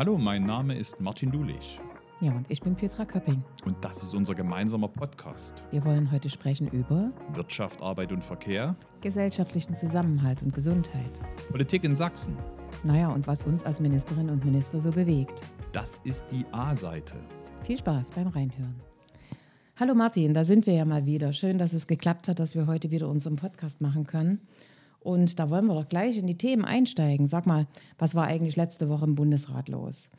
Hallo, 0.00 0.16
mein 0.16 0.46
Name 0.46 0.78
ist 0.78 0.98
Martin 0.98 1.30
Dulich 1.30 1.78
Ja, 2.22 2.32
und 2.32 2.50
ich 2.50 2.62
bin 2.62 2.74
Petra 2.74 3.04
Köpping. 3.04 3.44
und 3.66 3.76
das 3.84 4.02
ist 4.02 4.14
unser 4.14 4.34
gemeinsamer 4.34 4.88
Podcast. 4.88 5.62
Wir 5.72 5.84
wollen 5.84 6.10
heute 6.10 6.30
sprechen 6.30 6.68
über 6.68 7.10
Wirtschaft, 7.34 7.82
Arbeit 7.82 8.10
und 8.10 8.24
Verkehr, 8.24 8.76
gesellschaftlichen 9.02 9.76
Zusammenhalt 9.76 10.40
und 10.40 10.54
Gesundheit. 10.54 11.20
Politik 11.50 11.84
in 11.84 11.94
Sachsen. 11.94 12.34
Naja, 12.82 13.10
und 13.10 13.26
was 13.26 13.42
uns 13.42 13.62
als 13.62 13.82
Ministerinnen 13.82 14.30
und 14.30 14.42
Minister 14.42 14.80
so 14.80 14.88
bewegt. 14.88 15.42
Das 15.72 16.00
ist 16.04 16.24
die 16.32 16.46
A-Seite. 16.50 17.16
Viel 17.62 17.76
Spaß 17.76 18.12
beim 18.12 18.28
Reinhören. 18.28 18.80
Hallo 19.76 19.94
Martin, 19.94 20.32
da 20.32 20.46
sind 20.46 20.66
wir 20.66 20.72
ja 20.72 20.86
mal 20.86 21.04
wieder. 21.04 21.34
Schön, 21.34 21.58
dass 21.58 21.74
es 21.74 21.86
geklappt 21.86 22.26
hat, 22.26 22.38
dass 22.38 22.54
wir 22.54 22.66
heute 22.66 22.90
wieder 22.90 23.06
unseren 23.06 23.36
Podcast 23.36 23.82
machen 23.82 24.06
können. 24.06 24.40
Und 25.00 25.38
da 25.38 25.48
wollen 25.50 25.66
wir 25.66 25.74
doch 25.74 25.88
gleich 25.88 26.16
in 26.18 26.26
die 26.26 26.36
Themen 26.36 26.64
einsteigen. 26.64 27.26
Sag 27.26 27.46
mal, 27.46 27.66
was 27.98 28.14
war 28.14 28.26
eigentlich 28.26 28.56
letzte 28.56 28.88
Woche 28.88 29.04
im 29.06 29.14
Bundesrat 29.14 29.68
los? 29.68 30.10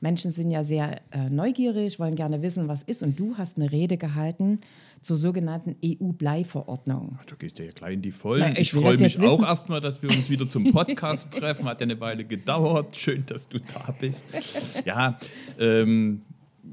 Menschen 0.00 0.30
sind 0.30 0.50
ja 0.50 0.62
sehr 0.62 1.00
äh, 1.10 1.30
neugierig, 1.30 1.98
wollen 1.98 2.16
gerne 2.16 2.42
wissen, 2.42 2.68
was 2.68 2.82
ist. 2.82 3.02
Und 3.02 3.18
du 3.18 3.38
hast 3.38 3.56
eine 3.56 3.72
Rede 3.72 3.96
gehalten 3.96 4.60
zur 5.00 5.16
sogenannten 5.16 5.74
EU-Bleiverordnung. 5.82 7.18
Du 7.26 7.36
gehst 7.36 7.58
ja 7.58 7.66
gleich 7.74 7.94
in 7.94 8.02
die 8.02 8.10
Vollen. 8.10 8.42
Na, 8.42 8.52
ich 8.52 8.58
ich 8.58 8.72
freue 8.72 8.98
mich 8.98 9.18
auch 9.20 9.42
erstmal, 9.42 9.80
dass 9.80 10.02
wir 10.02 10.10
uns 10.10 10.28
wieder 10.28 10.46
zum 10.46 10.70
Podcast 10.72 11.30
treffen. 11.30 11.64
Hat 11.64 11.80
ja 11.80 11.84
eine 11.86 11.98
Weile 12.00 12.24
gedauert. 12.24 12.94
Schön, 12.96 13.24
dass 13.26 13.48
du 13.48 13.58
da 13.58 13.94
bist. 13.98 14.26
Ja, 14.84 15.18
ähm, 15.58 16.22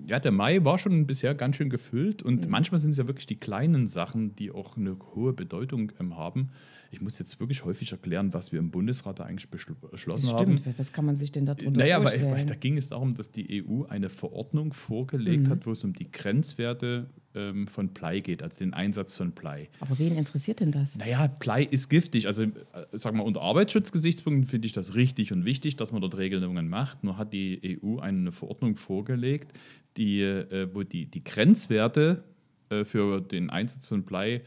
ja, 0.08 0.20
der 0.20 0.32
Mai 0.32 0.64
war 0.66 0.80
schon 0.80 1.06
bisher 1.06 1.36
ganz 1.36 1.56
schön 1.56 1.70
gefüllt 1.70 2.24
Mhm. 2.24 2.28
und 2.30 2.50
manchmal 2.50 2.80
sind 2.80 2.92
es 2.92 2.98
ja 2.98 3.08
wirklich 3.08 3.28
die 3.28 3.36
kleinen 3.36 3.88
Sachen, 3.88 4.36
die 4.36 4.52
auch 4.52 4.76
eine 4.76 4.98
hohe 5.16 5.34
Bedeutung 5.34 5.92
ähm, 6.00 6.18
haben. 6.18 6.50
Ich 6.94 7.02
muss 7.02 7.18
jetzt 7.18 7.40
wirklich 7.40 7.66
häufig 7.66 7.92
erklären, 7.92 8.34
was 8.34 8.52
wir 8.52 8.60
im 8.60 8.70
Bundesrat 8.70 9.20
da 9.20 9.24
eigentlich 9.24 9.50
beschl- 9.50 9.74
beschlossen 9.92 10.28
Das 10.28 10.36
haben. 10.36 10.60
stimmt. 10.60 10.78
Was 10.80 10.94
kann 10.94 11.06
man 11.06 11.16
sich 11.18 11.32
denn 11.32 11.46
darunter 11.46 11.72
Naja, 11.80 11.98
weil, 11.98 12.04
vorstellen? 12.12 12.32
weil 12.34 12.46
da 12.46 12.56
ging 12.56 12.78
es 12.78 12.90
darum, 12.90 13.16
dass 13.16 13.32
die 13.32 13.64
EU 13.68 13.84
eine 13.86 14.10
Verordnung 14.10 14.74
vorgelegt 14.74 15.48
Mhm. 15.48 15.50
hat, 15.50 15.66
wo 15.66 15.72
es 15.72 15.84
um 15.84 15.94
die 15.94 16.12
Grenzwerte 16.12 17.08
ähm, 17.36 17.66
von 17.66 17.88
Blei 17.90 18.20
geht, 18.20 18.44
also 18.44 18.60
den 18.60 18.76
Einsatz 18.76 19.18
von 19.18 19.32
Blei. 19.32 19.68
Aber 19.80 19.98
wen 19.98 20.16
interessiert 20.16 20.60
denn 20.60 20.72
das? 20.72 20.96
Naja, 20.96 21.26
Blei 21.40 21.64
ist 21.64 21.90
giftig. 21.90 22.28
Also, 22.28 22.44
äh, 22.44 22.50
sag 22.92 23.16
mal, 23.16 23.24
unter 23.24 23.42
Arbeitsschutzgesichtspunkten 23.42 24.46
finde 24.46 24.68
ich 24.68 24.72
das 24.72 24.94
richtig 24.94 25.32
und 25.34 25.44
wichtig, 25.44 25.76
dass 25.76 25.92
man 25.92 26.02
dort 26.02 26.16
Regelungen 26.18 26.70
macht. 26.70 27.04
Nur 27.04 27.18
hat 27.18 27.34
die 27.34 27.80
EU 27.84 27.98
eine 27.98 28.32
Verordnung 28.32 28.76
vorgelegt, 28.76 29.52
die, 29.98 30.22
äh, 30.22 30.68
wo 30.74 30.84
die, 30.84 31.08
die 31.08 31.24
Grenzwerte 31.24 32.24
äh, 32.70 32.84
für 32.84 33.20
den 33.20 33.50
Einsatz 33.50 33.88
von 33.88 34.04
Blei, 34.04 34.42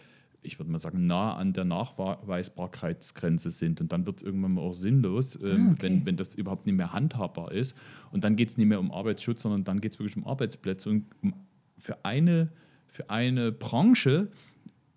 ich 0.47 0.59
würde 0.59 0.71
mal 0.71 0.79
sagen, 0.79 1.07
nah 1.07 1.35
an 1.35 1.53
der 1.53 1.65
Nachweisbarkeitsgrenze 1.65 3.51
sind. 3.51 3.81
Und 3.81 3.93
dann 3.93 4.07
wird 4.07 4.19
es 4.19 4.23
irgendwann 4.23 4.53
mal 4.55 4.63
auch 4.63 4.73
sinnlos, 4.73 5.39
ähm, 5.43 5.69
Ah, 5.69 5.73
okay. 5.73 5.83
wenn, 5.83 6.07
wenn 6.07 6.17
das 6.17 6.35
überhaupt 6.35 6.67
nicht 6.67 6.77
mehr 6.77 6.93
handhabbar 6.93 7.53
ist. 7.53 7.75
Und 8.11 8.25
dann 8.25 8.37
geht 8.37 8.51
es 8.51 8.57
nicht 8.57 8.67
mehr 8.67 8.81
um 8.81 8.91
Arbeitsschutz, 8.93 9.43
sondern 9.43 9.65
dann 9.65 9.81
geht 9.81 9.93
es 9.93 9.99
wirklich 9.99 10.17
um 10.17 10.27
Arbeitsplätze. 10.27 10.89
Und 10.91 11.07
um, 11.23 11.35
für, 11.79 12.05
eine, 12.05 12.51
für 12.87 13.11
eine 13.11 13.53
Branche, 13.53 14.29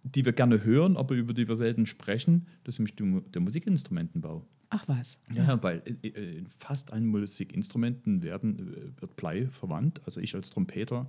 die 0.04 0.26
wir 0.26 0.34
gerne 0.34 0.64
hören, 0.64 0.96
aber 0.98 1.16
über 1.16 1.34
die 1.34 1.48
wir 1.48 1.56
selten 1.56 1.86
sprechen, 1.86 2.48
das 2.64 2.76
ist 2.76 2.80
nämlich 2.80 3.24
der 3.32 3.42
Musikinstrumentenbau. 3.42 4.46
Ach 4.72 4.88
was. 4.88 5.20
Ja, 5.34 5.62
weil 5.64 5.82
äh, 6.04 6.08
äh, 6.08 6.38
in 6.38 6.48
fast 6.60 6.94
allen 6.94 7.08
Musikinstrumenten 7.08 8.22
werden, 8.22 8.60
äh, 8.60 9.02
wird 9.02 9.16
Blei 9.16 9.48
verwandt. 9.48 10.00
Also 10.06 10.22
ich 10.22 10.36
als 10.36 10.52
Trompeter 10.52 11.08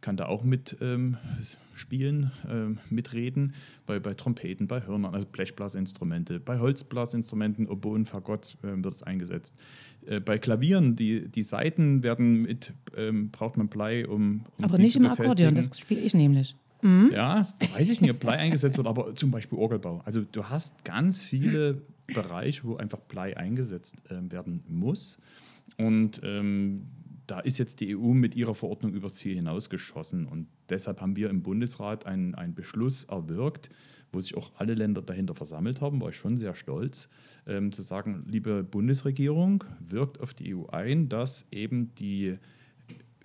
kann 0.00 0.16
da 0.16 0.26
auch 0.26 0.44
mit 0.44 0.76
ähm, 0.80 1.16
spielen, 1.74 2.30
ähm, 2.48 2.78
mitreden. 2.90 3.54
Bei, 3.86 3.98
bei 3.98 4.14
Trompeten, 4.14 4.66
bei 4.66 4.86
Hörnern, 4.86 5.14
also 5.14 5.26
Blechblasinstrumente, 5.26 6.40
bei 6.40 6.58
Holzblasinstrumenten, 6.58 7.68
Oboen, 7.68 8.06
Fagott 8.06 8.56
äh, 8.62 8.82
wird 8.82 8.94
es 8.94 9.02
eingesetzt. 9.02 9.54
Äh, 10.06 10.20
bei 10.20 10.38
Klavieren, 10.38 10.96
die, 10.96 11.28
die 11.28 11.42
Saiten 11.42 12.02
werden 12.02 12.42
mit, 12.42 12.72
ähm, 12.96 13.30
braucht 13.30 13.56
man 13.56 13.68
Blei, 13.68 14.06
um, 14.06 14.44
um 14.58 14.64
Aber 14.64 14.78
nicht 14.78 14.96
im 14.96 15.06
Akkordeon, 15.06 15.54
das 15.54 15.78
spiele 15.78 16.00
ich 16.00 16.14
nämlich. 16.14 16.56
Ja, 16.82 17.48
da 17.58 17.74
weiß 17.74 17.90
ich 17.90 18.00
nicht, 18.00 18.10
ob 18.10 18.20
Blei 18.20 18.36
eingesetzt 18.36 18.76
wird, 18.76 18.86
aber 18.86 19.14
zum 19.14 19.30
Beispiel 19.30 19.58
Orgelbau. 19.58 20.02
Also 20.04 20.20
du 20.20 20.44
hast 20.44 20.84
ganz 20.84 21.24
viele 21.24 21.82
Bereiche, 22.06 22.64
wo 22.64 22.76
einfach 22.76 23.00
Blei 23.00 23.36
eingesetzt 23.36 23.96
ähm, 24.10 24.30
werden 24.30 24.62
muss. 24.68 25.18
Und 25.78 26.20
ähm, 26.22 26.86
da 27.26 27.40
ist 27.40 27.58
jetzt 27.58 27.80
die 27.80 27.96
EU 27.96 28.12
mit 28.12 28.34
ihrer 28.34 28.54
Verordnung 28.54 28.92
übers 28.92 29.16
Ziel 29.16 29.34
hinausgeschossen. 29.34 30.26
Und 30.26 30.46
deshalb 30.70 31.00
haben 31.00 31.16
wir 31.16 31.30
im 31.30 31.42
Bundesrat 31.42 32.06
einen, 32.06 32.34
einen 32.34 32.54
Beschluss 32.54 33.04
erwirkt, 33.04 33.70
wo 34.12 34.20
sich 34.20 34.36
auch 34.36 34.52
alle 34.56 34.74
Länder 34.74 35.02
dahinter 35.02 35.34
versammelt 35.34 35.80
haben, 35.80 36.00
war 36.00 36.10
ich 36.10 36.16
schon 36.16 36.36
sehr 36.36 36.54
stolz, 36.54 37.08
ähm, 37.46 37.72
zu 37.72 37.82
sagen, 37.82 38.24
liebe 38.28 38.62
Bundesregierung, 38.62 39.64
wirkt 39.80 40.20
auf 40.20 40.32
die 40.34 40.54
EU 40.54 40.66
ein, 40.66 41.08
dass 41.08 41.46
eben 41.50 41.94
die 41.96 42.38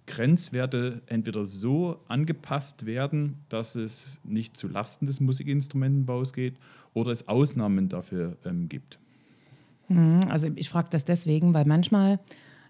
Grenzwerte 0.07 1.01
entweder 1.05 1.45
so 1.45 2.01
angepasst 2.07 2.85
werden, 2.85 3.37
dass 3.49 3.75
es 3.75 4.19
nicht 4.23 4.57
zu 4.57 4.67
Lasten 4.67 5.05
des 5.05 5.19
Musikinstrumentenbaus 5.19 6.33
geht 6.33 6.55
oder 6.93 7.11
es 7.11 7.27
Ausnahmen 7.27 7.87
dafür 7.87 8.37
ähm, 8.43 8.67
gibt. 8.67 8.99
Mhm, 9.87 10.21
Also 10.27 10.47
ich 10.55 10.69
frage 10.69 10.89
das 10.91 11.05
deswegen, 11.05 11.53
weil 11.53 11.65
manchmal 11.65 12.19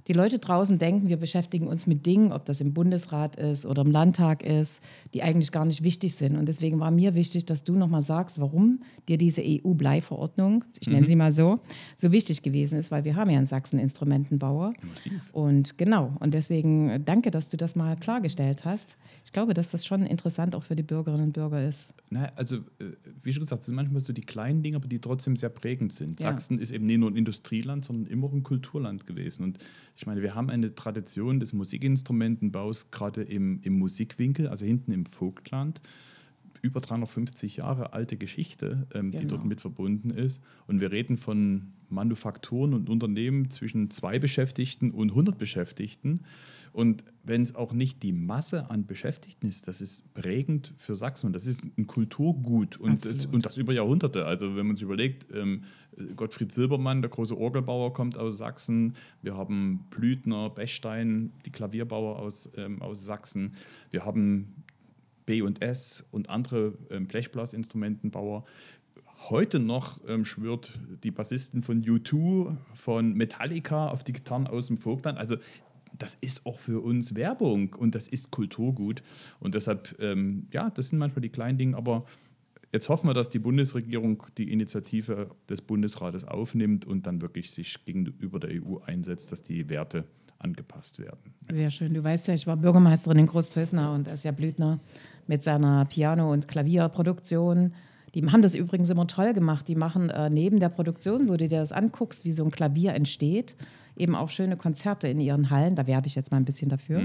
die 0.07 0.13
Leute 0.13 0.39
draußen 0.39 0.78
denken, 0.78 1.09
wir 1.09 1.17
beschäftigen 1.17 1.67
uns 1.67 1.88
mit 1.88 2.06
Dingen, 2.06 2.31
ob 2.31 2.45
das 2.45 2.62
im 2.62 2.73
Bundesrat 2.73 3.35
ist 3.35 3.66
oder 3.66 3.84
im 3.84 3.91
Landtag 3.91 4.44
ist, 4.44 4.81
die 5.13 5.23
eigentlich 5.23 5.51
gar 5.51 5.66
nicht 5.66 5.84
wichtig 5.84 6.16
sind. 6.16 6.38
Und 6.38 6.47
deswegen 6.47 6.79
war 6.79 6.91
mir 6.91 7.16
wichtig, 7.16 7.45
dass 7.45 7.63
du 7.63 7.73
nochmal 7.73 8.01
sagst, 8.01 8.40
warum 8.40 8.81
dir 9.07 9.17
diese 9.17 9.41
EU-Bleiverordnung, 9.45 10.66
ich 10.79 10.88
nenne 10.88 11.07
sie 11.07 11.16
mal 11.16 11.31
so, 11.31 11.59
so 11.97 12.11
wichtig 12.11 12.41
gewesen 12.41 12.78
ist, 12.78 12.91
weil 12.91 13.03
wir 13.03 13.16
haben 13.16 13.29
ja 13.29 13.40
in 13.40 13.45
Sachsen 13.45 13.79
Instrumentenbauer. 13.79 14.73
Massiv. 14.81 15.29
Und 15.34 15.78
genau, 15.78 16.13
und 16.19 16.34
deswegen 16.34 16.90
äh, 16.90 17.00
danke, 17.00 17.31
dass 17.31 17.50
du 17.50 17.57
das 17.57 17.75
mal 17.75 17.95
klargestellt 17.95 18.66
hast. 18.66 18.95
Ich 19.23 19.31
glaube, 19.31 19.53
dass 19.53 19.72
das 19.72 19.85
schon 19.85 20.06
interessant 20.06 20.56
auch 20.56 20.63
für 20.63 20.75
die 20.75 20.84
Bürgerinnen 20.84 21.25
und 21.25 21.34
Bürger 21.34 21.67
ist. 21.67 21.94
Na, 22.09 22.31
also, 22.35 22.57
äh, 22.57 22.85
wie 23.23 23.31
schon 23.31 23.41
gesagt, 23.41 23.61
es 23.61 23.67
sind 23.67 23.75
manchmal 23.75 24.01
so 24.01 24.13
die 24.13 24.22
kleinen 24.22 24.63
Dinge, 24.63 24.78
aber 24.78 24.88
die 24.88 25.00
trotzdem 25.00 25.35
sehr 25.35 25.50
prägend 25.50 25.94
sind. 25.94 26.19
Ja. 26.19 26.31
Sachsen 26.31 26.59
ist 26.59 26.72
eben 26.72 26.85
nicht 26.85 26.97
nur 26.97 27.09
ein 27.09 27.16
Industrieland, 27.16 27.85
sondern 27.85 28.11
immer 28.11 28.28
auch 28.28 28.34
ein 28.34 28.44
Kulturland 28.44 29.06
gewesen. 29.06 29.44
Und 29.44 29.59
ich 29.96 30.06
meine, 30.06 30.22
wir 30.22 30.35
haben 30.35 30.50
eine 30.50 30.74
Tradition 30.74 31.40
des 31.40 31.53
Musikinstrumentenbaus, 31.53 32.91
gerade 32.91 33.22
im, 33.24 33.59
im 33.63 33.78
Musikwinkel, 33.78 34.47
also 34.47 34.66
hinten 34.66 34.91
im 34.91 35.06
Vogtland. 35.06 35.81
Über 36.62 36.79
350 36.79 37.57
Jahre 37.57 37.94
alte 37.94 38.18
Geschichte, 38.18 38.88
ähm, 38.94 39.12
die 39.12 39.18
Genau. 39.18 39.29
dort 39.31 39.46
mit 39.46 39.62
verbunden 39.62 40.12
ist. 40.12 40.41
Und 40.68 40.79
wir 40.79 40.91
reden 40.91 41.18
von 41.18 41.74
Manufakturen 41.90 42.74
und 42.74 42.90
Unternehmen 42.90 43.50
zwischen 43.50 43.90
zwei 43.90 44.19
Beschäftigten 44.19 44.91
und 44.91 45.12
100 45.12 45.38
Beschäftigten. 45.38 46.22
Und 46.72 47.03
wenn 47.23 47.41
es 47.41 47.53
auch 47.56 47.73
nicht 47.73 48.02
die 48.02 48.13
Masse 48.13 48.69
an 48.69 48.85
Beschäftigten 48.85 49.47
ist, 49.47 49.68
das 49.68 49.81
ist 49.81 50.13
prägend 50.13 50.73
für 50.78 50.96
Sachsen 50.96 51.28
und 51.28 51.34
das 51.34 51.46
ist 51.46 51.62
ein 51.78 51.85
Kulturgut 51.85 52.78
und 52.78 53.03
das, 53.06 53.25
und 53.25 53.46
das 53.46 53.58
über 53.58 53.73
Jahrhunderte. 53.73 54.25
Also 54.25 54.56
wenn 54.56 54.68
man 54.68 54.75
sich 54.78 54.84
überlegt, 54.84 55.28
ähm, 55.34 55.63
Gottfried 56.16 56.52
Silbermann, 56.52 57.02
der 57.02 57.09
große 57.09 57.38
Orgelbauer, 57.38 57.94
kommt 57.94 58.18
aus 58.18 58.38
Sachsen. 58.38 58.94
Wir 59.22 59.35
haben 59.35 59.85
Blüthner, 59.90 60.50
Bechstein, 60.50 61.31
die 61.46 61.52
Klavierbauer 61.52 62.19
aus, 62.19 62.50
ähm, 62.56 62.81
aus 62.81 63.06
Sachsen. 63.06 63.56
Wir 63.90 64.06
haben 64.06 64.63
B&S 65.25 66.06
und 66.12 66.29
andere 66.29 66.74
ähm, 66.90 67.07
Blechblasinstrumentenbauer. 67.07 68.46
Heute 69.29 69.59
noch 69.59 70.00
ähm, 70.07 70.25
schwört 70.25 70.79
die 71.03 71.12
Bassisten 71.12 71.62
von 71.62 71.84
U2, 71.84 72.56
von 72.73 73.13
Metallica 73.13 73.90
auf 73.90 74.03
die 74.03 74.13
Gitarren 74.13 74.47
aus 74.47 74.68
dem 74.68 74.78
Vogtland. 74.78 75.18
Also 75.19 75.38
das 75.97 76.18
ist 76.22 76.46
auch 76.46 76.58
für 76.58 76.81
uns 76.81 77.16
Werbung 77.16 77.75
und 77.75 77.96
das 77.96 78.08
ist 78.08 78.31
Kulturgut. 78.31 79.03
Und 79.40 79.56
deshalb, 79.56 79.96
ähm, 80.00 80.47
ja, 80.52 80.69
das 80.69 80.88
sind 80.88 81.00
manchmal 81.00 81.22
die 81.22 81.29
kleinen 81.29 81.58
Dinge, 81.58 81.78
aber 81.78 82.06
jetzt 82.72 82.90
hoffen 82.90 83.08
wir, 83.08 83.14
dass 83.14 83.30
die 83.30 83.40
Bundesregierung 83.40 84.24
die 84.38 84.52
Initiative 84.52 85.30
des 85.50 85.62
Bundesrates 85.62 86.24
aufnimmt 86.24 86.86
und 86.86 87.08
dann 87.08 87.22
wirklich 87.22 87.52
sich 87.52 87.84
gegenüber 87.86 88.40
der 88.40 88.52
EU 88.62 88.78
einsetzt, 88.86 89.32
dass 89.32 89.42
die 89.42 89.70
Werte 89.70 90.06
angepasst 90.40 91.00
werden. 91.00 91.34
Sehr 91.50 91.70
schön. 91.70 91.94
Du 91.94 92.03
weißt 92.03 92.28
ja, 92.28 92.34
ich 92.34 92.47
war 92.47 92.58
Bürgermeisterin 92.58 93.20
in 93.20 93.28
Großpösner 93.28 93.94
und 93.94 94.09
Asja 94.09 94.32
Blüthner 94.32 94.79
mit 95.28 95.44
seiner 95.44 95.85
Piano- 95.85 96.32
und 96.32 96.47
Klavierproduktion. 96.47 97.73
Die 98.16 98.26
haben 98.26 98.41
das 98.41 98.56
übrigens 98.56 98.90
immer 98.90 99.08
toll 99.08 99.34
gemacht. 99.34 99.67
Die 99.67 99.76
machen 99.76 100.09
äh, 100.09 100.29
neben 100.29 100.59
der 100.59 100.70
Produktion, 100.70 101.28
wo 101.28 101.38
du 101.38 101.47
dir 101.47 101.59
das 101.59 101.72
anguckst, 101.72 102.26
wie 102.26 102.32
so 102.32 102.44
ein 102.44 102.52
Klavier 102.52 102.94
entsteht, 102.94 103.56
eben 103.96 104.16
auch 104.16 104.29
schöne 104.29 104.58
Konzerte 104.58 105.08
in 105.08 105.20
ihren 105.20 105.49
Hallen. 105.49 105.76
Da 105.76 105.88
werbe 105.88 106.08
ich 106.08 106.16
jetzt 106.16 106.32
mal 106.32 106.38
ein 106.38 106.46
bisschen 106.46 106.70
dafür, 106.70 107.02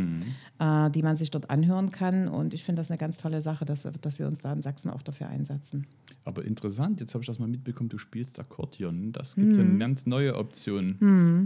äh, 0.59 0.91
die 0.91 1.03
man 1.03 1.17
sich 1.17 1.31
dort 1.31 1.51
anhören 1.51 1.91
kann. 1.91 2.29
Und 2.29 2.55
ich 2.55 2.65
finde 2.65 2.81
das 2.81 2.91
eine 2.91 2.99
ganz 2.99 3.19
tolle 3.19 3.43
Sache, 3.43 3.65
dass, 3.65 3.89
dass 4.01 4.19
wir 4.19 4.27
uns 4.27 4.41
da 4.41 4.53
in 4.53 4.63
Sachsen 4.63 4.91
auch 4.91 5.03
dafür 5.03 5.29
einsetzen. 5.29 5.87
Aber 6.25 6.45
interessant, 6.45 7.01
jetzt 7.01 7.15
habe 7.15 7.23
ich 7.23 7.29
das 7.29 7.39
mal 7.39 7.47
mitbekommen, 7.47 7.89
du 7.89 7.99
spielst 7.99 8.41
Akkordeon. 8.41 9.13
Das 9.13 9.37
gibt 9.37 9.57
ja 9.57 9.63
eine 9.63 9.79
ganz 9.79 10.07
neue 10.07 10.35
Option. 10.35 10.97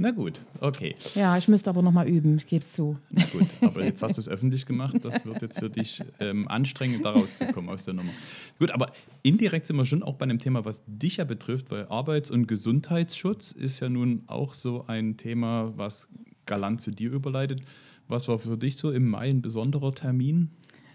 Na 0.00 0.10
gut, 0.10 0.40
okay. 0.60 0.94
Ja, 1.14 1.36
ich 1.36 1.48
müsste 1.48 1.68
aber 1.68 1.82
noch 1.82 1.92
mal 1.92 2.08
üben, 2.08 2.38
ich 2.38 2.46
gebe 2.46 2.64
es 2.64 2.72
zu. 2.72 2.96
Na 3.10 3.24
gut, 3.26 3.46
aber 3.60 3.84
jetzt 3.84 4.02
hast 4.02 4.16
du 4.16 4.20
es 4.20 4.28
öffentlich 4.28 4.64
gemacht. 4.64 4.96
Das 5.02 5.26
wird 5.26 5.42
jetzt 5.42 5.58
für 5.58 5.68
dich 5.68 6.02
ähm, 6.18 6.48
anstrengend, 6.48 7.04
da 7.04 7.10
rauszukommen 7.10 7.68
aus 7.68 7.84
der 7.84 7.92
Nummer. 7.94 8.10
Gut, 8.58 8.70
aber 8.70 8.92
indirekt 9.22 9.66
sind 9.66 9.76
wir 9.76 9.84
schon 9.84 10.02
auch 10.02 10.14
bei 10.14 10.24
einem 10.24 10.38
Thema, 10.38 10.64
was 10.64 10.82
dich 10.86 11.18
ja 11.18 11.24
betrifft, 11.24 11.70
weil 11.70 11.86
Arbeits- 11.88 12.30
und 12.30 12.46
Gesundheitsschutz 12.46 13.52
ist 13.52 13.80
ja 13.80 13.90
nun 13.90 14.22
auch 14.28 14.54
so 14.54 14.86
ein 14.86 15.18
Thema, 15.18 15.29
was 15.34 16.08
galant 16.46 16.80
zu 16.80 16.90
dir 16.90 17.12
überleitet. 17.12 17.62
Was 18.08 18.28
war 18.28 18.38
für 18.38 18.56
dich 18.56 18.76
so 18.76 18.90
im 18.90 19.08
Mai 19.08 19.30
ein 19.30 19.42
besonderer 19.42 19.94
Termin? 19.94 20.50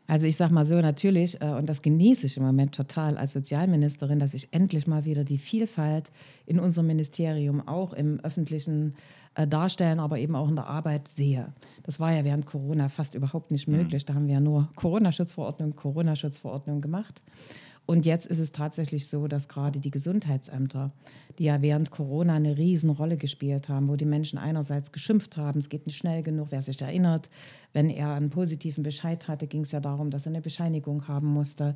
Also 0.08 0.28
ich 0.28 0.36
sage 0.36 0.54
mal 0.54 0.66
so, 0.66 0.76
natürlich, 0.76 1.42
äh, 1.42 1.54
und 1.54 1.68
das 1.68 1.82
genieße 1.82 2.28
ich 2.28 2.38
im 2.38 2.44
Moment 2.44 2.76
total 2.76 3.18
als 3.18 3.32
Sozialministerin, 3.32 4.20
dass 4.20 4.34
ich 4.34 4.50
endlich 4.52 4.86
mal 4.86 5.04
wieder 5.06 5.24
die 5.24 5.40
Vielfalt 5.40 6.12
in 6.46 6.60
unserem 6.60 6.88
Ministerium 6.88 7.68
auch 7.68 7.94
im 7.94 8.20
öffentlichen 8.20 8.94
äh, 9.34 9.48
darstellen, 9.48 10.00
aber 10.00 10.20
eben 10.20 10.36
auch 10.36 10.48
in 10.48 10.56
der 10.56 10.68
Arbeit 10.68 11.08
sehe. 11.08 11.54
Das 11.84 12.00
war 12.00 12.14
ja 12.14 12.24
während 12.24 12.46
Corona 12.46 12.90
fast 12.90 13.16
überhaupt 13.16 13.50
nicht 13.50 13.68
mhm. 13.68 13.78
möglich. 13.78 14.06
Da 14.06 14.14
haben 14.14 14.28
wir 14.28 14.36
ja 14.36 14.40
nur 14.40 14.70
Corona-Schutzverordnung, 14.76 15.76
Corona-Schutzverordnung 15.76 16.82
gemacht. 16.82 17.24
Und 17.86 18.06
jetzt 18.06 18.26
ist 18.26 18.40
es 18.40 18.52
tatsächlich 18.52 19.08
so, 19.08 19.28
dass 19.28 19.48
gerade 19.48 19.80
die 19.80 19.92
Gesundheitsämter, 19.92 20.92
die 21.38 21.44
ja 21.46 21.62
während 21.62 21.92
Corona 21.92 22.36
eine 22.36 22.58
Riesenrolle 22.58 23.18
gespielt 23.18 23.70
haben, 23.70 23.88
wo 23.88 23.96
die 23.96 24.06
Menschen 24.06 24.40
einerseits 24.40 24.92
geschimpft 24.92 25.38
haben, 25.38 25.60
es 25.60 25.70
geht 25.70 25.86
nicht 25.86 25.98
schnell 25.98 26.24
genug, 26.24 26.48
wer 26.50 26.64
sich 26.64 26.82
erinnert, 26.82 27.30
wenn 27.74 27.90
er 27.90 28.14
einen 28.14 28.32
positiven 28.32 28.84
Bescheid 28.84 29.28
hatte, 29.28 29.46
ging 29.46 29.62
es 29.62 29.72
ja 29.72 29.82
darum, 29.82 30.10
dass 30.10 30.26
er 30.26 30.32
eine 30.32 30.42
Bescheinigung 30.42 31.08
haben 31.08 31.28
musste. 31.28 31.76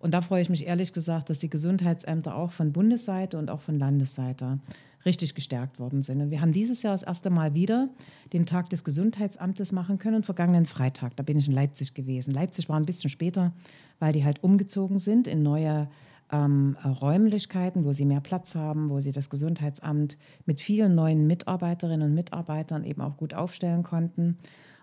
Und 0.00 0.12
da 0.12 0.22
freue 0.22 0.42
ich 0.42 0.50
mich 0.50 0.66
ehrlich 0.66 0.92
gesagt, 0.92 1.30
dass 1.30 1.38
die 1.38 1.50
Gesundheitsämter 1.50 2.34
auch 2.34 2.50
von 2.50 2.72
Bundesseite 2.72 3.38
und 3.38 3.50
auch 3.50 3.60
von 3.60 3.78
Landesseite 3.78 4.58
richtig 5.04 5.34
gestärkt 5.34 5.78
worden 5.78 6.02
sind. 6.02 6.20
Und 6.20 6.30
wir 6.30 6.40
haben 6.40 6.52
dieses 6.52 6.82
Jahr 6.82 6.94
das 6.94 7.02
erste 7.02 7.30
Mal 7.30 7.54
wieder 7.54 7.88
den 8.32 8.46
Tag 8.46 8.70
des 8.70 8.84
Gesundheitsamtes 8.84 9.72
machen 9.72 9.98
können, 9.98 10.22
vergangenen 10.22 10.66
Freitag. 10.66 11.16
Da 11.16 11.22
bin 11.22 11.38
ich 11.38 11.48
in 11.48 11.54
Leipzig 11.54 11.94
gewesen. 11.94 12.32
Leipzig 12.32 12.68
war 12.68 12.76
ein 12.76 12.86
bisschen 12.86 13.10
später, 13.10 13.52
weil 13.98 14.12
die 14.12 14.24
halt 14.24 14.42
umgezogen 14.42 14.98
sind 14.98 15.26
in 15.26 15.42
neue 15.42 15.88
ähm, 16.32 16.76
Räumlichkeiten, 16.84 17.84
wo 17.84 17.92
sie 17.92 18.04
mehr 18.04 18.20
Platz 18.20 18.54
haben, 18.54 18.90
wo 18.90 19.00
sie 19.00 19.12
das 19.12 19.30
Gesundheitsamt 19.30 20.16
mit 20.46 20.60
vielen 20.60 20.94
neuen 20.94 21.26
Mitarbeiterinnen 21.26 22.10
und 22.10 22.14
Mitarbeitern 22.14 22.84
eben 22.84 23.00
auch 23.00 23.16
gut 23.16 23.34
aufstellen 23.34 23.82
konnten. 23.82 24.38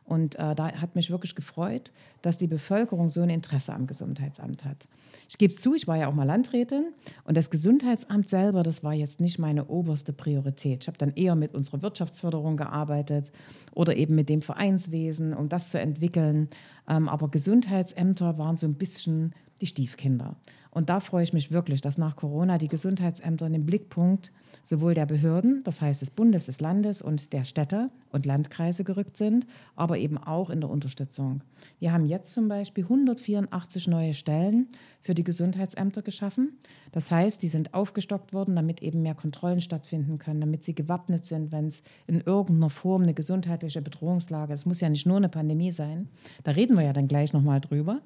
Und 0.05 0.35
äh, 0.35 0.55
da 0.55 0.71
hat 0.73 0.95
mich 0.95 1.09
wirklich 1.09 1.35
gefreut, 1.35 1.91
dass 2.21 2.37
die 2.37 2.47
Bevölkerung 2.47 3.09
so 3.09 3.21
ein 3.21 3.29
Interesse 3.29 3.73
am 3.73 3.87
Gesundheitsamt 3.87 4.65
hat. 4.65 4.87
Ich 5.29 5.37
gebe 5.37 5.53
zu, 5.53 5.73
ich 5.73 5.87
war 5.87 5.97
ja 5.97 6.07
auch 6.07 6.13
mal 6.13 6.25
Landrätin 6.25 6.91
und 7.23 7.37
das 7.37 7.49
Gesundheitsamt 7.49 8.27
selber, 8.27 8.63
das 8.63 8.83
war 8.83 8.93
jetzt 8.93 9.21
nicht 9.21 9.39
meine 9.39 9.67
oberste 9.67 10.11
Priorität. 10.11 10.83
Ich 10.83 10.87
habe 10.87 10.97
dann 10.97 11.13
eher 11.13 11.35
mit 11.35 11.53
unserer 11.55 11.81
Wirtschaftsförderung 11.81 12.57
gearbeitet 12.57 13.31
oder 13.73 13.95
eben 13.95 14.15
mit 14.15 14.27
dem 14.27 14.41
Vereinswesen, 14.41 15.33
um 15.33 15.47
das 15.47 15.69
zu 15.69 15.79
entwickeln. 15.79 16.49
Ähm, 16.89 17.07
aber 17.07 17.29
Gesundheitsämter 17.29 18.37
waren 18.37 18.57
so 18.57 18.67
ein 18.67 18.75
bisschen 18.75 19.33
die 19.61 19.67
Stiefkinder. 19.67 20.35
Und 20.71 20.89
da 20.89 21.01
freue 21.01 21.23
ich 21.23 21.33
mich 21.33 21.51
wirklich, 21.51 21.81
dass 21.81 21.97
nach 21.97 22.15
Corona 22.15 22.57
die 22.57 22.69
Gesundheitsämter 22.69 23.45
in 23.45 23.53
den 23.53 23.65
Blickpunkt 23.65 24.31
sowohl 24.63 24.93
der 24.93 25.05
Behörden, 25.05 25.63
das 25.65 25.81
heißt 25.81 26.01
des 26.01 26.11
Bundes, 26.11 26.45
des 26.45 26.61
Landes 26.61 27.01
und 27.01 27.33
der 27.33 27.43
Städte 27.43 27.89
und 28.11 28.25
Landkreise 28.25 28.83
gerückt 28.83 29.17
sind, 29.17 29.45
aber 29.75 29.97
eben 29.97 30.17
auch 30.17 30.49
in 30.49 30.61
der 30.61 30.69
Unterstützung. 30.69 31.41
Wir 31.79 31.91
haben 31.91 32.05
jetzt 32.05 32.31
zum 32.31 32.47
Beispiel 32.47 32.85
184 32.85 33.87
neue 33.87 34.13
Stellen 34.13 34.67
für 35.01 35.13
die 35.13 35.23
Gesundheitsämter 35.23 36.03
geschaffen. 36.03 36.57
Das 36.91 37.11
heißt, 37.11 37.41
die 37.41 37.47
sind 37.47 37.73
aufgestockt 37.73 38.33
worden, 38.33 38.55
damit 38.55 38.81
eben 38.81 39.01
mehr 39.01 39.15
Kontrollen 39.15 39.61
stattfinden 39.61 40.19
können, 40.19 40.41
damit 40.41 40.63
sie 40.63 40.75
gewappnet 40.75 41.25
sind, 41.25 41.51
wenn 41.51 41.67
es 41.67 41.81
in 42.07 42.21
irgendeiner 42.21 42.69
Form 42.69 43.01
eine 43.01 43.13
gesundheitliche 43.13 43.81
Bedrohungslage, 43.81 44.53
es 44.53 44.65
muss 44.65 44.79
ja 44.79 44.89
nicht 44.89 45.05
nur 45.05 45.17
eine 45.17 45.29
Pandemie 45.29 45.71
sein, 45.71 46.07
da 46.43 46.51
reden 46.51 46.77
wir 46.77 46.83
ja 46.83 46.93
dann 46.93 47.07
gleich 47.07 47.33
nochmal 47.33 47.61
drüber, 47.61 48.01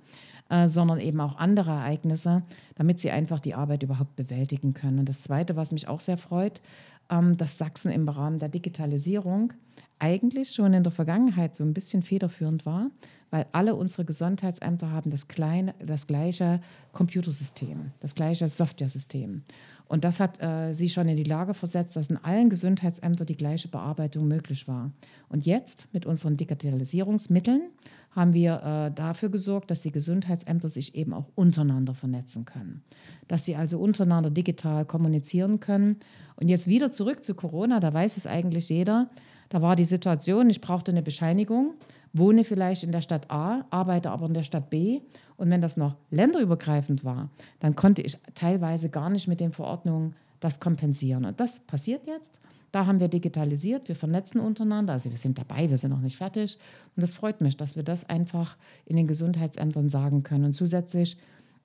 äh, 0.49 0.67
sondern 0.67 0.99
eben 0.99 1.19
auch 1.21 1.37
andere 1.37 1.71
Ereignisse, 1.71 2.43
damit 2.75 2.99
sie 2.99 3.11
einfach 3.11 3.39
die 3.39 3.55
Arbeit 3.55 3.83
überhaupt 3.83 4.15
bewältigen 4.15 4.73
können. 4.73 4.99
Und 4.99 5.09
das 5.09 5.23
Zweite, 5.23 5.55
was 5.55 5.71
mich 5.71 5.87
auch 5.87 6.01
sehr 6.01 6.17
freut, 6.17 6.61
ähm, 7.09 7.37
dass 7.37 7.57
Sachsen 7.57 7.91
im 7.91 8.07
Rahmen 8.07 8.39
der 8.39 8.49
Digitalisierung 8.49 9.53
eigentlich 9.99 10.51
schon 10.51 10.73
in 10.73 10.83
der 10.83 10.91
Vergangenheit 10.91 11.55
so 11.55 11.63
ein 11.63 11.73
bisschen 11.73 12.03
federführend 12.03 12.65
war, 12.65 12.91
weil 13.31 13.45
alle 13.53 13.75
unsere 13.75 14.05
Gesundheitsämter 14.05 14.91
haben 14.91 15.09
das, 15.09 15.27
kleine, 15.27 15.73
das 15.85 16.07
gleiche 16.07 16.61
Computersystem, 16.91 17.91
das 17.99 18.15
gleiche 18.15 18.47
Softwaresystem. 18.49 19.43
Und 19.87 20.03
das 20.03 20.19
hat 20.19 20.41
äh, 20.41 20.73
sie 20.73 20.89
schon 20.89 21.07
in 21.07 21.15
die 21.15 21.23
Lage 21.23 21.53
versetzt, 21.53 21.95
dass 21.95 22.09
in 22.09 22.17
allen 22.17 22.49
Gesundheitsämtern 22.49 23.27
die 23.27 23.37
gleiche 23.37 23.67
Bearbeitung 23.67 24.27
möglich 24.27 24.67
war. 24.67 24.91
Und 25.29 25.45
jetzt 25.45 25.87
mit 25.93 26.05
unseren 26.05 26.37
Digitalisierungsmitteln 26.37 27.69
haben 28.15 28.33
wir 28.33 28.61
äh, 28.63 28.91
dafür 28.95 29.29
gesorgt, 29.29 29.69
dass 29.69 29.81
die 29.81 29.91
Gesundheitsämter 29.91 30.69
sich 30.69 30.95
eben 30.95 31.13
auch 31.13 31.25
untereinander 31.35 31.93
vernetzen 31.93 32.45
können. 32.45 32.81
Dass 33.27 33.45
sie 33.45 33.55
also 33.55 33.77
untereinander 33.79 34.29
digital 34.29 34.85
kommunizieren 34.85 35.59
können. 35.59 35.97
Und 36.37 36.47
jetzt 36.47 36.67
wieder 36.67 36.91
zurück 36.91 37.23
zu 37.23 37.35
Corona, 37.35 37.79
da 37.79 37.93
weiß 37.93 38.17
es 38.17 38.25
eigentlich 38.25 38.69
jeder. 38.69 39.09
Da 39.49 39.61
war 39.61 39.75
die 39.75 39.85
Situation, 39.85 40.49
ich 40.49 40.61
brauchte 40.61 40.91
eine 40.91 41.01
Bescheinigung, 41.01 41.73
wohne 42.13 42.45
vielleicht 42.45 42.83
in 42.83 42.91
der 42.91 43.01
Stadt 43.01 43.29
A, 43.29 43.65
arbeite 43.69 44.09
aber 44.09 44.25
in 44.27 44.33
der 44.33 44.43
Stadt 44.43 44.69
B 44.69 45.01
und 45.37 45.49
wenn 45.49 45.61
das 45.61 45.75
noch 45.75 45.95
länderübergreifend 46.11 47.03
war, 47.03 47.29
dann 47.59 47.75
konnte 47.75 48.01
ich 48.01 48.17
teilweise 48.33 48.89
gar 48.89 49.09
nicht 49.09 49.27
mit 49.27 49.39
den 49.39 49.51
Verordnungen 49.51 50.15
das 50.39 50.59
kompensieren. 50.59 51.25
Und 51.25 51.39
das 51.39 51.59
passiert 51.59 52.07
jetzt. 52.07 52.39
Da 52.75 52.87
haben 52.87 52.99
wir 52.99 53.07
digitalisiert, 53.07 53.87
wir 53.87 53.95
vernetzen 53.95 54.41
untereinander, 54.41 54.91
also 54.91 55.09
wir 55.09 55.17
sind 55.17 55.37
dabei, 55.37 55.69
wir 55.69 55.77
sind 55.77 55.91
noch 55.91 56.01
nicht 56.01 56.17
fertig. 56.17 56.57
Und 56.93 57.01
das 57.01 57.13
freut 57.13 57.39
mich, 57.39 57.55
dass 57.55 57.77
wir 57.77 57.83
das 57.83 58.09
einfach 58.09 58.57
in 58.85 58.97
den 58.97 59.07
Gesundheitsämtern 59.07 59.87
sagen 59.87 60.23
können. 60.23 60.43
Und 60.43 60.55
zusätzlich 60.55 61.15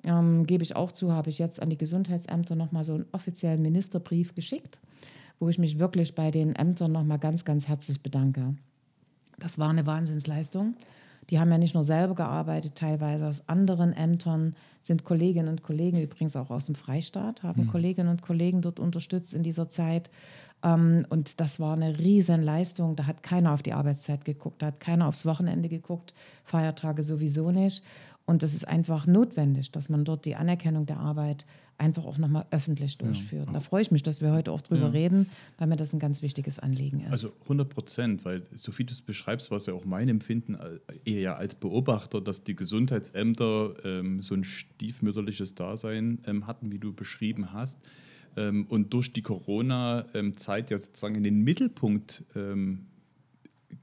ähm, 0.05 0.47
gebe 0.47 0.63
ich 0.63 0.77
auch 0.77 0.93
zu, 0.93 1.11
habe 1.11 1.29
ich 1.29 1.41
jetzt 1.41 1.61
an 1.61 1.69
die 1.69 1.77
Gesundheitsämter 1.77 2.55
nochmal 2.55 2.85
so 2.85 2.95
einen 2.95 3.07
offiziellen 3.11 3.61
Ministerbrief 3.61 4.37
geschickt, 4.37 4.79
wo 5.41 5.49
ich 5.49 5.59
mich 5.59 5.81
wirklich 5.81 6.15
bei 6.15 6.31
den 6.31 6.55
Ämtern 6.55 6.93
nochmal 6.93 7.19
ganz, 7.19 7.45
ganz 7.45 7.67
herzlich 7.67 8.01
bedanke. 8.01 8.55
Das 9.37 9.59
war 9.59 9.71
eine 9.71 9.87
Wahnsinnsleistung. 9.87 10.77
Die 11.29 11.41
haben 11.41 11.51
ja 11.51 11.59
nicht 11.59 11.75
nur 11.75 11.85
selber 11.85 12.15
gearbeitet, 12.15 12.77
teilweise 12.77 13.27
aus 13.27 13.49
anderen 13.49 13.93
Ämtern, 13.93 14.55
sind 14.81 15.05
Kolleginnen 15.05 15.49
und 15.49 15.63
Kollegen, 15.63 16.01
übrigens 16.01 16.37
auch 16.37 16.51
aus 16.51 16.67
dem 16.67 16.77
Freistaat, 16.77 17.43
haben 17.43 17.65
mhm. 17.65 17.69
Kolleginnen 17.69 18.09
und 18.09 18.23
Kollegen 18.23 18.63
dort 18.63 18.81
unterstützt 18.81 19.35
in 19.35 19.43
dieser 19.43 19.69
Zeit. 19.69 20.11
Ähm, 20.63 21.07
und 21.09 21.41
das 21.41 21.61
war 21.61 21.75
eine 21.75 21.99
riesen 21.99 22.43
Leistung. 22.43 22.97
Da 22.97 23.07
hat 23.07 23.23
keiner 23.23 23.53
auf 23.53 23.63
die 23.63 23.73
Arbeitszeit 23.73 24.25
geguckt, 24.25 24.63
da 24.63 24.67
hat 24.67 24.81
keiner 24.81 25.07
aufs 25.07 25.27
Wochenende 25.27 25.69
geguckt, 25.69 26.15
Feiertage 26.45 27.03
sowieso 27.03 27.51
nicht. 27.51 27.83
Und 28.27 28.43
es 28.43 28.55
ist 28.55 28.69
einfach 28.69 29.07
notwendig, 29.07 29.73
dass 29.73 29.89
man 29.89 30.05
dort 30.05 30.25
die 30.25 30.37
Anerkennung 30.37 30.87
der 30.87 30.99
Arbeit 30.99 31.47
einfach 31.81 32.05
auch 32.05 32.19
nochmal 32.19 32.47
öffentlich 32.51 32.99
durchführt. 32.99 33.47
Ja. 33.47 33.53
Da 33.55 33.61
freue 33.61 33.83
ich 33.83 33.91
mich, 33.91 34.03
dass 34.03 34.21
wir 34.21 34.33
heute 34.33 34.53
auch 34.53 34.61
drüber 34.61 34.87
ja. 34.87 34.91
reden, 34.91 35.27
weil 35.59 35.67
mir 35.67 35.77
das 35.77 35.93
ein 35.95 35.99
ganz 35.99 36.21
wichtiges 36.21 36.59
Anliegen 36.59 37.01
ist. 37.01 37.11
Also 37.11 37.33
100 37.45 37.69
Prozent, 37.69 38.25
weil 38.25 38.43
so 38.55 38.77
wie 38.79 38.85
du 38.85 38.93
es 38.93 39.01
beschreibst, 39.01 39.51
war 39.51 39.57
es 39.57 39.67
ja 39.67 39.73
auch 39.73 39.87
mein 39.87 40.09
Empfinden, 40.09 40.55
äh, 40.55 41.11
eher 41.11 41.39
als 41.39 41.55
Beobachter, 41.55 42.21
dass 42.21 42.45
die 42.45 42.55
Gesundheitsämter 42.55 43.75
ähm, 43.85 44.21
so 44.21 44.35
ein 44.35 44.45
stiefmütterliches 44.45 45.55
Dasein 45.55 46.19
ähm, 46.27 46.47
hatten, 46.47 46.71
wie 46.71 46.79
du 46.79 46.93
beschrieben 46.93 47.53
hast. 47.55 47.79
Ähm, 48.37 48.67
und 48.69 48.93
durch 48.93 49.13
die 49.13 49.23
Corona-Zeit 49.23 50.71
ja 50.71 50.79
sozusagen 50.79 51.17
in 51.17 51.25
den 51.25 51.43
Mittelpunkt 51.43 52.25
ähm, 52.35 52.87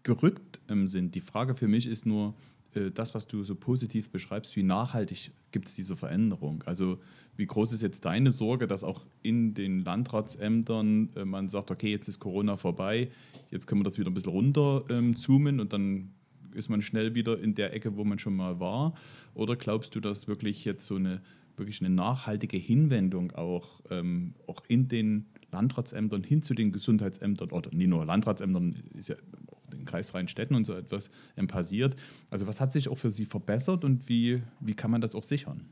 gerückt 0.04 0.60
ähm, 0.70 0.88
sind. 0.88 1.16
Die 1.16 1.22
Frage 1.22 1.56
für 1.56 1.68
mich 1.68 1.88
ist 1.88 2.06
nur, 2.06 2.34
äh, 2.78 2.92
das, 2.92 3.14
was 3.14 3.28
du 3.28 3.44
so 3.44 3.56
positiv 3.56 4.10
beschreibst, 4.10 4.56
wie 4.56 4.64
nachhaltig 4.64 5.32
gibt 5.52 5.68
es 5.68 5.76
diese 5.76 5.96
Veränderung? 5.96 6.64
Also 6.66 7.00
wie 7.36 7.46
groß 7.46 7.74
ist 7.74 7.82
jetzt 7.82 8.06
deine 8.06 8.32
Sorge, 8.32 8.68
dass 8.68 8.84
auch 8.84 9.06
in 9.22 9.54
den 9.54 9.84
Landratsämtern 9.84 11.10
äh, 11.16 11.26
man 11.26 11.50
sagt, 11.50 11.72
okay, 11.72 11.92
jetzt 11.92 12.08
ist 12.08 12.20
Corona 12.20 12.58
vorbei, 12.58 13.10
jetzt 13.52 13.68
können 13.68 13.82
wir 13.82 13.86
das 13.86 13.98
wieder 13.98 14.10
ein 14.10 14.14
bisschen 14.14 14.32
runterzoomen 14.32 15.56
ähm, 15.56 15.60
und 15.60 15.74
dann 15.74 16.10
ist 16.54 16.70
man 16.70 16.82
schnell 16.82 17.14
wieder 17.14 17.40
in 17.40 17.54
der 17.54 17.74
Ecke, 17.74 17.96
wo 17.98 18.04
man 18.04 18.18
schon 18.18 18.36
mal 18.36 18.60
war? 18.60 18.96
Oder 19.36 19.56
glaubst 19.56 19.94
du, 19.94 20.00
dass 20.00 20.28
wirklich 20.28 20.66
jetzt 20.66 20.88
so 20.88 20.96
eine 20.96 21.22
wirklich 21.58 21.82
eine 21.82 21.94
nachhaltige 21.94 22.58
Hinwendung 22.58 23.32
auch, 23.32 23.82
ähm, 23.90 24.34
auch 24.48 24.62
in 24.68 24.88
den 24.88 25.26
Landratsämtern 25.52 26.24
hin 26.24 26.42
zu 26.42 26.54
den 26.54 26.72
Gesundheitsämtern 26.72 27.52
oder 27.52 27.74
nicht 27.74 27.88
nur 27.88 28.06
Landratsämtern, 28.06 28.84
ist 28.94 29.10
ja 29.10 29.16
den 29.72 29.86
kreisfreien 29.86 30.28
Städten 30.28 30.56
und 30.56 30.66
so 30.66 30.74
etwas 30.74 31.10
ähm, 31.36 31.48
passiert. 31.48 31.96
Also 32.30 32.48
was 32.48 32.62
hat 32.62 32.72
sich 32.72 32.90
auch 32.90 32.98
für 32.98 33.12
Sie 33.12 33.26
verbessert 33.26 33.84
und 33.84 34.08
wie, 34.10 34.42
wie 34.60 34.74
kann 34.74 34.92
man 34.92 35.02
das 35.02 35.16
auch 35.16 35.24
sichern? 35.24 35.66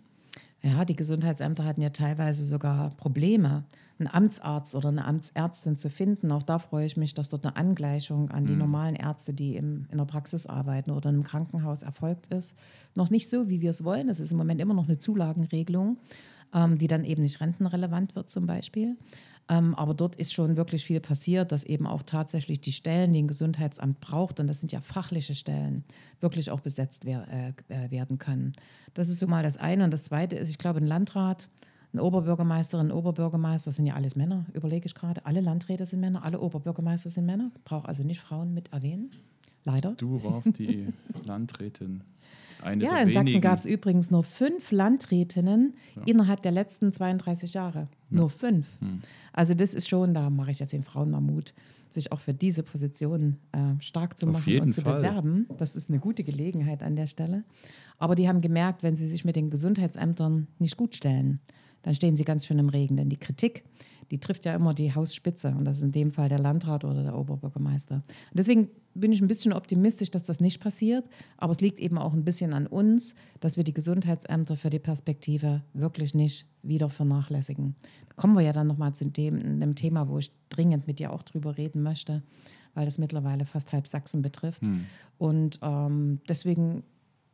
Ja, 0.66 0.84
die 0.84 0.96
Gesundheitsämter 0.96 1.64
hatten 1.64 1.82
ja 1.82 1.90
teilweise 1.90 2.44
sogar 2.44 2.90
Probleme, 2.98 3.66
einen 4.00 4.08
Amtsarzt 4.08 4.74
oder 4.74 4.90
eine 4.90 5.06
Amtsärztin 5.06 5.78
zu 5.78 5.92
finden. 5.92 6.32
Auch 6.32 6.42
da 6.42 6.58
freue 6.58 6.88
ich 6.88 6.98
mich, 6.98 7.14
dass 7.14 7.30
dort 7.30 7.46
eine 7.46 7.56
Angleichung 7.56 8.32
an 8.32 8.48
die 8.48 8.54
mhm. 8.54 8.60
normalen 8.60 8.96
Ärzte, 8.96 9.32
die 9.32 9.58
im, 9.58 9.86
in 9.92 10.00
der 10.00 10.06
Praxis 10.06 10.48
arbeiten 10.48 10.90
oder 10.90 11.12
im 11.12 11.24
Krankenhaus 11.24 11.84
erfolgt 11.84 12.34
ist. 12.34 12.56
Noch 12.96 13.12
nicht 13.12 13.30
so, 13.30 13.48
wie 13.48 13.62
wir 13.62 13.70
es 13.70 13.84
wollen. 13.84 14.08
Das 14.08 14.20
ist 14.20 14.32
im 14.32 14.38
Moment 14.38 14.60
immer 14.60 14.74
noch 14.74 14.88
eine 14.88 14.98
Zulagenregelung, 14.98 15.98
ähm, 16.52 16.80
die 16.80 16.88
dann 16.88 17.06
eben 17.06 17.22
nicht 17.22 17.42
rentenrelevant 17.42 18.16
wird 18.16 18.32
zum 18.32 18.48
Beispiel. 18.48 18.98
Ähm, 19.48 19.76
aber 19.76 19.94
dort 19.94 20.16
ist 20.16 20.34
schon 20.34 20.58
wirklich 20.58 20.86
viel 20.86 21.00
passiert, 21.00 21.52
dass 21.52 21.64
eben 21.64 21.86
auch 21.86 22.02
tatsächlich 22.02 22.62
die 22.62 22.72
Stellen, 22.72 23.14
die 23.14 23.22
ein 23.22 23.28
Gesundheitsamt 23.28 24.00
braucht, 24.00 24.40
und 24.40 24.48
das 24.48 24.60
sind 24.60 24.72
ja 24.72 24.82
fachliche 24.82 25.36
Stellen, 25.36 25.84
wirklich 26.20 26.50
auch 26.50 26.62
besetzt 26.62 27.06
wer, 27.06 27.28
äh, 27.30 27.54
äh, 27.68 27.92
werden 27.92 28.18
können. 28.18 28.54
Das 28.96 29.10
ist 29.10 29.20
so 29.20 29.28
mal 29.28 29.44
das 29.44 29.58
eine. 29.58 29.84
Und 29.84 29.92
das 29.92 30.06
zweite 30.06 30.36
ist, 30.36 30.50
ich 30.50 30.58
glaube, 30.58 30.80
ein 30.80 30.88
Landrat, 30.88 31.48
Eine 31.94 32.04
Oberbürgermeisterin, 32.04 32.92
Oberbürgermeister 32.92 33.72
sind 33.72 33.86
ja 33.86 33.94
alles 33.94 34.18
Männer, 34.18 34.46
überlege 34.52 34.86
ich 34.86 34.96
gerade. 34.96 35.26
Alle 35.26 35.40
Landräte 35.40 35.86
sind 35.86 36.02
Männer, 36.02 36.26
alle 36.26 36.42
Oberbürgermeister 36.42 37.10
sind 37.10 37.26
Männer. 37.26 37.52
Brauche 37.64 37.88
also 37.88 38.04
nicht 38.04 38.20
Frauen 38.20 38.54
mit 38.54 38.74
erwähnen. 38.74 39.12
Leider. 39.64 39.92
Du 39.92 40.22
warst 40.22 40.60
die 40.60 40.88
Landrätin. 41.24 42.04
Eine 42.62 42.84
ja, 42.84 42.98
in 43.00 43.12
Sachsen 43.12 43.42
gab 43.42 43.60
es 43.60 43.66
übrigens 43.66 44.12
nur 44.12 44.24
fünf 44.24 44.72
Landrätinnen 44.72 45.76
ja. 45.96 46.02
innerhalb 46.06 46.42
der 46.42 46.52
letzten 46.52 46.92
32 46.92 47.54
Jahre. 47.54 47.88
Ja. 48.10 48.18
Nur 48.18 48.30
fünf. 48.30 48.66
Hm. 48.80 49.02
Also 49.34 49.54
das 49.54 49.74
ist 49.74 49.90
schon, 49.90 50.14
da 50.14 50.30
mache 50.30 50.52
ich 50.52 50.60
jetzt 50.60 50.74
den 50.74 50.84
Frauen 50.84 51.12
mal 51.12 51.22
Mut, 51.22 51.54
sich 51.90 52.12
auch 52.12 52.20
für 52.20 52.34
diese 52.34 52.64
Position 52.64 53.38
äh, 53.52 53.82
stark 53.82 54.18
zu 54.18 54.28
machen 54.28 54.60
und 54.60 54.74
zu 54.74 54.82
Fall. 54.82 54.98
bewerben. 54.98 55.48
Das 55.58 55.76
ist 55.76 55.90
eine 55.90 56.00
gute 56.00 56.24
Gelegenheit 56.24 56.84
an 56.84 56.96
der 56.96 57.08
Stelle. 57.08 57.44
Aber 57.98 58.16
die 58.16 58.28
haben 58.28 58.42
gemerkt, 58.42 58.84
wenn 58.84 58.96
sie 58.96 59.08
sich 59.08 59.26
mit 59.26 59.36
den 59.36 59.50
Gesundheitsämtern 59.50 60.48
nicht 60.60 60.78
gut 60.78 60.96
stellen, 60.96 61.40
dann 61.84 61.96
stehen 61.96 62.18
sie 62.18 62.26
ganz 62.26 62.46
schön 62.46 62.60
im 62.60 62.70
Regen. 62.70 62.98
Denn 62.98 63.10
die 63.10 63.18
Kritik, 63.18 63.64
die 64.12 64.20
trifft 64.20 64.46
ja 64.46 64.56
immer 64.56 64.74
die 64.74 64.94
Hausspitze. 64.94 65.50
Und 65.50 65.66
das 65.66 65.78
ist 65.78 65.84
in 65.84 65.92
dem 65.92 66.12
Fall 66.12 66.30
der 66.30 66.40
Landrat 66.40 66.84
oder 66.84 67.04
der 67.04 67.18
Oberbürgermeister. 67.18 67.96
Und 67.96 68.06
deswegen 68.38 68.70
bin 68.94 69.12
ich 69.12 69.22
ein 69.22 69.28
bisschen 69.28 69.54
optimistisch, 69.54 70.10
dass 70.10 70.24
das 70.24 70.40
nicht 70.40 70.60
passiert. 70.60 71.06
Aber 71.38 71.52
es 71.52 71.62
liegt 71.62 71.80
eben 71.80 71.98
auch 71.98 72.14
ein 72.14 72.24
bisschen 72.24 72.54
an 72.54 72.66
uns, 72.66 73.14
dass 73.40 73.58
wir 73.58 73.64
die 73.64 73.74
Gesundheitsämter 73.74 74.56
für 74.56 74.70
die 74.70 74.80
Perspektive 74.80 75.64
wirklich 75.74 76.16
nicht 76.16 76.48
wieder 76.64 76.90
vernachlässigen. 76.90 77.76
Da 78.10 78.16
kommen 78.16 78.36
wir 78.36 78.42
ja 78.42 78.54
dann 78.54 78.68
nochmal 78.68 78.94
zu 78.94 79.06
dem, 79.06 79.38
einem 79.38 79.76
Thema, 79.76 80.08
wo 80.08 80.18
ich 80.18 80.32
dringend 80.50 80.88
mit 80.88 81.00
dir 81.00 81.12
auch 81.12 81.24
drüber 81.24 81.58
reden 81.58 81.84
möchte, 81.84 82.24
weil 82.74 82.86
das 82.86 82.98
mittlerweile 82.98 83.46
fast 83.46 83.74
halb 83.74 83.88
Sachsen 83.88 84.22
betrifft. 84.22 84.66
Hm. 84.66 84.86
Und 85.18 85.60
ähm, 85.62 86.22
deswegen, 86.30 86.84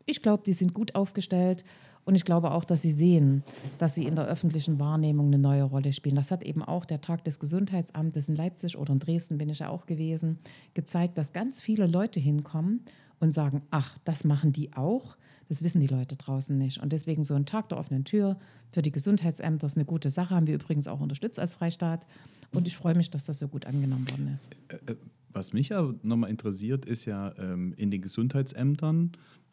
ich 0.05 0.21
glaube, 0.21 0.43
die 0.45 0.53
sind 0.53 0.73
gut 0.73 0.95
aufgestellt. 0.95 1.63
Und 2.03 2.15
ich 2.15 2.25
glaube 2.25 2.51
auch, 2.51 2.65
dass 2.65 2.81
sie 2.81 2.91
sehen, 2.91 3.43
dass 3.77 3.95
sie 3.95 4.05
in 4.05 4.15
der 4.15 4.25
öffentlichen 4.25 4.79
Wahrnehmung 4.79 5.27
eine 5.27 5.37
neue 5.37 5.63
Rolle 5.63 5.93
spielen. 5.93 6.15
Das 6.15 6.31
hat 6.31 6.43
eben 6.43 6.63
auch 6.63 6.85
der 6.85 7.01
Tag 7.01 7.23
des 7.23 7.39
Gesundheitsamtes 7.39 8.27
in 8.27 8.35
Leipzig 8.35 8.77
oder 8.77 8.93
in 8.93 8.99
Dresden 8.99 9.37
bin 9.37 9.49
ich 9.49 9.59
ja 9.59 9.69
auch 9.69 9.85
gewesen, 9.85 10.39
gezeigt, 10.73 11.17
dass 11.17 11.33
ganz 11.33 11.61
viele 11.61 11.85
Leute 11.85 12.19
hinkommen 12.19 12.81
und 13.19 13.33
sagen, 13.33 13.61
ach, 13.69 13.97
das 14.03 14.23
machen 14.23 14.51
die 14.51 14.73
auch. 14.73 15.15
Das 15.47 15.63
wissen 15.63 15.81
die 15.81 15.87
Leute 15.87 16.15
draußen 16.15 16.57
nicht. 16.57 16.81
Und 16.81 16.93
deswegen 16.93 17.23
so 17.23 17.35
ein 17.35 17.45
Tag 17.45 17.69
der 17.69 17.77
offenen 17.77 18.05
Tür 18.05 18.37
für 18.71 18.81
die 18.81 18.91
Gesundheitsämter 18.91 19.67
ist 19.67 19.75
eine 19.75 19.85
gute 19.85 20.09
Sache, 20.09 20.33
haben 20.33 20.47
wir 20.47 20.55
übrigens 20.55 20.87
auch 20.87 21.01
unterstützt 21.01 21.39
als 21.39 21.53
Freistaat. 21.53 22.07
Und 22.53 22.67
ich 22.67 22.75
freue 22.75 22.95
mich, 22.95 23.09
dass 23.09 23.25
das 23.25 23.39
so 23.39 23.47
gut 23.47 23.65
angenommen 23.65 24.09
worden 24.09 24.33
ist. 24.33 24.49
Äh, 24.69 24.93
äh, 24.93 24.95
was 25.33 25.53
mich 25.53 25.69
ja 25.69 25.93
nochmal 26.03 26.29
interessiert, 26.29 26.85
ist 26.85 27.05
ja 27.05 27.33
ähm, 27.37 27.73
in 27.77 27.91
den 27.91 28.01
Gesundheitsämtern 28.01 29.11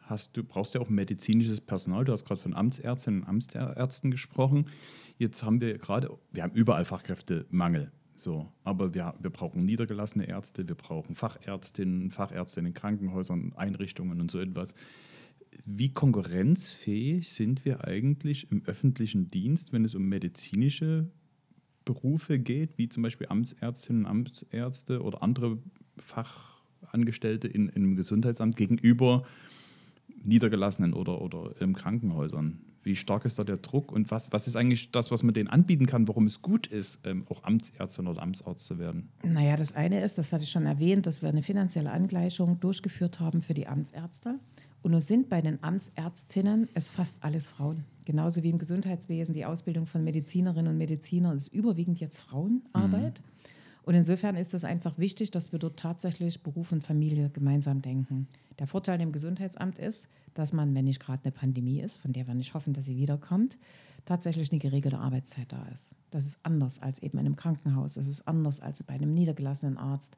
hast 0.09 0.35
du 0.35 0.43
brauchst 0.43 0.73
ja 0.73 0.81
auch 0.81 0.89
medizinisches 0.89 1.61
Personal. 1.61 2.05
Du 2.05 2.11
hast 2.11 2.25
gerade 2.25 2.41
von 2.41 2.53
Amtsärztinnen 2.53 3.21
und 3.21 3.29
Amtsärzten 3.29 4.11
gesprochen. 4.11 4.65
Jetzt 5.17 5.43
haben 5.43 5.61
wir 5.61 5.77
gerade, 5.77 6.09
wir 6.31 6.43
haben 6.43 6.53
überall 6.53 6.85
Fachkräftemangel. 6.85 7.91
So, 8.15 8.51
aber 8.65 8.93
wir, 8.93 9.13
wir 9.21 9.29
brauchen 9.29 9.63
niedergelassene 9.63 10.27
Ärzte, 10.27 10.67
wir 10.67 10.75
brauchen 10.75 11.15
Fachärztinnen, 11.15 12.11
Fachärzte 12.11 12.59
in 12.59 12.73
Krankenhäusern, 12.73 13.53
Einrichtungen 13.55 14.19
und 14.19 14.29
so 14.29 14.39
etwas. 14.39 14.73
Wie 15.65 15.93
konkurrenzfähig 15.93 17.31
sind 17.31 17.63
wir 17.63 17.85
eigentlich 17.85 18.51
im 18.51 18.65
öffentlichen 18.65 19.31
Dienst, 19.31 19.71
wenn 19.71 19.85
es 19.85 19.95
um 19.95 20.03
medizinische 20.03 21.09
Berufe 21.85 22.39
geht, 22.39 22.77
wie 22.77 22.89
zum 22.89 23.03
Beispiel 23.03 23.27
Amtsärztinnen 23.29 24.03
und 24.03 24.11
Amtsärzte 24.11 25.01
oder 25.01 25.23
andere 25.23 25.57
Fachangestellte 25.97 27.47
in, 27.47 27.69
in 27.69 27.83
einem 27.83 27.95
Gesundheitsamt 27.95 28.57
gegenüber 28.57 29.23
niedergelassenen 30.23 30.93
oder, 30.93 31.21
oder 31.21 31.53
ähm, 31.59 31.75
Krankenhäusern? 31.75 32.61
Wie 32.81 32.95
stark 32.95 33.25
ist 33.25 33.37
da 33.37 33.43
der 33.43 33.57
Druck 33.57 33.91
und 33.91 34.09
was, 34.09 34.31
was 34.31 34.47
ist 34.47 34.55
eigentlich 34.55 34.91
das, 34.91 35.11
was 35.11 35.21
man 35.21 35.33
denen 35.33 35.49
anbieten 35.49 35.85
kann, 35.85 36.07
warum 36.07 36.25
es 36.25 36.41
gut 36.41 36.67
ist, 36.67 36.99
ähm, 37.03 37.25
auch 37.29 37.43
Amtsärztin 37.43 38.07
oder 38.07 38.21
Amtsarzt 38.21 38.65
zu 38.65 38.79
werden? 38.79 39.09
Naja, 39.23 39.57
das 39.57 39.75
eine 39.75 40.01
ist, 40.01 40.17
das 40.17 40.31
hatte 40.31 40.43
ich 40.43 40.51
schon 40.51 40.65
erwähnt, 40.65 41.05
dass 41.05 41.21
wir 41.21 41.29
eine 41.29 41.41
finanzielle 41.41 41.91
Angleichung 41.91 42.59
durchgeführt 42.59 43.19
haben 43.19 43.41
für 43.41 43.53
die 43.53 43.67
Amtsärzte. 43.67 44.39
Und 44.81 44.91
nur 44.91 45.01
sind 45.01 45.27
bei 45.27 45.41
den 45.41 45.61
Amtsärztinnen 45.61 46.69
es 46.73 46.89
fast 46.89 47.17
alles 47.19 47.47
Frauen. 47.47 47.83
Genauso 48.05 48.43
wie 48.43 48.49
im 48.49 48.57
Gesundheitswesen 48.57 49.33
die 49.33 49.45
Ausbildung 49.45 49.85
von 49.85 50.03
Medizinerinnen 50.03 50.71
und 50.71 50.77
Medizinern 50.77 51.35
ist 51.35 51.49
überwiegend 51.49 51.99
jetzt 51.99 52.17
Frauenarbeit. 52.17 53.19
Mhm. 53.19 53.38
Und 53.89 53.95
insofern 53.95 54.35
ist 54.35 54.53
es 54.53 54.63
einfach 54.63 54.99
wichtig, 54.99 55.31
dass 55.31 55.51
wir 55.51 55.57
dort 55.57 55.79
tatsächlich 55.79 56.43
Beruf 56.43 56.71
und 56.71 56.85
Familie 56.85 57.31
gemeinsam 57.31 57.81
denken. 57.81 58.27
Der 58.59 58.67
Vorteil 58.67 59.01
im 59.01 59.11
Gesundheitsamt 59.11 59.79
ist, 59.79 60.07
dass 60.35 60.53
man, 60.53 60.75
wenn 60.75 60.85
nicht 60.85 60.99
gerade 60.99 61.23
eine 61.23 61.31
Pandemie 61.31 61.79
ist, 61.79 61.97
von 61.97 62.13
der 62.13 62.27
wir 62.27 62.35
nicht 62.35 62.53
hoffen, 62.53 62.73
dass 62.73 62.85
sie 62.85 62.97
wiederkommt, 62.97 63.57
tatsächlich 64.05 64.51
eine 64.51 64.59
geregelte 64.59 64.99
Arbeitszeit 64.99 65.51
da 65.51 65.65
ist. 65.73 65.95
Das 66.11 66.27
ist 66.27 66.37
anders 66.43 66.79
als 66.83 67.01
eben 67.01 67.17
in 67.17 67.25
einem 67.25 67.35
Krankenhaus, 67.35 67.95
das 67.95 68.07
ist 68.07 68.27
anders 68.27 68.59
als 68.59 68.83
bei 68.83 68.93
einem 68.93 69.11
niedergelassenen 69.11 69.79
Arzt. 69.79 70.15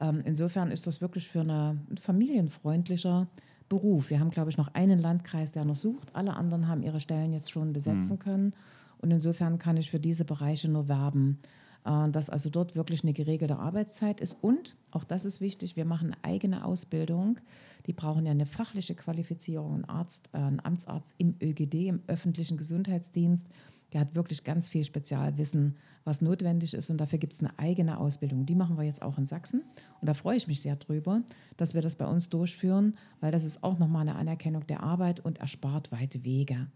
Ähm, 0.00 0.22
insofern 0.24 0.72
ist 0.72 0.88
das 0.88 1.00
wirklich 1.00 1.28
für 1.28 1.42
eine, 1.42 1.78
ein 1.92 1.98
familienfreundlicher 1.98 3.28
Beruf. 3.68 4.10
Wir 4.10 4.18
haben, 4.18 4.30
glaube 4.30 4.50
ich, 4.50 4.56
noch 4.56 4.74
einen 4.74 4.98
Landkreis, 4.98 5.52
der 5.52 5.64
noch 5.64 5.76
sucht. 5.76 6.12
Alle 6.12 6.34
anderen 6.34 6.66
haben 6.66 6.82
ihre 6.82 6.98
Stellen 6.98 7.32
jetzt 7.32 7.52
schon 7.52 7.72
besetzen 7.72 8.16
mhm. 8.16 8.18
können. 8.18 8.52
Und 8.98 9.12
insofern 9.12 9.60
kann 9.60 9.76
ich 9.76 9.92
für 9.92 10.00
diese 10.00 10.24
Bereiche 10.24 10.68
nur 10.68 10.88
werben. 10.88 11.38
Äh, 11.84 12.10
dass 12.10 12.30
also 12.30 12.48
dort 12.48 12.74
wirklich 12.76 13.02
eine 13.02 13.12
geregelte 13.12 13.58
Arbeitszeit 13.58 14.20
ist. 14.20 14.34
Und, 14.40 14.76
auch 14.90 15.04
das 15.04 15.24
ist 15.24 15.40
wichtig, 15.40 15.76
wir 15.76 15.84
machen 15.84 16.14
eigene 16.22 16.64
Ausbildung. 16.64 17.38
Die 17.86 17.92
brauchen 17.92 18.24
ja 18.24 18.32
eine 18.32 18.46
fachliche 18.46 18.94
Qualifizierung. 18.94 19.74
Ein, 19.74 19.84
Arzt, 19.86 20.30
äh, 20.32 20.38
ein 20.38 20.64
Amtsarzt 20.64 21.14
im 21.18 21.34
ÖGD, 21.42 21.88
im 21.88 22.02
öffentlichen 22.06 22.56
Gesundheitsdienst, 22.56 23.48
der 23.92 24.00
hat 24.00 24.14
wirklich 24.14 24.42
ganz 24.42 24.68
viel 24.68 24.84
Spezialwissen, 24.84 25.76
was 26.04 26.22
notwendig 26.22 26.72
ist. 26.72 26.88
Und 26.88 26.98
dafür 26.98 27.18
gibt 27.18 27.34
es 27.34 27.40
eine 27.40 27.58
eigene 27.58 27.98
Ausbildung. 27.98 28.46
Die 28.46 28.54
machen 28.54 28.78
wir 28.78 28.84
jetzt 28.84 29.02
auch 29.02 29.18
in 29.18 29.26
Sachsen. 29.26 29.62
Und 30.00 30.08
da 30.08 30.14
freue 30.14 30.36
ich 30.36 30.46
mich 30.46 30.62
sehr 30.62 30.76
drüber, 30.76 31.22
dass 31.58 31.74
wir 31.74 31.82
das 31.82 31.96
bei 31.96 32.06
uns 32.06 32.30
durchführen, 32.30 32.96
weil 33.20 33.32
das 33.32 33.44
ist 33.44 33.62
auch 33.62 33.78
nochmal 33.78 34.02
eine 34.02 34.14
Anerkennung 34.14 34.66
der 34.66 34.82
Arbeit 34.82 35.20
und 35.20 35.38
erspart 35.38 35.92
weite 35.92 36.24
Wege. 36.24 36.68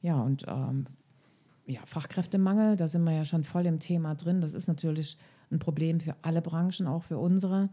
Ja, 0.00 0.22
und 0.22 0.46
ähm, 0.48 0.86
ja, 1.68 1.80
Fachkräftemangel, 1.84 2.76
da 2.76 2.88
sind 2.88 3.04
wir 3.04 3.12
ja 3.12 3.24
schon 3.24 3.44
voll 3.44 3.66
im 3.66 3.78
Thema 3.78 4.14
drin. 4.14 4.40
Das 4.40 4.54
ist 4.54 4.66
natürlich 4.66 5.18
ein 5.50 5.58
Problem 5.58 6.00
für 6.00 6.16
alle 6.22 6.42
Branchen, 6.42 6.86
auch 6.86 7.04
für 7.04 7.18
unsere. 7.18 7.68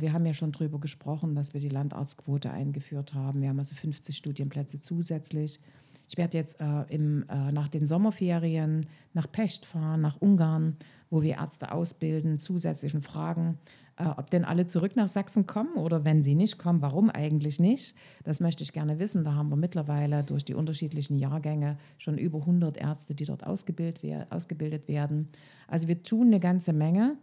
Wir 0.00 0.12
haben 0.12 0.26
ja 0.26 0.34
schon 0.34 0.52
darüber 0.52 0.78
gesprochen, 0.78 1.34
dass 1.34 1.54
wir 1.54 1.62
die 1.62 1.70
Landarztquote 1.70 2.50
eingeführt 2.50 3.14
haben. 3.14 3.40
Wir 3.40 3.48
haben 3.48 3.58
also 3.58 3.74
50 3.74 4.14
Studienplätze 4.14 4.78
zusätzlich. 4.78 5.60
Ich 6.08 6.16
werde 6.16 6.38
jetzt 6.38 6.60
äh, 6.60 6.82
im, 6.88 7.24
äh, 7.28 7.52
nach 7.52 7.68
den 7.68 7.86
Sommerferien 7.86 8.86
nach 9.12 9.30
Pest 9.30 9.66
fahren, 9.66 10.00
nach 10.00 10.20
Ungarn, 10.20 10.76
wo 11.10 11.22
wir 11.22 11.36
Ärzte 11.36 11.72
ausbilden, 11.72 12.38
zusätzlichen 12.38 13.02
Fragen, 13.02 13.58
äh, 13.98 14.06
ob 14.16 14.30
denn 14.30 14.44
alle 14.44 14.66
zurück 14.66 14.94
nach 14.94 15.08
Sachsen 15.08 15.46
kommen 15.46 15.74
oder 15.74 16.04
wenn 16.04 16.22
sie 16.22 16.36
nicht 16.36 16.58
kommen, 16.58 16.80
warum 16.82 17.10
eigentlich 17.10 17.58
nicht? 17.58 17.96
Das 18.22 18.38
möchte 18.38 18.62
ich 18.62 18.72
gerne 18.72 19.00
wissen. 19.00 19.24
Da 19.24 19.34
haben 19.34 19.48
wir 19.48 19.56
mittlerweile 19.56 20.22
durch 20.22 20.44
die 20.44 20.54
unterschiedlichen 20.54 21.18
Jahrgänge 21.18 21.76
schon 21.98 22.16
über 22.16 22.38
100 22.38 22.76
Ärzte, 22.76 23.16
die 23.16 23.24
dort 23.24 23.44
ausgebildet, 23.44 24.30
ausgebildet 24.30 24.86
werden. 24.86 25.28
Also 25.66 25.88
wir 25.88 26.02
tun 26.04 26.28
eine 26.28 26.38
ganze 26.38 26.72
Menge. 26.72 27.16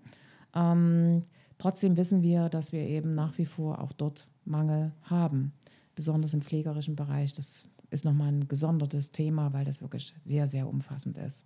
Ähm, 0.54 1.24
trotzdem 1.58 1.96
wissen 1.96 2.22
wir, 2.22 2.50
dass 2.50 2.74
wir 2.74 2.82
eben 2.82 3.16
nach 3.16 3.38
wie 3.38 3.46
vor 3.46 3.82
auch 3.82 3.94
dort 3.94 4.28
Mangel 4.44 4.92
haben, 5.04 5.54
besonders 5.96 6.34
im 6.34 6.42
pflegerischen 6.42 6.98
Bereich. 6.98 7.32
Das 7.32 7.64
ist 7.90 8.04
nochmal 8.04 8.34
ein 8.34 8.50
gesondertes 8.50 9.14
Thema, 9.14 9.54
weil 9.54 9.64
das 9.64 9.82
wirklich 9.82 10.14
sehr, 10.26 10.48
sehr 10.48 10.68
umfassend 10.68 11.18
ist. 11.18 11.46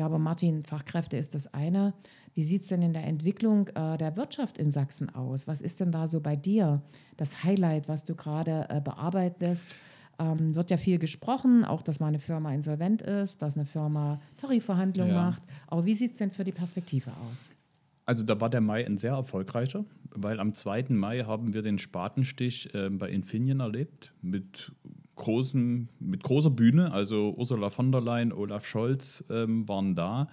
Ja, 0.00 0.06
aber 0.06 0.18
Martin, 0.18 0.62
Fachkräfte 0.62 1.18
ist 1.18 1.34
das 1.34 1.52
eine. 1.52 1.92
Wie 2.32 2.42
sieht 2.42 2.62
es 2.62 2.68
denn 2.68 2.80
in 2.80 2.94
der 2.94 3.04
Entwicklung 3.06 3.68
äh, 3.74 3.98
der 3.98 4.16
Wirtschaft 4.16 4.56
in 4.56 4.70
Sachsen 4.70 5.14
aus? 5.14 5.46
Was 5.46 5.60
ist 5.60 5.78
denn 5.78 5.92
da 5.92 6.06
so 6.06 6.22
bei 6.22 6.36
dir 6.36 6.80
das 7.18 7.44
Highlight, 7.44 7.86
was 7.86 8.06
du 8.06 8.14
gerade 8.14 8.64
äh, 8.70 8.80
bearbeitest? 8.80 9.68
Ähm, 10.18 10.54
wird 10.54 10.70
ja 10.70 10.78
viel 10.78 10.98
gesprochen, 10.98 11.66
auch 11.66 11.82
dass 11.82 12.00
mal 12.00 12.06
eine 12.06 12.18
Firma 12.18 12.50
insolvent 12.54 13.02
ist, 13.02 13.42
dass 13.42 13.56
eine 13.56 13.66
Firma 13.66 14.18
Tarifverhandlungen 14.38 15.12
ja. 15.12 15.22
macht. 15.22 15.42
Aber 15.66 15.84
wie 15.84 15.94
sieht 15.94 16.12
es 16.12 16.16
denn 16.16 16.30
für 16.30 16.44
die 16.44 16.52
Perspektive 16.52 17.10
aus? 17.30 17.50
Also 18.06 18.24
da 18.24 18.40
war 18.40 18.48
der 18.48 18.62
Mai 18.62 18.86
ein 18.86 18.96
sehr 18.96 19.12
erfolgreicher, 19.12 19.84
weil 20.14 20.40
am 20.40 20.54
2. 20.54 20.86
Mai 20.88 21.24
haben 21.24 21.52
wir 21.52 21.60
den 21.60 21.78
Spatenstich 21.78 22.74
äh, 22.74 22.88
bei 22.88 23.10
Infineon 23.10 23.60
erlebt 23.60 24.14
mit 24.22 24.72
großen, 25.20 25.88
mit 26.00 26.24
großer 26.24 26.50
Bühne. 26.50 26.92
Also 26.92 27.34
Ursula 27.36 27.70
von 27.70 27.92
der 27.92 28.00
Leyen, 28.00 28.32
Olaf 28.32 28.66
Scholz 28.66 29.22
ähm, 29.30 29.68
waren 29.68 29.94
da, 29.94 30.28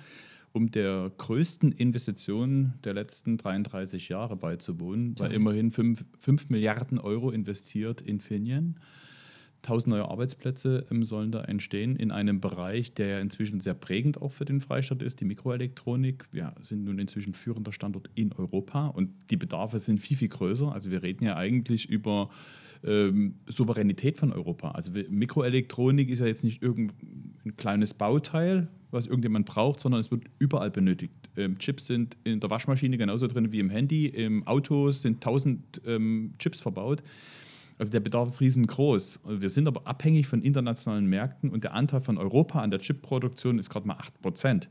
um 0.54 0.72
der 0.72 1.12
größten 1.16 1.72
Investition 1.72 2.74
der 2.84 2.96
letzten 2.96 3.38
33 3.38 4.10
Jahre 4.10 4.36
beizuwohnen, 4.36 5.14
weil 5.20 5.32
immerhin 5.34 5.72
5 5.72 6.50
Milliarden 6.50 6.98
Euro 6.98 7.30
investiert 7.30 8.02
in 8.02 8.16
Infineon. 8.16 8.80
1000 9.68 9.92
neue 9.92 10.10
Arbeitsplätze 10.10 10.86
ähm, 10.90 11.04
sollen 11.04 11.32
da 11.32 11.44
entstehen 11.44 11.96
in 11.96 12.12
einem 12.12 12.40
Bereich, 12.40 12.94
der 12.94 13.08
ja 13.08 13.20
inzwischen 13.20 13.60
sehr 13.60 13.74
prägend 13.74 14.22
auch 14.22 14.32
für 14.32 14.46
den 14.46 14.62
Freistaat 14.62 15.02
ist, 15.02 15.20
die 15.20 15.26
Mikroelektronik. 15.26 16.26
Wir 16.32 16.54
sind 16.62 16.86
nun 16.86 17.00
inzwischen 17.00 17.34
führender 17.34 17.74
Standort 17.74 18.10
in 18.16 18.32
Europa 18.34 18.88
und 18.88 19.12
die 19.30 19.38
Bedarfe 19.38 19.80
sind 19.80 20.00
viel, 20.00 20.18
viel 20.18 20.30
größer. 20.30 20.72
Also 20.72 20.90
wir 20.90 21.04
reden 21.04 21.26
ja 21.26 21.36
eigentlich 21.36 21.90
über 21.90 22.30
ähm, 22.84 23.36
Souveränität 23.48 24.18
von 24.18 24.32
Europa. 24.32 24.72
Also 24.72 24.92
Mikroelektronik 25.10 26.10
ist 26.10 26.20
ja 26.20 26.28
jetzt 26.28 26.44
nicht 26.44 26.62
irgendein 26.62 27.58
kleines 27.58 27.94
Bauteil, 27.94 28.70
was 28.92 29.06
irgendjemand 29.06 29.46
braucht, 29.46 29.80
sondern 29.80 30.00
es 30.00 30.12
wird 30.12 30.24
überall 30.40 30.72
benötigt. 30.72 31.14
Ähm, 31.36 31.58
Chips 31.60 31.88
sind 31.88 32.18
in 32.24 32.40
der 32.40 32.50
Waschmaschine 32.50 32.98
genauso 32.98 33.28
drin 33.28 33.52
wie 33.52 33.60
im 33.60 33.70
Handy, 33.70 34.08
im 34.08 34.48
Auto 34.48 34.92
sind 34.92 35.16
1000 35.16 35.82
ähm, 35.86 36.34
Chips 36.40 36.62
verbaut. 36.62 37.04
Also 37.78 37.92
der 37.92 38.00
Bedarf 38.00 38.28
ist 38.28 38.42
riesengroß. 38.42 39.20
Wir 39.28 39.50
sind 39.50 39.68
aber 39.68 39.86
abhängig 39.86 40.28
von 40.28 40.42
internationalen 40.42 41.06
Märkten 41.06 41.50
und 41.50 41.64
der 41.64 41.74
Anteil 41.74 42.02
von 42.02 42.18
Europa 42.18 42.62
an 42.62 42.72
der 42.72 42.80
Chipproduktion 42.80 43.60
ist 43.60 43.70
gerade 43.70 43.88
mal 43.88 43.98
8 43.98 44.22
Prozent. 44.22 44.70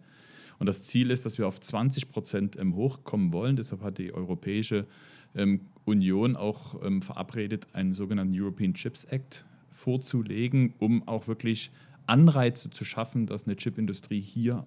Und 0.58 0.66
das 0.66 0.84
Ziel 0.84 1.10
ist, 1.10 1.26
dass 1.26 1.38
wir 1.38 1.46
auf 1.46 1.60
20 1.60 2.08
Prozent 2.10 2.56
ähm, 2.58 2.75
hochkommen 2.75 3.32
wollen. 3.32 3.56
Deshalb 3.56 3.82
hat 3.82 3.98
die 3.98 4.12
Europäische 4.12 4.86
ähm, 5.34 5.60
Union 5.84 6.34
auch 6.34 6.82
ähm, 6.82 7.02
verabredet, 7.02 7.66
einen 7.75 7.92
sogenannten 7.92 8.34
European 8.34 8.75
Chips 8.75 9.04
Act 9.04 9.44
vorzulegen, 9.70 10.75
um 10.78 11.06
auch 11.06 11.28
wirklich 11.28 11.70
Anreize 12.06 12.70
zu 12.70 12.84
schaffen, 12.84 13.26
dass 13.26 13.44
eine 13.44 13.56
Chipindustrie 13.56 14.20
hier 14.20 14.64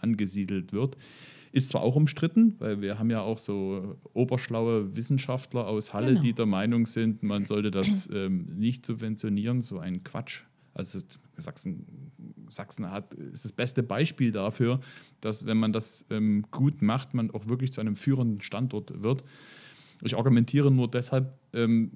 angesiedelt 0.00 0.72
wird. 0.72 0.96
Ist 1.52 1.70
zwar 1.70 1.82
auch 1.82 1.96
umstritten, 1.96 2.54
weil 2.58 2.80
wir 2.80 2.98
haben 2.98 3.10
ja 3.10 3.22
auch 3.22 3.38
so 3.38 3.96
oberschlaue 4.12 4.94
Wissenschaftler 4.94 5.66
aus 5.66 5.92
Halle, 5.92 6.10
genau. 6.10 6.20
die 6.20 6.32
der 6.32 6.46
Meinung 6.46 6.86
sind, 6.86 7.22
man 7.22 7.44
sollte 7.44 7.70
das 7.70 8.08
ähm, 8.12 8.46
nicht 8.56 8.86
subventionieren, 8.86 9.60
so 9.60 9.78
ein 9.78 10.04
Quatsch. 10.04 10.44
Also 10.74 11.00
Sachsen, 11.36 11.86
Sachsen 12.48 12.90
hat, 12.90 13.14
ist 13.14 13.44
das 13.44 13.52
beste 13.52 13.82
Beispiel 13.82 14.30
dafür, 14.30 14.80
dass 15.20 15.44
wenn 15.46 15.56
man 15.56 15.72
das 15.72 16.06
ähm, 16.10 16.46
gut 16.50 16.82
macht, 16.82 17.14
man 17.14 17.30
auch 17.32 17.48
wirklich 17.48 17.72
zu 17.72 17.80
einem 17.80 17.96
führenden 17.96 18.40
Standort 18.40 19.02
wird. 19.02 19.24
Ich 20.02 20.16
argumentiere 20.16 20.70
nur 20.70 20.88
deshalb 20.88 21.38
ähm, 21.52 21.90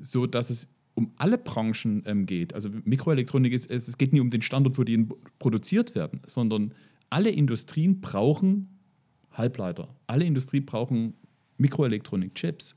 so, 0.00 0.26
dass 0.26 0.50
es 0.50 0.68
um 0.94 1.12
alle 1.16 1.38
Branchen 1.38 2.02
ähm, 2.06 2.26
geht. 2.26 2.54
Also 2.54 2.70
Mikroelektronik 2.84 3.52
ist, 3.52 3.70
es 3.70 3.98
geht 3.98 4.12
nie 4.12 4.20
um 4.20 4.30
den 4.30 4.42
Standort, 4.42 4.78
wo 4.78 4.84
die 4.84 5.06
produziert 5.38 5.94
werden, 5.94 6.20
sondern 6.26 6.74
alle 7.10 7.30
Industrien 7.30 8.00
brauchen 8.00 8.78
Halbleiter. 9.32 9.88
Alle 10.06 10.24
Industrien 10.24 10.64
brauchen 10.64 11.14
Mikroelektronik-Chips. 11.58 12.74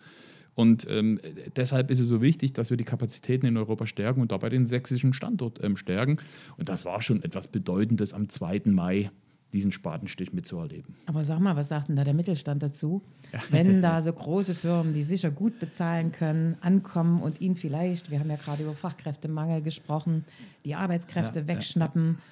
Und 0.55 0.85
ähm, 0.89 1.19
deshalb 1.55 1.89
ist 1.89 1.99
es 1.99 2.07
so 2.07 2.21
wichtig, 2.21 2.53
dass 2.53 2.69
wir 2.69 2.77
die 2.77 2.83
Kapazitäten 2.83 3.47
in 3.47 3.57
Europa 3.57 3.87
stärken 3.87 4.21
und 4.21 4.31
dabei 4.31 4.49
den 4.49 4.67
sächsischen 4.67 5.13
Standort 5.13 5.63
ähm, 5.63 5.77
stärken. 5.77 6.17
Und 6.57 6.69
das 6.69 6.85
war 6.85 7.01
schon 7.01 7.23
etwas 7.23 7.47
Bedeutendes 7.47 8.13
am 8.13 8.29
2. 8.29 8.63
Mai 8.65 9.09
diesen 9.51 9.71
Spatenstich 9.71 10.33
mitzuerleben. 10.33 10.95
Aber 11.05 11.25
sag 11.25 11.39
mal, 11.39 11.55
was 11.55 11.69
sagt 11.69 11.87
denn 11.87 11.95
da 11.95 12.03
der 12.03 12.13
Mittelstand 12.13 12.61
dazu? 12.61 13.03
Wenn 13.49 13.81
da 13.81 14.01
so 14.01 14.11
große 14.11 14.55
Firmen, 14.55 14.93
die 14.93 15.03
sicher 15.03 15.31
gut 15.31 15.59
bezahlen 15.59 16.11
können, 16.11 16.55
ankommen 16.61 17.21
und 17.21 17.39
ihnen 17.39 17.55
vielleicht, 17.55 18.11
wir 18.11 18.19
haben 18.19 18.29
ja 18.29 18.35
gerade 18.35 18.63
über 18.63 18.73
Fachkräftemangel 18.73 19.61
gesprochen, 19.61 20.25
die 20.65 20.75
Arbeitskräfte 20.75 21.41
ja, 21.41 21.47
wegschnappen. 21.47 22.17
Ja, 22.17 22.23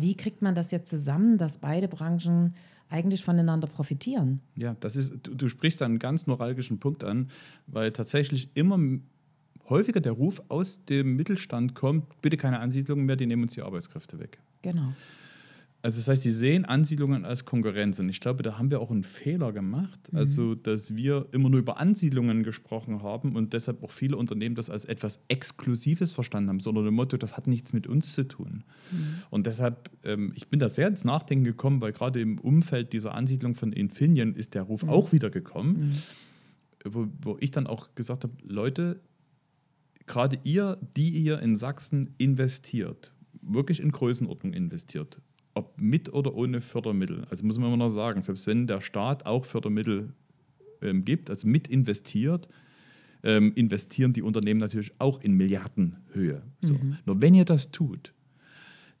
wie 0.00 0.16
kriegt 0.16 0.42
man 0.42 0.54
das 0.54 0.70
jetzt 0.70 0.88
zusammen, 0.88 1.38
dass 1.38 1.58
beide 1.58 1.88
Branchen 1.88 2.54
eigentlich 2.88 3.22
voneinander 3.22 3.66
profitieren? 3.66 4.40
Ja, 4.56 4.76
das 4.80 4.96
ist, 4.96 5.14
du, 5.22 5.34
du 5.34 5.48
sprichst 5.48 5.82
einen 5.82 5.98
ganz 5.98 6.26
neuralgischen 6.26 6.78
Punkt 6.78 7.04
an, 7.04 7.30
weil 7.66 7.92
tatsächlich 7.92 8.48
immer 8.54 8.78
häufiger 9.68 10.00
der 10.00 10.12
Ruf 10.12 10.42
aus 10.48 10.84
dem 10.86 11.16
Mittelstand 11.16 11.74
kommt, 11.74 12.22
bitte 12.22 12.36
keine 12.36 12.60
Ansiedlungen 12.60 13.04
mehr, 13.04 13.16
die 13.16 13.26
nehmen 13.26 13.42
uns 13.42 13.54
die 13.54 13.62
Arbeitskräfte 13.62 14.18
weg. 14.18 14.38
Genau. 14.62 14.94
Also 15.80 15.98
das 15.98 16.08
heißt, 16.08 16.22
sie 16.24 16.32
sehen 16.32 16.64
Ansiedlungen 16.64 17.24
als 17.24 17.44
Konkurrenz. 17.44 18.00
Und 18.00 18.08
ich 18.08 18.20
glaube, 18.20 18.42
da 18.42 18.58
haben 18.58 18.70
wir 18.70 18.80
auch 18.80 18.90
einen 18.90 19.04
Fehler 19.04 19.52
gemacht. 19.52 20.12
Mhm. 20.12 20.18
Also, 20.18 20.54
dass 20.56 20.96
wir 20.96 21.26
immer 21.30 21.50
nur 21.50 21.60
über 21.60 21.78
Ansiedlungen 21.78 22.42
gesprochen 22.42 23.02
haben 23.02 23.36
und 23.36 23.52
deshalb 23.52 23.84
auch 23.84 23.92
viele 23.92 24.16
Unternehmen 24.16 24.56
das 24.56 24.70
als 24.70 24.84
etwas 24.84 25.22
Exklusives 25.28 26.12
verstanden 26.12 26.48
haben, 26.48 26.60
sondern 26.60 26.84
dem 26.84 26.94
Motto, 26.94 27.16
das 27.16 27.36
hat 27.36 27.46
nichts 27.46 27.72
mit 27.72 27.86
uns 27.86 28.12
zu 28.12 28.26
tun. 28.26 28.64
Mhm. 28.90 29.22
Und 29.30 29.46
deshalb, 29.46 29.88
ähm, 30.02 30.32
ich 30.34 30.48
bin 30.48 30.58
da 30.58 30.68
sehr 30.68 30.88
ins 30.88 31.04
Nachdenken 31.04 31.44
gekommen, 31.44 31.80
weil 31.80 31.92
gerade 31.92 32.20
im 32.20 32.40
Umfeld 32.40 32.92
dieser 32.92 33.14
Ansiedlung 33.14 33.54
von 33.54 33.72
Infineon 33.72 34.34
ist 34.34 34.54
der 34.54 34.62
Ruf 34.62 34.82
mhm. 34.82 34.90
auch 34.90 35.12
wieder 35.12 35.30
gekommen, 35.30 35.94
mhm. 36.84 36.92
wo, 36.92 37.06
wo 37.22 37.36
ich 37.38 37.52
dann 37.52 37.68
auch 37.68 37.94
gesagt 37.94 38.24
habe, 38.24 38.34
Leute, 38.42 39.00
gerade 40.06 40.40
ihr, 40.42 40.76
die 40.96 41.10
ihr 41.10 41.38
in 41.38 41.54
Sachsen 41.54 42.14
investiert, 42.18 43.12
wirklich 43.42 43.78
in 43.78 43.92
Größenordnung 43.92 44.52
investiert, 44.52 45.20
ob 45.58 45.80
mit 45.80 46.12
oder 46.12 46.34
ohne 46.34 46.60
Fördermittel. 46.60 47.26
Also 47.30 47.44
muss 47.44 47.58
man 47.58 47.68
immer 47.68 47.76
noch 47.76 47.90
sagen, 47.90 48.22
selbst 48.22 48.46
wenn 48.46 48.66
der 48.66 48.80
Staat 48.80 49.26
auch 49.26 49.44
Fördermittel 49.44 50.12
ähm, 50.80 51.04
gibt, 51.04 51.30
also 51.30 51.46
mit 51.48 51.68
investiert, 51.68 52.48
ähm, 53.22 53.52
investieren 53.54 54.12
die 54.12 54.22
Unternehmen 54.22 54.60
natürlich 54.60 54.92
auch 54.98 55.20
in 55.20 55.32
Milliardenhöhe. 55.32 56.42
So. 56.60 56.74
Mhm. 56.74 56.98
Nur 57.04 57.20
wenn 57.20 57.34
ihr 57.34 57.44
das 57.44 57.72
tut, 57.72 58.14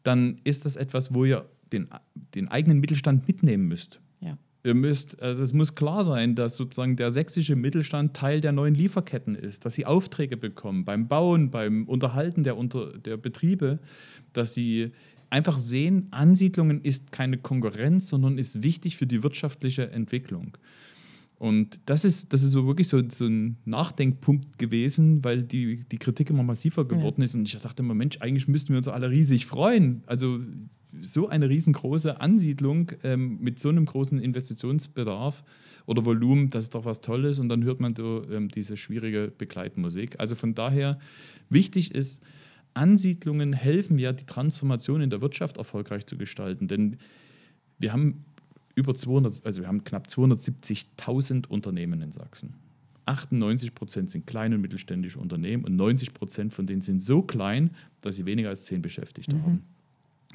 dann 0.02 0.40
ist 0.44 0.64
das 0.64 0.76
etwas, 0.76 1.14
wo 1.14 1.24
ihr 1.24 1.48
den, 1.72 1.88
den 2.34 2.48
eigenen 2.48 2.80
Mittelstand 2.80 3.26
mitnehmen 3.28 3.68
müsst. 3.68 4.00
Ja. 4.20 4.36
Ihr 4.64 4.74
müsst, 4.74 5.22
also 5.22 5.42
es 5.44 5.52
muss 5.52 5.74
klar 5.74 6.04
sein, 6.04 6.34
dass 6.34 6.56
sozusagen 6.56 6.96
der 6.96 7.12
sächsische 7.12 7.56
Mittelstand 7.56 8.14
Teil 8.14 8.40
der 8.40 8.52
neuen 8.52 8.74
Lieferketten 8.74 9.34
ist, 9.34 9.64
dass 9.64 9.74
sie 9.74 9.86
Aufträge 9.86 10.36
bekommen 10.36 10.84
beim 10.84 11.06
Bauen, 11.06 11.50
beim 11.50 11.86
Unterhalten 11.86 12.42
der, 12.42 12.56
Unter 12.56 12.98
der 12.98 13.16
Betriebe, 13.16 13.78
dass 14.32 14.54
sie 14.54 14.92
einfach 15.30 15.58
sehen, 15.58 16.08
Ansiedlungen 16.10 16.80
ist 16.82 17.12
keine 17.12 17.38
Konkurrenz, 17.38 18.08
sondern 18.08 18.38
ist 18.38 18.62
wichtig 18.62 18.96
für 18.96 19.06
die 19.06 19.22
wirtschaftliche 19.22 19.90
Entwicklung. 19.90 20.56
Und 21.38 21.80
das 21.86 22.04
ist, 22.04 22.32
das 22.32 22.42
ist 22.42 22.50
so 22.50 22.66
wirklich 22.66 22.88
so, 22.88 23.00
so 23.08 23.26
ein 23.26 23.58
Nachdenkpunkt 23.64 24.58
gewesen, 24.58 25.22
weil 25.22 25.44
die, 25.44 25.84
die 25.84 25.98
Kritik 25.98 26.30
immer 26.30 26.42
massiver 26.42 26.84
geworden 26.84 27.20
ja. 27.20 27.26
ist. 27.26 27.34
Und 27.36 27.46
ich 27.46 27.56
dachte 27.56 27.82
immer, 27.82 27.94
Mensch, 27.94 28.16
eigentlich 28.20 28.48
müssten 28.48 28.70
wir 28.70 28.78
uns 28.78 28.88
alle 28.88 29.10
riesig 29.10 29.46
freuen. 29.46 30.02
Also 30.06 30.40
so 31.00 31.28
eine 31.28 31.48
riesengroße 31.48 32.20
Ansiedlung 32.20 32.90
ähm, 33.04 33.38
mit 33.40 33.60
so 33.60 33.68
einem 33.68 33.84
großen 33.84 34.18
Investitionsbedarf 34.18 35.44
oder 35.86 36.04
Volumen, 36.04 36.48
das 36.48 36.64
ist 36.64 36.74
doch 36.74 36.84
was 36.84 37.02
Tolles. 37.02 37.38
Und 37.38 37.48
dann 37.50 37.62
hört 37.62 37.78
man 37.78 37.94
so 37.94 38.24
ähm, 38.30 38.48
diese 38.48 38.76
schwierige 38.76 39.32
Begleitmusik. 39.36 40.18
Also 40.18 40.34
von 40.34 40.54
daher, 40.54 40.98
wichtig 41.50 41.94
ist, 41.94 42.20
Ansiedlungen 42.78 43.52
helfen 43.52 43.98
ja, 43.98 44.12
die 44.12 44.24
Transformation 44.24 45.00
in 45.00 45.10
der 45.10 45.20
Wirtschaft 45.20 45.56
erfolgreich 45.56 46.06
zu 46.06 46.16
gestalten. 46.16 46.68
Denn 46.68 46.96
wir 47.78 47.92
haben 47.92 48.24
über 48.76 48.94
200, 48.94 49.44
also 49.44 49.60
wir 49.60 49.68
haben 49.68 49.82
knapp 49.82 50.06
270.000 50.06 51.48
Unternehmen 51.48 52.00
in 52.00 52.12
Sachsen. 52.12 52.54
98 53.06 53.74
Prozent 53.74 54.10
sind 54.10 54.26
kleine 54.26 54.54
und 54.54 54.60
mittelständische 54.60 55.18
Unternehmen 55.18 55.64
und 55.64 55.74
90 55.74 56.14
Prozent 56.14 56.52
von 56.52 56.66
denen 56.66 56.82
sind 56.82 57.02
so 57.02 57.22
klein, 57.22 57.70
dass 58.00 58.16
sie 58.16 58.26
weniger 58.26 58.50
als 58.50 58.66
zehn 58.66 58.80
Beschäftigte 58.80 59.34
mhm. 59.34 59.42
haben. 59.42 59.62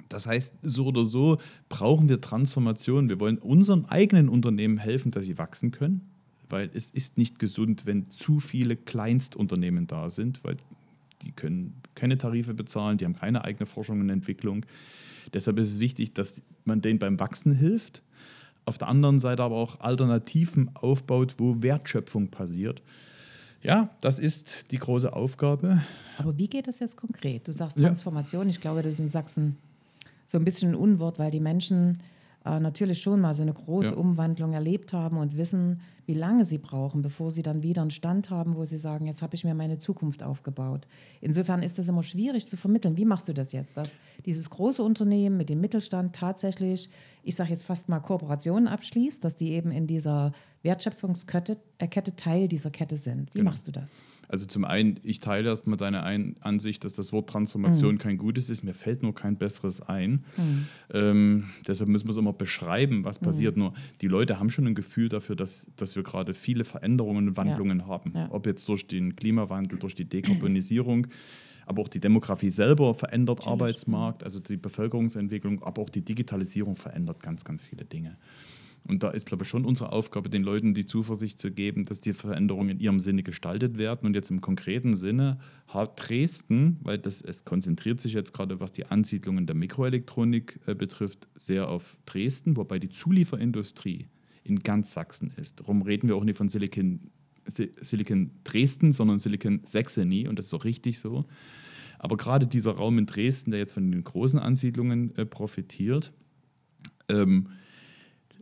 Das 0.10 0.28
heißt, 0.28 0.56
so 0.64 0.88
oder 0.88 1.06
so 1.06 1.38
brauchen 1.70 2.10
wir 2.10 2.20
Transformation. 2.20 3.10
Wir 3.10 3.20
wollen 3.20 3.38
unseren 3.38 3.86
eigenen 3.86 4.28
Unternehmen 4.28 4.80
helfen, 4.80 5.12
dass 5.12 5.26
sie 5.26 5.38
wachsen 5.38 5.72
können, 5.72 6.02
weil 6.50 6.70
es 6.74 6.90
ist 6.90 7.18
nicht 7.18 7.40
gesund, 7.40 7.86
wenn 7.86 8.10
zu 8.10 8.40
viele 8.40 8.76
Kleinstunternehmen 8.76 9.88
da 9.88 10.10
sind, 10.10 10.44
weil 10.44 10.58
die 11.24 11.32
können 11.32 11.82
keine 11.96 12.18
Tarife 12.18 12.54
bezahlen, 12.54 12.98
die 12.98 13.06
haben 13.06 13.16
keine 13.16 13.44
eigene 13.44 13.66
Forschung 13.66 14.00
und 14.00 14.10
Entwicklung. 14.10 14.66
Deshalb 15.34 15.58
ist 15.60 15.70
es 15.70 15.80
wichtig, 15.80 16.14
dass 16.14 16.42
man 16.66 16.82
denen 16.82 17.00
beim 17.00 17.20
Wachsen 17.20 17.54
hilft. 17.54 18.04
Auf 18.66 18.78
der 18.78 18.88
anderen 18.88 19.20
Seite 19.20 19.44
aber 19.44 19.56
auch 19.56 19.80
Alternativen 19.82 20.72
aufbaut, 20.76 21.36
wo 21.38 21.62
Wertschöpfung 21.62 22.30
passiert. 22.30 22.82
Ja, 23.62 23.90
das 24.02 24.20
ist 24.20 24.72
die 24.72 24.78
große 24.78 25.14
Aufgabe. 25.14 25.82
Aber 26.18 26.38
wie 26.38 26.48
geht 26.48 26.68
das 26.68 26.80
jetzt 26.80 26.98
konkret? 26.98 27.48
Du 27.48 27.54
sagst 27.54 27.78
Transformation. 27.78 28.44
Ja. 28.44 28.50
Ich 28.50 28.60
glaube, 28.60 28.82
das 28.82 28.94
ist 28.94 29.00
in 29.00 29.08
Sachsen 29.08 29.58
so 30.26 30.38
ein 30.38 30.46
bisschen 30.46 30.72
ein 30.72 30.76
Unwort, 30.76 31.20
weil 31.20 31.32
die 31.32 31.40
Menschen 31.40 32.00
äh, 32.46 32.60
natürlich 32.60 33.02
schon 33.02 33.22
mal 33.22 33.34
so 33.34 33.42
eine 33.42 33.54
große 33.54 33.92
ja. 33.92 33.98
Umwandlung 33.98 34.54
erlebt 34.54 34.94
haben 34.94 35.18
und 35.18 35.38
wissen, 35.38 35.82
wie 36.06 36.14
lange 36.14 36.44
sie 36.44 36.58
brauchen, 36.58 37.02
bevor 37.02 37.32
sie 37.32 37.44
dann 37.44 37.64
wieder 37.64 37.82
einen 37.82 37.92
Stand 37.92 38.30
haben, 38.30 38.56
wo 38.56 38.66
sie 38.66 38.78
sagen, 38.78 39.06
jetzt 39.06 39.22
habe 39.22 39.36
ich 39.36 39.46
mir 39.46 39.56
meine 39.56 39.78
Zukunft 39.78 40.22
aufgebaut. 40.22 40.88
Insofern 41.22 41.64
ist 41.64 41.80
das 41.80 41.88
immer 41.88 42.04
schwierig 42.04 42.48
zu 42.48 42.58
vermitteln. 42.58 42.98
Wie 42.98 43.06
machst 43.06 43.30
du 43.30 43.34
das 43.34 43.54
jetzt, 43.54 43.78
dass 43.78 43.98
dieses 44.26 44.50
große 44.50 44.84
Unternehmen 44.84 45.38
mit 45.38 45.48
dem 45.48 45.62
Mittelstand 45.62 46.16
tatsächlich, 46.16 46.90
ich 47.24 47.36
sage 47.36 47.52
jetzt 47.52 47.64
fast 47.64 47.88
mal 47.88 48.00
Kooperationen 48.00 48.68
abschließt, 48.68 49.24
dass 49.24 49.38
die 49.38 49.52
eben 49.52 49.72
in 49.72 49.88
dieser 49.88 50.34
Wertschöpfungskette 50.64 51.58
äh, 51.78 51.88
Teil 51.88 52.50
dieser 52.50 52.72
Kette 52.72 52.98
sind? 52.98 53.34
Wie 53.34 53.40
genau. 53.40 53.52
machst 53.52 53.68
du 53.68 53.72
das? 53.72 53.94
Also 54.34 54.48
zum 54.48 54.66
einen, 54.66 55.00
ich 55.04 55.20
teile 55.20 55.50
erstmal 55.50 55.78
deine 55.78 56.02
ein 56.02 56.38
Ansicht, 56.40 56.84
dass 56.84 56.94
das 56.94 57.14
Wort 57.14 57.30
Transformation 57.30 57.94
mhm. 57.94 57.98
kein 58.00 58.18
gutes 58.18 58.50
ist. 58.50 58.64
Mir 58.64 58.74
fällt 58.74 59.04
nur 59.04 59.14
kein 59.14 59.38
besseres 59.38 59.80
ein. 59.80 60.24
Mhm. 60.38 60.68
Ähm, 60.92 61.50
deshalb 61.68 61.88
müssen 61.88 62.08
wir 62.08 62.14
es 62.14 62.18
immer 62.18 62.34
beschreiben, 62.34 63.06
was 63.06 63.22
mhm. 63.22 63.26
passiert. 63.26 63.58
Nur 63.58 63.76
die 64.02 64.08
Leute 64.08 64.40
haben 64.40 64.50
schon 64.50 64.66
ein 64.66 64.74
Gefühl 64.74 65.08
dafür, 65.08 65.36
dass, 65.36 65.68
dass 65.76 65.96
wir 65.96 66.02
gerade 66.02 66.34
viele 66.34 66.64
Veränderungen 66.64 67.28
und 67.28 67.38
Wandlungen 67.38 67.82
ja. 67.82 67.86
haben. 67.86 68.12
Ja. 68.16 68.28
Ob 68.32 68.48
jetzt 68.48 68.68
durch 68.68 68.88
den 68.88 69.16
Klimawandel, 69.16 69.78
durch 69.78 69.94
die 69.94 70.06
Dekarbonisierung. 70.06 71.06
aber 71.68 71.84
auch 71.84 71.88
die 71.88 72.00
Demografie 72.00 72.50
selber 72.50 72.96
verändert 72.96 73.38
Natürlich. 73.38 73.62
Arbeitsmarkt, 73.62 74.24
also 74.24 74.40
die 74.40 74.58
Bevölkerungsentwicklung, 74.58 75.62
aber 75.62 75.84
auch 75.84 75.92
die 75.92 76.04
Digitalisierung 76.04 76.76
verändert 76.76 77.22
ganz, 77.22 77.46
ganz 77.46 77.64
viele 77.64 77.86
Dinge. 77.86 78.18
Und 78.86 79.02
da 79.02 79.12
ist, 79.12 79.28
glaube 79.28 79.44
ich, 79.44 79.50
schon 79.50 79.64
unsere 79.64 79.94
Aufgabe, 79.94 80.30
den 80.30 80.44
Leuten 80.44 80.74
die 80.74 80.86
Zuversicht 80.86 81.40
zu 81.40 81.52
geben, 81.52 81.86
dass 81.86 82.02
die 82.02 82.12
Veränderungen 82.12 82.70
in 82.70 82.80
ihrem 82.80 83.00
Sinne 83.00 83.24
gestaltet 83.24 83.80
werden. 83.80 84.06
Und 84.06 84.14
jetzt 84.14 84.30
im 84.30 84.42
konkreten 84.42 84.94
Sinne 84.94 85.40
hat 85.68 85.94
Dresden, 85.96 86.80
weil 86.82 86.98
das, 86.98 87.22
es 87.22 87.46
konzentriert 87.46 88.02
sich 88.02 88.14
jetzt 88.14 88.34
gerade, 88.34 88.60
was 88.60 88.74
die 88.74 88.86
Ansiedlungen 88.86 89.48
der 89.48 89.56
Mikroelektronik 89.56 90.60
äh, 90.66 90.76
betrifft, 90.76 91.30
sehr 91.36 91.70
auf 91.70 91.98
Dresden, 92.06 92.58
wobei 92.58 92.78
die 92.78 92.90
Zulieferindustrie 92.90 94.08
in 94.44 94.60
ganz 94.60 94.94
Sachsen 94.94 95.32
ist. 95.38 95.62
Darum 95.62 95.82
reden 95.82 96.10
wir 96.10 96.18
auch 96.18 96.26
nicht 96.26 96.38
von 96.38 96.50
Silicon, 96.50 97.00
Silicon 97.48 98.32
Dresden, 98.44 98.92
sondern 98.92 99.20
Silicon 99.20 99.62
Saxony 99.64 100.28
und 100.28 100.38
das 100.38 100.48
ist 100.48 100.54
auch 100.54 100.66
richtig 100.66 101.00
so. 101.00 101.26
Aber 102.00 102.18
gerade 102.18 102.48
dieser 102.48 102.74
Raum 102.74 102.98
in 102.98 103.06
Dresden, 103.06 103.52
der 103.52 103.62
jetzt 103.62 103.74
von 103.74 103.90
den 103.90 104.04
großen 104.04 104.38
Ansiedlungen 104.38 105.16
äh, 105.16 105.26
profitiert, 105.26 106.12
ähm, 107.08 107.48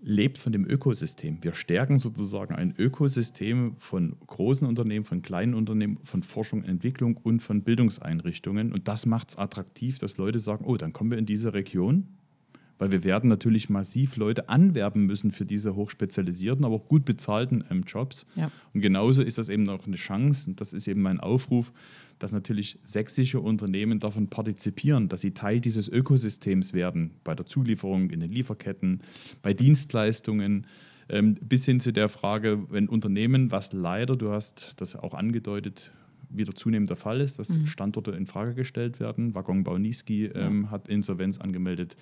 lebt 0.01 0.37
von 0.37 0.51
dem 0.51 0.65
Ökosystem. 0.65 1.37
Wir 1.41 1.53
stärken 1.53 1.99
sozusagen 1.99 2.55
ein 2.55 2.73
Ökosystem 2.77 3.75
von 3.77 4.15
großen 4.25 4.67
Unternehmen, 4.67 5.05
von 5.05 5.21
kleinen 5.21 5.53
Unternehmen, 5.53 5.99
von 6.03 6.23
Forschung, 6.23 6.63
Entwicklung 6.63 7.17
und 7.17 7.41
von 7.41 7.63
Bildungseinrichtungen. 7.63 8.73
Und 8.73 8.87
das 8.87 9.05
macht 9.05 9.29
es 9.29 9.37
attraktiv, 9.37 9.99
dass 9.99 10.17
Leute 10.17 10.39
sagen, 10.39 10.65
oh, 10.65 10.77
dann 10.77 10.91
kommen 10.91 11.11
wir 11.11 11.19
in 11.19 11.25
diese 11.25 11.53
Region, 11.53 12.07
weil 12.81 12.91
wir 12.91 13.03
werden 13.03 13.29
natürlich 13.29 13.69
massiv 13.69 14.15
Leute 14.15 14.49
anwerben 14.49 15.05
müssen 15.05 15.31
für 15.31 15.45
diese 15.45 15.75
hochspezialisierten, 15.75 16.65
aber 16.65 16.77
auch 16.77 16.87
gut 16.87 17.05
bezahlten 17.05 17.63
ähm, 17.69 17.83
Jobs. 17.85 18.25
Ja. 18.35 18.49
Und 18.73 18.81
genauso 18.81 19.21
ist 19.21 19.37
das 19.37 19.49
eben 19.49 19.69
auch 19.69 19.85
eine 19.85 19.97
Chance, 19.97 20.49
und 20.49 20.59
das 20.59 20.73
ist 20.73 20.87
eben 20.87 21.03
mein 21.03 21.19
Aufruf, 21.19 21.71
dass 22.17 22.31
natürlich 22.31 22.79
sächsische 22.81 23.39
Unternehmen 23.39 23.99
davon 23.99 24.31
partizipieren, 24.31 25.09
dass 25.09 25.21
sie 25.21 25.29
Teil 25.29 25.61
dieses 25.61 25.89
Ökosystems 25.89 26.73
werden, 26.73 27.11
bei 27.23 27.35
der 27.35 27.45
Zulieferung, 27.45 28.09
in 28.09 28.19
den 28.19 28.31
Lieferketten, 28.31 29.01
bei 29.43 29.53
Dienstleistungen, 29.53 30.65
ähm, 31.07 31.35
bis 31.35 31.65
hin 31.65 31.79
zu 31.79 31.93
der 31.93 32.09
Frage, 32.09 32.65
wenn 32.71 32.89
Unternehmen, 32.89 33.51
was 33.51 33.73
leider, 33.73 34.15
du 34.15 34.31
hast 34.31 34.81
das 34.81 34.95
auch 34.95 35.13
angedeutet, 35.13 35.93
wieder 36.33 36.53
zunehend 36.53 36.89
der 36.89 36.97
Fall 36.97 37.21
ist, 37.21 37.39
dass 37.39 37.57
mhm. 37.57 37.67
Standorte 37.67 38.11
in 38.11 38.25
Frage 38.25 38.55
gestellt 38.55 38.99
werden. 38.99 39.35
Waggonbau 39.35 39.77
Niski 39.77 40.25
ähm, 40.25 40.63
ja. 40.63 40.71
hat 40.71 40.87
Insolvenz 40.87 41.39
angemeldet. 41.39 41.95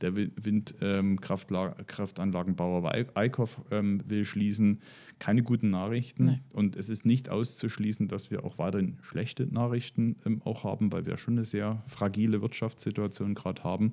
Der 0.00 0.16
Windkraftanlagenbauer 0.16 2.94
ähm, 2.94 3.06
Eickhoff 3.14 3.60
ähm, 3.70 4.02
will 4.06 4.24
schließen. 4.24 4.80
Keine 5.20 5.42
guten 5.42 5.70
Nachrichten. 5.70 6.24
Nee. 6.24 6.40
Und 6.52 6.76
es 6.76 6.88
ist 6.88 7.06
nicht 7.06 7.28
auszuschließen, 7.28 8.08
dass 8.08 8.30
wir 8.30 8.44
auch 8.44 8.58
weiterhin 8.58 8.96
schlechte 9.02 9.46
Nachrichten 9.46 10.16
ähm, 10.26 10.42
auch 10.44 10.64
haben, 10.64 10.92
weil 10.92 11.06
wir 11.06 11.16
schon 11.16 11.34
eine 11.34 11.44
sehr 11.44 11.82
fragile 11.86 12.42
Wirtschaftssituation 12.42 13.34
gerade 13.34 13.62
haben 13.62 13.92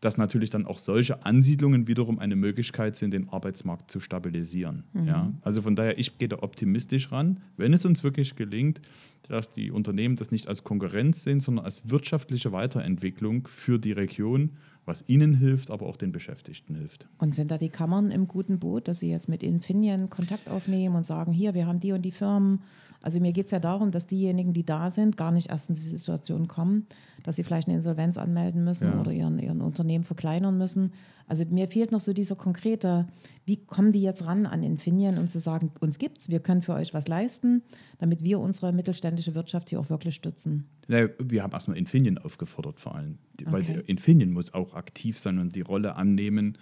dass 0.00 0.16
natürlich 0.16 0.50
dann 0.50 0.66
auch 0.66 0.78
solche 0.78 1.24
Ansiedlungen 1.24 1.88
wiederum 1.88 2.18
eine 2.18 2.36
Möglichkeit 2.36 2.96
sind, 2.96 3.12
den 3.12 3.28
Arbeitsmarkt 3.28 3.90
zu 3.90 4.00
stabilisieren. 4.00 4.84
Mhm. 4.92 5.06
Ja? 5.06 5.32
Also 5.42 5.62
von 5.62 5.74
daher, 5.74 5.98
ich 5.98 6.18
gehe 6.18 6.28
da 6.28 6.38
optimistisch 6.42 7.10
ran, 7.10 7.40
wenn 7.56 7.72
es 7.72 7.84
uns 7.84 8.04
wirklich 8.04 8.36
gelingt, 8.36 8.80
dass 9.28 9.50
die 9.50 9.70
Unternehmen 9.70 10.16
das 10.16 10.30
nicht 10.30 10.48
als 10.48 10.64
Konkurrenz 10.64 11.24
sehen, 11.24 11.40
sondern 11.40 11.64
als 11.64 11.90
wirtschaftliche 11.90 12.52
Weiterentwicklung 12.52 13.46
für 13.48 13.78
die 13.78 13.92
Region 13.92 14.50
was 14.88 15.04
ihnen 15.06 15.34
hilft, 15.34 15.70
aber 15.70 15.86
auch 15.86 15.96
den 15.96 16.10
Beschäftigten 16.10 16.74
hilft. 16.74 17.06
Und 17.18 17.34
sind 17.34 17.50
da 17.52 17.58
die 17.58 17.68
Kammern 17.68 18.10
im 18.10 18.26
guten 18.26 18.58
Boot, 18.58 18.88
dass 18.88 18.98
sie 18.98 19.10
jetzt 19.10 19.28
mit 19.28 19.44
Infineon 19.44 20.10
Kontakt 20.10 20.48
aufnehmen 20.48 20.96
und 20.96 21.06
sagen, 21.06 21.30
hier, 21.30 21.54
wir 21.54 21.66
haben 21.66 21.78
die 21.78 21.92
und 21.92 22.02
die 22.02 22.10
Firmen. 22.10 22.62
Also 23.00 23.20
mir 23.20 23.32
geht 23.32 23.46
es 23.46 23.52
ja 23.52 23.60
darum, 23.60 23.90
dass 23.90 24.06
diejenigen, 24.06 24.52
die 24.52 24.64
da 24.64 24.90
sind, 24.90 25.16
gar 25.16 25.30
nicht 25.30 25.50
erst 25.50 25.68
in 25.68 25.74
die 25.74 25.80
Situation 25.80 26.48
kommen, 26.48 26.86
dass 27.22 27.36
sie 27.36 27.44
vielleicht 27.44 27.68
eine 27.68 27.76
Insolvenz 27.76 28.16
anmelden 28.16 28.64
müssen 28.64 28.88
ja. 28.88 29.00
oder 29.00 29.12
ihren, 29.12 29.38
ihren 29.38 29.60
Unternehmen 29.60 30.04
verkleinern 30.04 30.58
müssen. 30.58 30.92
Also 31.28 31.44
mir 31.44 31.68
fehlt 31.68 31.92
noch 31.92 32.00
so 32.00 32.12
dieser 32.12 32.36
konkrete, 32.36 33.06
wie 33.44 33.56
kommen 33.56 33.92
die 33.92 34.02
jetzt 34.02 34.24
ran 34.24 34.46
an 34.46 34.62
Infineon, 34.62 35.18
um 35.18 35.28
zu 35.28 35.38
sagen, 35.38 35.70
uns 35.80 35.98
gibt's, 35.98 36.28
wir 36.28 36.40
können 36.40 36.62
für 36.62 36.72
euch 36.72 36.94
was 36.94 37.06
leisten, 37.06 37.62
damit 37.98 38.24
wir 38.24 38.40
unsere 38.40 38.72
mittelständische 38.72 39.34
Wirtschaft 39.34 39.68
hier 39.68 39.78
auch 39.78 39.90
wirklich 39.90 40.14
stützen. 40.14 40.66
Ja, 40.88 41.06
wir 41.22 41.42
haben 41.42 41.52
erstmal 41.52 41.76
Infineon 41.76 42.18
aufgefordert 42.18 42.80
vor 42.80 42.94
allem, 42.94 43.18
weil 43.44 43.62
okay. 43.62 43.82
Infineon 43.86 44.30
muss 44.30 44.54
auch 44.54 44.74
aktiv 44.74 45.18
sein 45.18 45.38
und 45.38 45.54
die 45.54 45.60
Rolle 45.60 45.96
annehmen, 45.96 46.56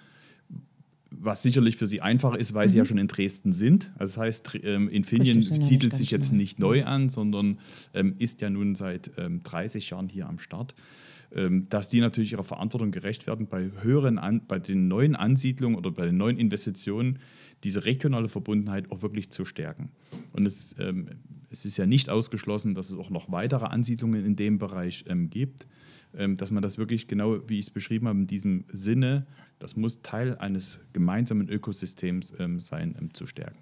was 1.21 1.43
sicherlich 1.43 1.77
für 1.77 1.87
sie 1.87 2.01
einfacher 2.01 2.39
ist, 2.39 2.55
weil 2.55 2.67
mhm. 2.67 2.71
sie 2.71 2.79
ja 2.79 2.85
mhm. 2.85 2.89
schon 2.89 2.99
in 2.99 3.09
Dresden 3.09 3.53
sind. 3.53 3.93
Also 3.99 4.15
das 4.15 4.19
heißt, 4.19 4.61
ähm, 4.63 4.89
Infineon 4.89 5.43
siedelt 5.43 5.95
sich 5.95 6.11
jetzt 6.11 6.33
nicht 6.33 6.59
neu 6.59 6.85
an, 6.85 7.09
sondern 7.09 7.59
ähm, 7.95 8.15
ist 8.19 8.41
ja 8.41 8.51
nun 8.51 8.75
seit 8.75 9.11
ähm, 9.19 9.43
30 9.43 9.91
Jahren 9.91 10.09
hier 10.09 10.29
am 10.29 10.39
Start. 10.39 10.75
Ähm, 11.35 11.67
dass 11.69 11.89
die 11.89 12.01
natürlich 12.01 12.33
ihrer 12.33 12.45
Verantwortung 12.45 12.93
gerecht 12.93 13.27
werden, 13.27 13.49
bei 13.49 13.71
höheren, 13.83 14.19
an, 14.19 14.43
bei 14.47 14.61
den 14.61 14.87
neuen 14.87 15.17
Ansiedlungen 15.17 15.77
oder 15.77 15.91
bei 15.91 16.07
den 16.07 16.17
neuen 16.17 16.39
Investitionen 16.39 17.19
diese 17.65 17.85
regionale 17.85 18.29
Verbundenheit 18.29 18.93
auch 18.93 19.03
wirklich 19.03 19.31
zu 19.31 19.45
stärken. 19.45 19.91
Und 20.33 20.47
es, 20.47 20.77
ähm, 20.79 21.09
es 21.51 21.65
ist 21.65 21.79
ja 21.79 21.87
nicht 21.87 22.11
ausgeschlossen, 22.11 22.75
dass 22.75 22.91
es 22.91 22.97
auch 22.97 23.11
noch 23.11 23.31
weitere 23.33 23.67
Ansiedlungen 23.67 24.25
in 24.25 24.37
dem 24.37 24.59
Bereich 24.59 25.05
ähm, 25.09 25.29
gibt, 25.29 25.67
dass 26.37 26.51
man 26.51 26.63
das 26.63 26.79
wirklich 26.79 27.09
genau, 27.09 27.39
wie 27.49 27.59
ich 27.59 27.67
es 27.67 27.71
beschrieben 27.71 28.09
habe, 28.09 28.19
in 28.21 28.27
diesem 28.27 28.65
Sinne, 28.69 29.27
das 29.59 29.77
muss 29.77 30.03
Teil 30.03 30.37
eines 30.39 30.81
gemeinsamen 30.93 31.49
Ökosystems 31.49 32.33
ähm, 32.39 32.61
sein, 32.61 32.95
ähm, 32.99 33.15
zu 33.15 33.27
stärken. 33.27 33.59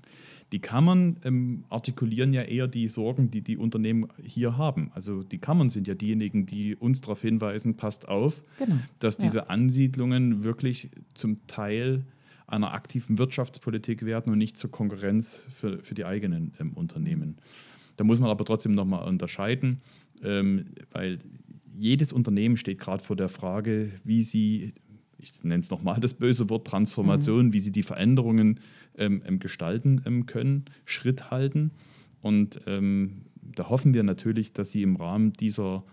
Die 0.53 0.61
Kammern 0.61 1.17
ähm, 1.25 1.65
artikulieren 1.69 2.33
ja 2.33 2.43
eher 2.43 2.69
die 2.69 2.89
Sorgen, 2.89 3.31
die 3.31 3.43
die 3.43 3.57
Unternehmen 3.57 4.09
hier 4.23 4.57
haben. 4.57 4.91
Also 4.95 5.23
die 5.23 5.39
Kammern 5.39 5.71
sind 5.71 5.89
ja 5.89 5.95
diejenigen, 5.95 6.47
die 6.47 6.77
uns 6.77 7.01
darauf 7.01 7.23
hinweisen, 7.23 7.77
passt 7.77 8.09
auf, 8.09 8.43
genau. 8.59 8.77
dass 8.99 9.19
diese 9.19 9.39
ja. 9.39 9.47
Ansiedlungen 9.47 10.45
wirklich 10.45 10.91
zum 11.15 11.45
Teil 11.47 12.05
einer 12.47 12.73
aktiven 12.73 13.19
Wirtschaftspolitik 13.19 14.05
werden 14.05 14.33
und 14.33 14.39
nicht 14.39 14.57
zur 14.57 14.71
Konkurrenz 14.71 15.47
für, 15.51 15.83
für 15.83 15.95
die 15.95 16.05
eigenen 16.05 16.53
ähm, 16.61 16.73
Unternehmen. 16.75 17.39
Da 17.97 18.05
muss 18.05 18.21
man 18.21 18.31
aber 18.31 18.45
trotzdem 18.45 18.73
nochmal 18.73 19.09
unterscheiden, 19.09 19.81
ähm, 20.23 20.67
weil 20.91 21.19
jedes 21.75 22.13
Unternehmen 22.13 22.57
steht 22.57 22.79
gerade 22.79 23.03
vor 23.03 23.17
der 23.17 23.29
Frage, 23.29 23.91
wie 24.05 24.23
sie 24.23 24.73
ich 25.25 25.43
nenne 25.43 25.63
es 25.63 25.71
nochmal 25.71 26.01
das 26.01 26.15
böse 26.15 26.51
Wort 26.51 26.67
Transformation, 26.67 27.47
mhm. 27.47 27.53
wie 27.53 27.61
sie 27.61 27.73
die 27.73 27.83
Veränderungen 27.83 28.61
ähm, 28.97 29.23
ähm, 29.27 29.39
gestalten 29.39 30.03
ähm, 30.07 30.27
können, 30.27 30.67
Schritt 30.85 31.31
halten. 31.31 31.73
Und 32.21 32.61
ähm, 32.67 33.23
da 33.37 33.69
hoffen 33.69 33.95
wir 33.95 34.03
natürlich, 34.03 34.53
dass 34.53 34.71
sie 34.71 34.83
im 34.83 34.97
Rahmen 34.97 35.33
dieser 35.33 35.85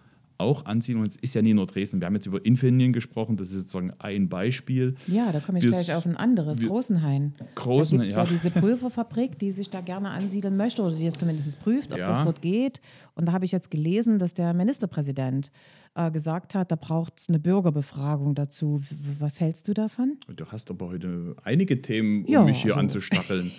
auch 0.41 0.65
anziehen. 0.65 0.97
Und 0.97 1.07
es 1.07 1.15
ist 1.15 1.33
ja 1.33 1.41
nicht 1.41 1.53
nur 1.53 1.67
Dresden. 1.67 2.01
Wir 2.01 2.07
haben 2.07 2.15
jetzt 2.15 2.25
über 2.25 2.43
Infineon 2.43 2.93
gesprochen, 2.93 3.37
das 3.37 3.49
ist 3.49 3.55
sozusagen 3.55 3.93
ein 3.99 4.29
Beispiel. 4.29 4.95
Ja, 5.07 5.31
da 5.31 5.39
komme 5.39 5.59
ich 5.59 5.63
wir, 5.63 5.71
gleich 5.71 5.93
auf 5.93 6.05
ein 6.05 6.17
anderes, 6.17 6.59
wir, 6.59 6.67
Großenhain. 6.67 7.33
Großenhain, 7.55 8.07
da 8.07 8.13
ja. 8.13 8.23
ja. 8.23 8.29
diese 8.29 8.51
Pulverfabrik, 8.51 9.39
die 9.39 9.51
sich 9.51 9.69
da 9.69 9.81
gerne 9.81 10.09
ansiedeln 10.09 10.57
möchte 10.57 10.81
oder 10.81 10.95
die 10.95 11.05
es 11.05 11.15
zumindest 11.15 11.61
prüft, 11.61 11.93
ob 11.93 11.99
ja. 11.99 12.05
das 12.05 12.23
dort 12.23 12.41
geht. 12.41 12.81
Und 13.13 13.27
da 13.27 13.33
habe 13.33 13.45
ich 13.45 13.51
jetzt 13.51 13.71
gelesen, 13.71 14.19
dass 14.19 14.33
der 14.33 14.53
Ministerpräsident 14.53 15.51
äh, 15.95 16.09
gesagt 16.11 16.55
hat, 16.55 16.71
da 16.71 16.75
braucht 16.75 17.19
es 17.19 17.29
eine 17.29 17.39
Bürgerbefragung 17.39 18.35
dazu. 18.35 18.81
Was 19.19 19.39
hältst 19.39 19.67
du 19.67 19.73
davon? 19.73 20.17
Du 20.33 20.45
hast 20.45 20.71
aber 20.71 20.87
heute 20.87 21.35
einige 21.43 21.81
Themen, 21.81 22.25
um 22.25 22.31
ja, 22.31 22.43
mich 22.43 22.61
hier 22.61 22.71
also. 22.71 22.81
anzustacheln. 22.81 23.51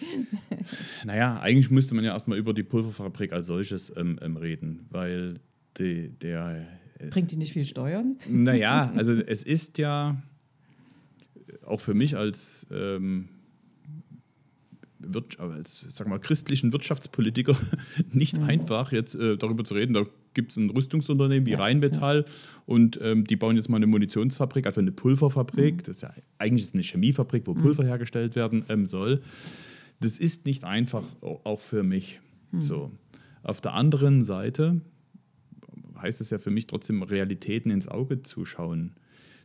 naja, 1.04 1.40
eigentlich 1.40 1.70
müsste 1.70 1.94
man 1.94 2.04
ja 2.04 2.12
erstmal 2.12 2.38
über 2.38 2.52
die 2.52 2.62
Pulverfabrik 2.62 3.32
als 3.32 3.46
solches 3.46 3.92
ähm, 3.96 4.18
ähm, 4.20 4.36
reden, 4.36 4.86
weil 4.90 5.34
die, 5.78 6.10
der. 6.10 6.66
Bringt 7.10 7.30
die 7.30 7.36
nicht 7.36 7.52
viel 7.52 7.64
Steuern? 7.64 8.16
Naja, 8.28 8.92
also 8.96 9.12
es 9.12 9.44
ist 9.44 9.78
ja 9.78 10.22
auch 11.64 11.80
für 11.80 11.94
mich 11.94 12.16
als, 12.16 12.66
ähm, 12.70 13.28
als 15.38 15.86
sag 15.88 16.08
mal, 16.08 16.18
christlichen 16.18 16.72
Wirtschaftspolitiker 16.72 17.56
nicht 18.12 18.38
mhm. 18.38 18.44
einfach, 18.44 18.92
jetzt 18.92 19.14
äh, 19.14 19.36
darüber 19.36 19.64
zu 19.64 19.74
reden. 19.74 19.92
Da 19.92 20.04
gibt 20.34 20.52
es 20.52 20.56
ein 20.56 20.70
Rüstungsunternehmen 20.70 21.46
wie 21.46 21.52
ja, 21.52 21.58
Rheinmetall 21.58 22.24
ja. 22.26 22.32
und 22.66 22.98
ähm, 23.02 23.24
die 23.24 23.36
bauen 23.36 23.56
jetzt 23.56 23.68
mal 23.68 23.76
eine 23.76 23.86
Munitionsfabrik, 23.86 24.66
also 24.66 24.80
eine 24.80 24.92
Pulverfabrik. 24.92 25.76
Mhm. 25.76 25.82
Das 25.82 25.96
ist 25.96 26.02
ja 26.02 26.14
eigentlich 26.38 26.64
ist 26.64 26.74
eine 26.74 26.82
Chemiefabrik, 26.82 27.46
wo 27.46 27.54
mhm. 27.54 27.62
Pulver 27.62 27.84
hergestellt 27.84 28.36
werden 28.36 28.64
ähm, 28.68 28.86
soll. 28.86 29.22
Das 30.00 30.18
ist 30.18 30.44
nicht 30.44 30.64
einfach, 30.64 31.04
auch 31.20 31.60
für 31.60 31.82
mich. 31.82 32.20
Mhm. 32.52 32.62
So. 32.62 32.90
Auf 33.42 33.60
der 33.60 33.74
anderen 33.74 34.22
Seite 34.22 34.80
heißt 36.00 36.20
es 36.20 36.30
ja 36.30 36.38
für 36.38 36.50
mich 36.50 36.66
trotzdem, 36.66 37.02
Realitäten 37.02 37.70
ins 37.70 37.88
Auge 37.88 38.22
zu 38.22 38.44
schauen. 38.44 38.92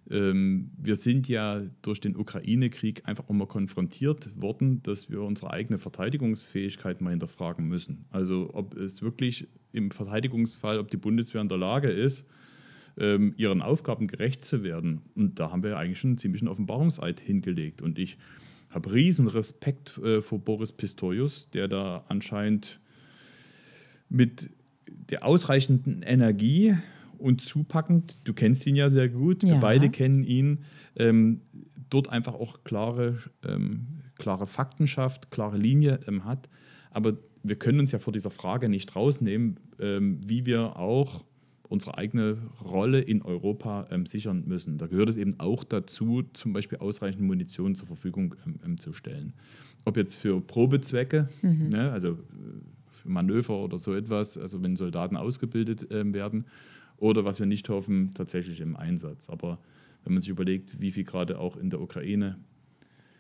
Ähm, 0.10 0.72
wir 0.78 0.96
sind 0.96 1.28
ja 1.28 1.62
durch 1.82 2.00
den 2.00 2.16
Ukraine-Krieg 2.16 3.04
einfach 3.06 3.30
immer 3.30 3.46
konfrontiert 3.46 4.30
worden, 4.42 4.82
dass 4.84 5.10
wir 5.10 5.22
unsere 5.22 5.52
eigene 5.52 5.78
Verteidigungsfähigkeit 5.78 7.02
mal 7.02 7.12
hinterfragen 7.12 7.68
müssen. 7.68 8.06
Also 8.10 8.50
ob 8.54 8.76
es 8.76 9.02
wirklich 9.02 9.48
im 9.72 9.92
Verteidigungsfall, 9.92 10.80
ob 10.80 10.90
die 10.90 10.98
Bundeswehr 10.98 11.42
in 11.42 11.50
der 11.50 11.58
Lage 11.58 11.90
ist, 11.90 12.28
ähm, 12.98 13.34
ihren 13.38 13.62
Aufgaben 13.62 14.08
gerecht 14.08 14.44
zu 14.44 14.64
werden. 14.64 15.02
Und 15.16 15.40
da 15.40 15.52
haben 15.52 15.64
wir 15.64 15.78
eigentlich 15.78 16.00
schon 16.00 16.12
einen 16.12 16.18
ziemlichen 16.18 16.48
Offenbarungseid 16.48 17.20
hingelegt. 17.20 17.82
Und 17.82 18.00
ich 18.00 18.18
habe 18.70 18.94
riesen 18.94 19.28
Respekt 19.28 19.98
äh, 20.00 20.22
vor 20.22 20.40
Boris 20.40 20.72
Pistorius, 20.72 21.50
der 21.52 21.68
da 21.68 22.06
anscheinend 22.08 22.80
mit 24.10 24.50
der 25.10 25.26
ausreichenden 25.26 26.02
Energie 26.04 26.76
und 27.18 27.42
zupackend, 27.42 28.22
du 28.24 28.34
kennst 28.34 28.66
ihn 28.68 28.76
ja 28.76 28.90
sehr 28.90 29.10
gut, 29.10 29.44
wir 29.44 29.54
Ja. 29.54 29.60
beide 29.60 29.90
kennen 29.90 30.24
ihn, 30.24 30.60
ähm, 30.96 31.42
dort 31.90 32.10
einfach 32.10 32.34
auch 32.34 32.64
klare, 32.64 33.18
ähm, 33.48 33.88
klare 34.18 34.48
Fakten 34.48 34.88
schafft, 34.88 35.30
klare 35.32 35.58
Linie 35.58 36.00
ähm, 36.08 36.26
hat. 36.26 36.50
Aber 36.92 37.18
wir 37.44 37.56
können 37.56 37.80
uns 37.80 37.92
ja 37.92 38.00
vor 38.00 38.14
dieser 38.14 38.32
Frage 38.32 38.70
nicht 38.70 38.96
rausnehmen, 38.96 39.56
ähm, 39.80 40.20
wie 40.26 40.46
wir 40.46 40.78
auch 40.78 41.24
unsere 41.68 41.98
eigene 41.98 42.38
Rolle 42.64 43.00
in 43.00 43.22
Europa 43.22 43.88
ähm, 43.92 44.06
sichern 44.06 44.44
müssen. 44.46 44.78
Da 44.78 44.88
gehört 44.88 45.10
es 45.10 45.18
eben 45.18 45.40
auch 45.40 45.64
dazu, 45.64 46.24
zum 46.34 46.54
Beispiel 46.54 46.80
ausreichend 46.80 47.22
Munition 47.22 47.76
zur 47.76 47.88
Verfügung 47.88 48.36
ähm, 48.66 48.78
zu 48.78 48.94
stellen. 48.94 49.34
Ob 49.86 49.96
jetzt 49.98 50.16
für 50.18 50.42
Probezwecke, 50.42 51.30
ne, 51.42 51.92
also 51.92 52.10
äh, 52.10 52.16
Manöver 53.06 53.58
oder 53.60 53.80
so 53.80 53.94
etwas, 53.94 54.38
also 54.38 54.62
wenn 54.64 54.76
Soldaten 54.76 55.18
ausgebildet 55.18 55.88
ähm, 55.92 56.14
werden, 56.14 56.46
oder 56.98 57.26
was 57.26 57.40
wir 57.40 57.48
nicht 57.48 57.68
hoffen, 57.70 58.12
tatsächlich 58.14 58.62
im 58.62 58.76
Einsatz. 58.76 59.30
Aber 59.30 59.58
wenn 60.04 60.14
man 60.14 60.22
sich 60.22 60.30
überlegt, 60.30 60.80
wie 60.82 60.92
viel 60.92 61.04
gerade 61.04 61.40
auch 61.40 61.58
in 61.58 61.70
der 61.70 61.82
Ukraine 61.82 62.38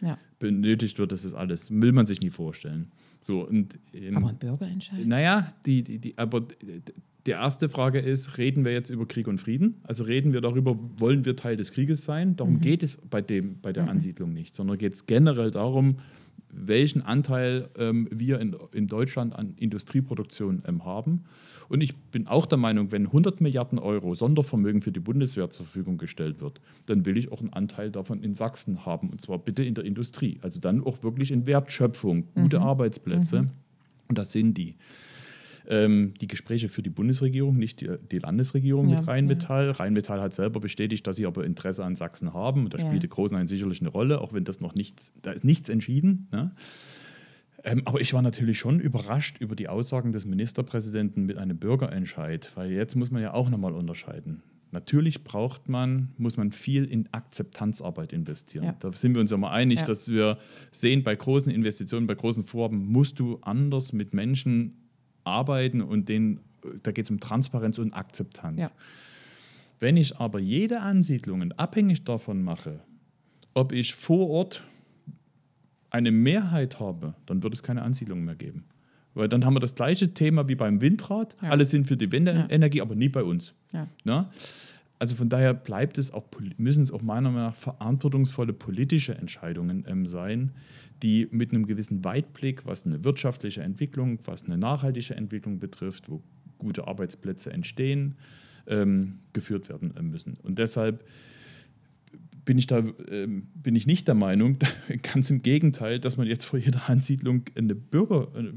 Ja. 0.02 0.18
benötigt 0.40 1.00
wird, 1.00 1.12
das 1.12 1.26
ist 1.26 1.34
alles, 1.34 1.72
will 1.72 1.92
man 1.92 2.06
sich 2.06 2.22
nie 2.22 2.30
vorstellen. 2.30 2.92
So, 3.22 3.48
und 3.48 3.80
in, 3.92 4.16
Aber 4.18 4.30
ein 4.30 4.38
Bürgerentscheid? 4.38 5.06
naja, 5.06 5.54
die, 5.66 5.84
die, 5.84 6.00
die, 6.00 6.18
aber 6.18 6.42
die 7.28 7.32
erste 7.32 7.70
Frage 7.70 8.00
ist, 8.00 8.38
reden 8.38 8.66
wir 8.66 8.74
jetzt 8.74 8.90
über 8.90 9.08
Krieg 9.08 9.28
und 9.28 9.40
Frieden? 9.40 9.76
Also 9.84 10.04
reden 10.04 10.34
wir 10.34 10.42
darüber, 10.42 10.78
wollen 10.98 11.24
wir 11.26 11.36
Teil 11.36 11.56
des 11.56 11.72
Krieges 11.72 12.04
sein? 12.04 12.36
Darum 12.36 12.60
geht 12.62 12.82
es 12.82 12.98
bei, 12.98 13.22
dem, 13.22 13.60
bei 13.62 13.72
der 13.72 13.90
Ansiedlung 13.90 14.34
nicht, 14.34 14.56
sondern 14.56 14.78
geht 14.78 14.94
es 14.94 15.06
generell 15.06 15.52
darum, 15.52 15.98
welchen 16.54 17.02
Anteil 17.02 17.70
ähm, 17.78 18.08
wir 18.12 18.40
in, 18.40 18.56
in 18.74 18.88
Deutschland 18.88 19.34
an 19.34 19.54
Industrieproduktion 19.58 20.64
ähm, 20.68 20.84
haben. 20.84 21.24
Und 21.70 21.82
ich 21.82 21.96
bin 21.96 22.28
auch 22.28 22.46
der 22.46 22.58
Meinung, 22.58 22.92
wenn 22.92 23.06
100 23.06 23.40
Milliarden 23.40 23.80
Euro 23.80 24.14
Sondervermögen 24.14 24.82
für 24.82 24.92
die 24.92 25.00
Bundeswehr 25.00 25.50
zur 25.50 25.66
Verfügung 25.66 25.98
gestellt 25.98 26.42
wird, 26.42 26.60
dann 26.88 27.06
will 27.06 27.18
ich 27.18 27.32
auch 27.32 27.40
einen 27.40 27.54
Anteil 27.54 27.92
davon 27.92 28.24
in 28.24 28.34
Sachsen 28.34 28.86
haben. 28.86 29.10
Und 29.10 29.22
zwar 29.22 29.40
bitte 29.40 29.64
in 29.64 29.76
der 29.76 29.86
Industrie. 29.86 30.40
Also 30.42 30.60
dann 30.60 30.84
auch 30.84 31.02
wirklich 31.04 31.32
in 31.32 31.46
Wertschöpfung, 31.46 32.26
gute 32.36 32.60
Arbeitsplätze. 32.60 33.50
Und 34.10 34.18
das 34.18 34.34
sind 34.34 34.58
die. 34.58 34.76
Ähm, 35.68 36.14
die 36.20 36.28
Gespräche 36.28 36.68
für 36.70 36.82
die 36.82 36.90
Bundesregierung, 36.90 37.58
nicht 37.58 37.82
die, 37.82 37.90
die 38.12 38.20
Landesregierung 38.20 38.90
Ja, 38.90 38.98
mit 39.00 39.08
Rheinmetall. 39.08 39.72
Rheinmetall 39.72 40.20
hat 40.22 40.34
selber 40.34 40.60
bestätigt, 40.60 41.06
dass 41.08 41.18
sie 41.18 41.26
aber 41.26 41.46
Interesse 41.46 41.84
an 41.86 41.96
Sachsen 41.96 42.34
haben. 42.34 42.66
Und 42.66 42.74
da 42.74 42.80
Ja. 42.80 42.88
spielte 42.88 43.08
Großenhain 43.08 43.48
sicherlich 43.48 43.82
eine 43.82 43.90
Rolle, 43.90 44.22
auch 44.22 44.34
wenn 44.34 44.44
das 44.44 44.60
noch 44.60 44.74
nichts, 44.76 45.14
da 45.22 45.32
ist 45.32 45.44
nichts 45.44 45.70
entschieden. 45.70 46.28
Ne? 46.32 46.52
Ähm, 47.64 47.84
aber 47.86 48.02
ich 48.02 48.14
war 48.14 48.22
natürlich 48.24 48.58
schon 48.58 48.80
überrascht 48.80 49.38
über 49.40 49.56
die 49.56 49.68
Aussagen 49.68 50.12
des 50.12 50.26
Ministerpräsidenten 50.26 51.26
mit 51.26 51.38
einem 51.38 51.58
Bürgerentscheid, 51.58 52.52
weil 52.56 52.72
jetzt 52.72 52.96
muss 52.96 53.12
man 53.12 53.22
ja 53.22 53.34
auch 53.34 53.50
nochmal 53.50 53.74
unterscheiden. 53.74 54.42
Natürlich 54.72 55.24
braucht 55.26 55.68
man, 55.70 56.10
muss 56.18 56.38
man 56.38 56.52
viel 56.54 56.86
in 56.86 57.10
Akzeptanzarbeit 57.12 58.14
investieren. 58.14 58.64
Ja. 58.64 58.76
Da 58.80 58.92
sind 58.94 59.14
wir 59.14 59.22
uns 59.22 59.30
ja 59.30 59.38
mal 59.38 59.52
einig, 59.52 59.80
Ja. 59.82 59.86
dass 59.86 60.10
wir 60.10 60.38
sehen, 60.72 61.04
bei 61.04 61.14
großen 61.16 61.52
Investitionen, 61.52 62.08
bei 62.08 62.16
großen 62.16 62.46
Vorhaben 62.46 62.86
musst 62.92 63.20
du 63.20 63.38
anders 63.42 63.92
mit 63.94 64.14
Menschen 64.14 64.78
arbeiten 65.24 65.82
und 65.82 66.10
denen, 66.10 66.40
da 66.84 66.92
geht 66.92 67.06
es 67.06 67.12
um 67.12 67.20
Transparenz 67.20 67.78
und 67.80 67.94
Akzeptanz. 67.94 68.62
Ja. 68.62 68.72
Wenn 69.80 69.98
ich 69.98 70.18
aber 70.18 70.40
jede 70.40 70.82
Ansiedlung 70.82 71.52
abhängig 71.54 72.04
davon 72.04 72.44
mache, 72.44 72.80
ob 73.54 73.72
ich 73.72 73.96
vor 73.96 74.30
Ort 74.30 74.64
eine 75.90 76.12
Mehrheit 76.12 76.80
habe, 76.80 77.16
dann 77.26 77.44
wird 77.44 77.54
es 77.54 77.64
keine 77.64 77.82
Ansiedlung 77.82 78.24
mehr 78.24 78.36
geben. 78.36 78.66
Weil 79.14 79.28
dann 79.28 79.44
haben 79.46 79.56
wir 79.56 79.60
das 79.60 79.76
gleiche 79.76 80.14
Thema 80.14 80.48
wie 80.48 80.56
beim 80.56 80.80
Windrad. 80.80 81.36
Ja. 81.42 81.50
Alle 81.50 81.66
sind 81.66 81.88
für 81.88 81.98
die 81.98 82.12
Windenergie, 82.12 82.82
aber 82.82 82.96
nie 82.96 83.10
bei 83.10 83.24
uns. 83.24 83.54
Ja. 83.74 83.88
Ne? 84.06 84.30
Also 85.00 85.16
von 85.16 85.30
daher 85.30 85.54
bleibt 85.54 85.98
es 85.98 86.14
auch, 86.14 86.26
müssen 86.58 86.84
es 86.84 86.92
auch 86.92 87.02
meiner 87.02 87.32
Meinung 87.32 87.48
nach 87.48 87.56
verantwortungsvolle 87.56 88.54
politische 88.54 89.16
Entscheidungen 89.16 89.84
ähm, 89.88 90.06
sein, 90.06 90.52
die 91.04 91.28
mit 91.32 91.52
einem 91.52 91.66
gewissen 91.66 92.04
Weitblick, 92.04 92.66
was 92.66 92.86
eine 92.86 93.04
wirtschaftliche 93.04 93.62
Entwicklung, 93.62 94.20
was 94.26 94.44
eine 94.44 94.58
nachhaltige 94.58 95.16
Entwicklung 95.16 95.60
betrifft, 95.60 96.10
wo 96.10 96.22
gute 96.58 96.88
Arbeitsplätze 96.88 97.52
entstehen, 97.52 98.16
ähm, 98.68 99.20
geführt 99.34 99.70
werden 99.70 99.96
äh, 99.98 100.02
müssen. 100.02 100.38
Und 100.44 100.60
deshalb 100.60 101.04
bin 102.46 102.58
ich 102.58 102.68
da 102.68 102.84
ähm, 103.10 103.48
bin 103.56 103.76
ich 103.76 103.88
nicht 103.88 104.08
der 104.08 104.16
Meinung, 104.16 104.58
ganz 105.14 105.30
im 105.30 105.42
Gegenteil, 105.42 106.00
dass 106.00 106.18
man 106.18 106.28
jetzt 106.28 106.46
vor 106.46 106.60
jeder 106.60 106.90
Ansiedlung 106.90 107.44
eine 107.56 107.76
Bürger, 107.76 108.28
eine 108.36 108.54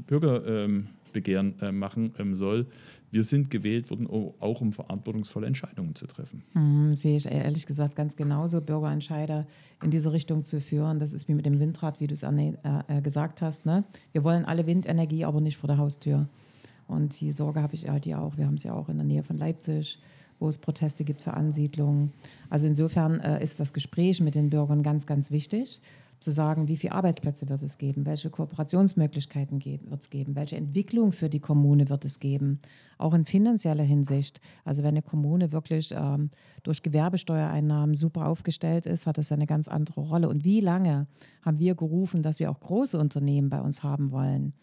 Bürgerbegehren 1.15 1.59
äh, 1.61 1.71
machen 1.71 2.13
ähm, 2.19 2.35
soll. 2.35 2.67
Wir 3.11 3.23
sind 3.23 3.49
gewählt 3.49 3.89
worden, 3.91 4.07
auch 4.07 4.61
um 4.61 4.73
verantwortungsvolle 4.73 5.47
Entscheidungen 5.47 5.95
zu 5.95 6.05
treffen. 6.05 6.43
Hm, 6.53 6.95
sehe 6.95 7.15
ich 7.15 7.25
ehrlich 7.25 7.65
gesagt 7.65 7.95
ganz 7.95 8.15
genauso, 8.15 8.59
Bürgerentscheider 8.59 9.47
in 9.81 9.91
diese 9.91 10.11
Richtung 10.11 10.43
zu 10.43 10.59
führen. 10.59 10.99
Das 10.99 11.13
ist 11.13 11.27
wie 11.27 11.33
mit 11.33 11.45
dem 11.45 11.59
Windrad, 11.59 11.99
wie 11.99 12.07
du 12.07 12.13
es 12.13 12.23
äh, 12.23 12.53
äh, 12.87 13.01
gesagt 13.01 13.41
hast. 13.41 13.65
Ne? 13.65 13.85
Wir 14.11 14.23
wollen 14.23 14.43
alle 14.43 14.67
Windenergie, 14.67 15.23
aber 15.23 15.39
nicht 15.39 15.57
vor 15.57 15.67
der 15.67 15.77
Haustür. 15.77 16.27
Und 16.87 17.19
die 17.19 17.31
Sorge 17.31 17.61
habe 17.61 17.73
ich 17.73 17.89
halt 17.89 18.03
hier 18.03 18.21
auch. 18.21 18.37
Wir 18.37 18.45
haben 18.45 18.55
es 18.55 18.63
ja 18.63 18.73
auch 18.73 18.89
in 18.89 18.97
der 18.97 19.05
Nähe 19.05 19.23
von 19.23 19.37
Leipzig, 19.37 19.97
wo 20.39 20.49
es 20.49 20.57
Proteste 20.57 21.05
gibt 21.05 21.21
für 21.21 21.33
Ansiedlungen. 21.33 22.11
Also 22.49 22.67
insofern 22.67 23.21
äh, 23.21 23.41
ist 23.41 23.59
das 23.59 23.71
Gespräch 23.71 24.19
mit 24.19 24.35
den 24.35 24.49
Bürgern 24.49 24.83
ganz, 24.83 25.07
ganz 25.07 25.31
wichtig, 25.31 25.81
zu 26.19 26.31
sagen, 26.31 26.67
wie 26.67 26.77
viele 26.77 26.93
Arbeitsplätze 26.93 27.49
wird 27.49 27.61
es 27.61 27.77
geben, 27.77 28.05
welche 28.05 28.29
Kooperationsmöglichkeiten 28.29 29.63
wird 29.63 30.01
es 30.01 30.09
geben, 30.09 30.35
welche 30.35 30.55
Entwicklung 30.55 31.11
für 31.11 31.29
die 31.29 31.39
Kommune 31.39 31.89
wird 31.89 32.05
es 32.05 32.19
geben, 32.19 32.59
auch 32.97 33.13
in 33.13 33.25
finanzieller 33.25 33.83
Hinsicht. 33.83 34.41
Also 34.63 34.83
wenn 34.83 34.89
eine 34.89 35.01
Kommune 35.01 35.51
wirklich 35.51 35.93
ähm, 35.95 36.29
durch 36.63 36.81
Gewerbesteuereinnahmen 36.83 37.95
super 37.95 38.27
aufgestellt 38.27 38.85
ist, 38.85 39.05
hat 39.05 39.17
das 39.17 39.31
eine 39.31 39.45
ganz 39.45 39.67
andere 39.67 40.01
Rolle. 40.01 40.29
Und 40.29 40.43
wie 40.43 40.61
lange 40.61 41.07
haben 41.41 41.59
wir 41.59 41.75
gerufen, 41.75 42.23
dass 42.23 42.39
wir 42.39 42.49
auch 42.49 42.59
große 42.59 42.97
Unternehmen 42.97 43.49
bei 43.49 43.61
uns 43.61 43.83
haben 43.83 44.11
wollen? 44.11 44.53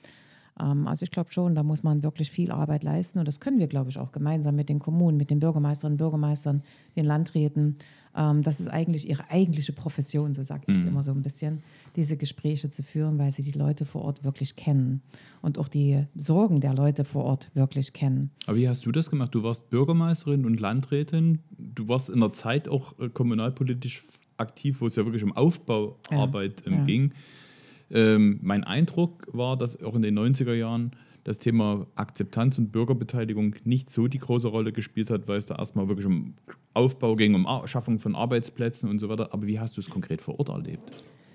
Ähm, 0.62 0.87
Also 0.87 1.03
ich 1.05 1.11
glaube 1.11 1.33
schon, 1.33 1.55
da 1.55 1.62
muss 1.62 1.83
man 1.83 2.03
wirklich 2.03 2.31
viel 2.31 2.51
Arbeit 2.51 2.85
leisten 2.85 3.18
und 3.18 3.27
das 3.27 3.40
können 3.40 3.59
wir, 3.59 3.66
glaube 3.66 3.90
ich, 3.90 3.98
auch 3.98 4.12
gemeinsam 4.12 4.55
mit 4.55 4.68
den 4.68 4.79
Kommunen, 4.79 5.16
mit 5.16 5.31
den 5.31 5.40
Bürgermeisterinnen, 5.40 5.96
Bürgermeistern, 5.98 6.62
den 6.96 7.05
Landräten. 7.05 7.77
Ähm, 8.16 8.42
Das 8.42 8.61
ist 8.61 8.68
eigentlich 8.68 9.09
ihre 9.09 9.31
eigentliche 9.31 9.72
Profession, 9.72 10.35
so 10.35 10.42
sage 10.42 10.64
ich 10.68 10.77
es 10.77 10.85
immer 10.85 11.03
so 11.03 11.11
ein 11.11 11.22
bisschen, 11.22 11.62
diese 11.96 12.16
Gespräche 12.16 12.70
zu 12.70 12.83
führen, 12.83 13.18
weil 13.18 13.33
sie 13.33 13.42
die 13.42 13.59
Leute 13.59 13.85
vor 13.85 14.03
Ort 14.03 14.22
wirklich 14.22 14.57
kennen 14.57 15.03
und 15.40 15.59
auch 15.59 15.68
die 15.68 16.05
Sorgen 16.14 16.61
der 16.61 16.75
Leute 16.75 17.05
vor 17.05 17.25
Ort 17.25 17.51
wirklich 17.55 17.92
kennen. 17.92 18.31
Aber 18.46 18.57
wie 18.57 18.68
hast 18.68 18.85
du 18.87 18.92
das 18.92 19.11
gemacht? 19.11 19.35
Du 19.35 19.42
warst 19.42 19.70
Bürgermeisterin 19.70 20.44
und 20.44 20.61
Landrätin. 20.61 21.40
Du 21.59 21.88
warst 21.88 22.11
in 22.11 22.20
der 22.20 22.33
Zeit 22.33 22.68
auch 22.68 22.98
äh, 22.98 23.09
kommunalpolitisch 23.09 24.05
aktiv, 24.37 24.81
wo 24.81 24.87
es 24.87 24.96
ja 24.96 25.05
wirklich 25.05 25.25
um 25.25 25.33
Aufbauarbeit 25.33 26.62
ähm, 26.66 26.72
ja. 26.72 26.85
ging. 26.85 27.12
Ähm, 27.92 28.38
mein 28.42 28.64
Eindruck 28.64 29.26
war, 29.33 29.57
dass 29.57 29.83
auch 29.83 29.94
in 29.94 30.02
den 30.02 30.18
90er 30.18 30.55
Jahren 30.55 30.92
das 31.24 31.38
Thema 31.38 31.87
Akzeptanz 31.94 32.59
und 32.59 32.72
Bürgerbeteiligung 32.72 33.55
nicht 33.64 33.90
so 33.90 34.09
die 34.09 34.18
große 34.18 34.48
Rolle 34.48 34.72
gespielt 34.72 35.11
hat, 35.11 35.28
weil 35.28 35.38
es 35.38 35.46
da 35.46 35.57
erstmal 35.57 35.88
wirklich 35.88 36.07
um 36.07 36.35
Aufbau 36.74 37.16
ging, 37.16 37.35
um 37.35 37.46
Schaffung 37.66 37.98
von 37.98 38.16
Arbeitsplätzen 38.16 38.88
und 38.88 38.98
so 38.98 39.09
weiter. 39.09 39.33
Aber 39.33 39.46
wie 39.46 39.61
hast 39.61 39.76
du 39.76 39.81
es 39.81 39.88
konkret 39.88 40.20
vor 40.20 40.38
Ort 40.38 40.48
erlebt? 40.48 40.90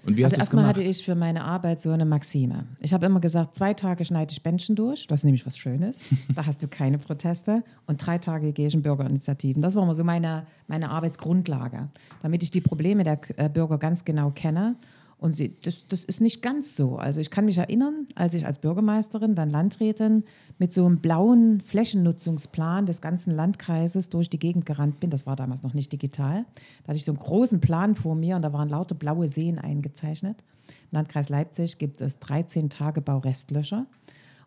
Und 0.08 0.16
wie 0.16 0.24
Also 0.24 0.36
hast 0.36 0.40
erstmal 0.40 0.64
gemacht? 0.64 0.78
hatte 0.78 0.88
ich 0.88 1.04
für 1.04 1.16
meine 1.16 1.44
Arbeit 1.44 1.82
so 1.82 1.92
eine 1.92 2.06
Maxime. 2.06 2.66
Ich 2.80 2.94
habe 2.94 3.06
immer 3.06 3.20
gesagt, 3.20 3.56
zwei 3.56 3.74
Tage 3.74 4.06
schneide 4.06 4.32
ich 4.32 4.44
Menschen 4.44 4.76
durch, 4.78 5.06
das 5.06 5.20
ist 5.20 5.24
nämlich 5.26 5.46
was 5.46 5.58
Schönes, 5.58 6.00
da 6.36 6.46
hast 6.46 6.64
du 6.64 6.70
keine 6.70 6.98
Proteste 6.98 7.64
und 7.88 8.06
drei 8.06 8.18
Tage 8.18 8.54
gehe 8.54 8.68
ich 8.68 8.74
in 8.74 8.82
Bürgerinitiativen. 8.82 9.62
Das 9.62 9.76
war 9.76 9.84
immer 9.84 9.96
so 9.96 10.06
meine, 10.06 10.48
meine 10.68 10.92
Arbeitsgrundlage, 10.92 11.90
damit 12.22 12.42
ich 12.42 12.52
die 12.52 12.62
Probleme 12.62 13.04
der 13.04 13.20
äh, 13.36 13.50
Bürger 13.50 13.78
ganz 13.78 14.06
genau 14.06 14.32
kenne. 14.32 14.78
Und 15.20 15.36
sie, 15.36 15.56
das, 15.64 15.88
das 15.88 16.04
ist 16.04 16.22
nicht 16.22 16.44
ganz 16.44 16.76
so. 16.76 16.98
Also 16.98 17.20
ich 17.20 17.32
kann 17.32 17.46
mich 17.46 17.58
erinnern, 17.58 18.06
als 18.14 18.36
ich 18.36 18.46
als 18.46 18.60
Bürgermeisterin, 18.60 19.34
dann 19.34 19.50
Landrätin, 19.50 20.24
mit 20.60 20.74
so 20.74 20.86
einem 20.86 21.00
blauen 21.00 21.62
Flächennutzungsplan 21.62 22.86
des 22.86 23.02
ganzen 23.02 23.32
Landkreises 23.32 24.10
durch 24.10 24.30
die 24.30 24.38
Gegend 24.38 24.68
gerannt 24.68 25.00
bin. 25.00 25.10
Das 25.10 25.26
war 25.26 25.36
damals 25.36 25.64
noch 25.64 25.74
nicht 25.74 25.92
digital. 25.92 26.46
Da 26.84 26.90
hatte 26.90 26.98
ich 26.98 27.06
so 27.06 27.12
einen 27.12 27.20
großen 27.20 27.62
Plan 27.62 27.96
vor 27.96 28.14
mir 28.14 28.36
und 28.36 28.44
da 28.44 28.54
waren 28.54 28.70
lauter 28.70 28.94
blaue 28.94 29.28
Seen 29.28 29.58
eingezeichnet. 29.58 30.44
Im 30.68 30.98
Landkreis 30.98 31.30
Leipzig 31.30 31.80
gibt 31.80 32.00
es 32.02 32.20
13 32.20 32.70
Tagebau-Restlöcher. 32.70 33.88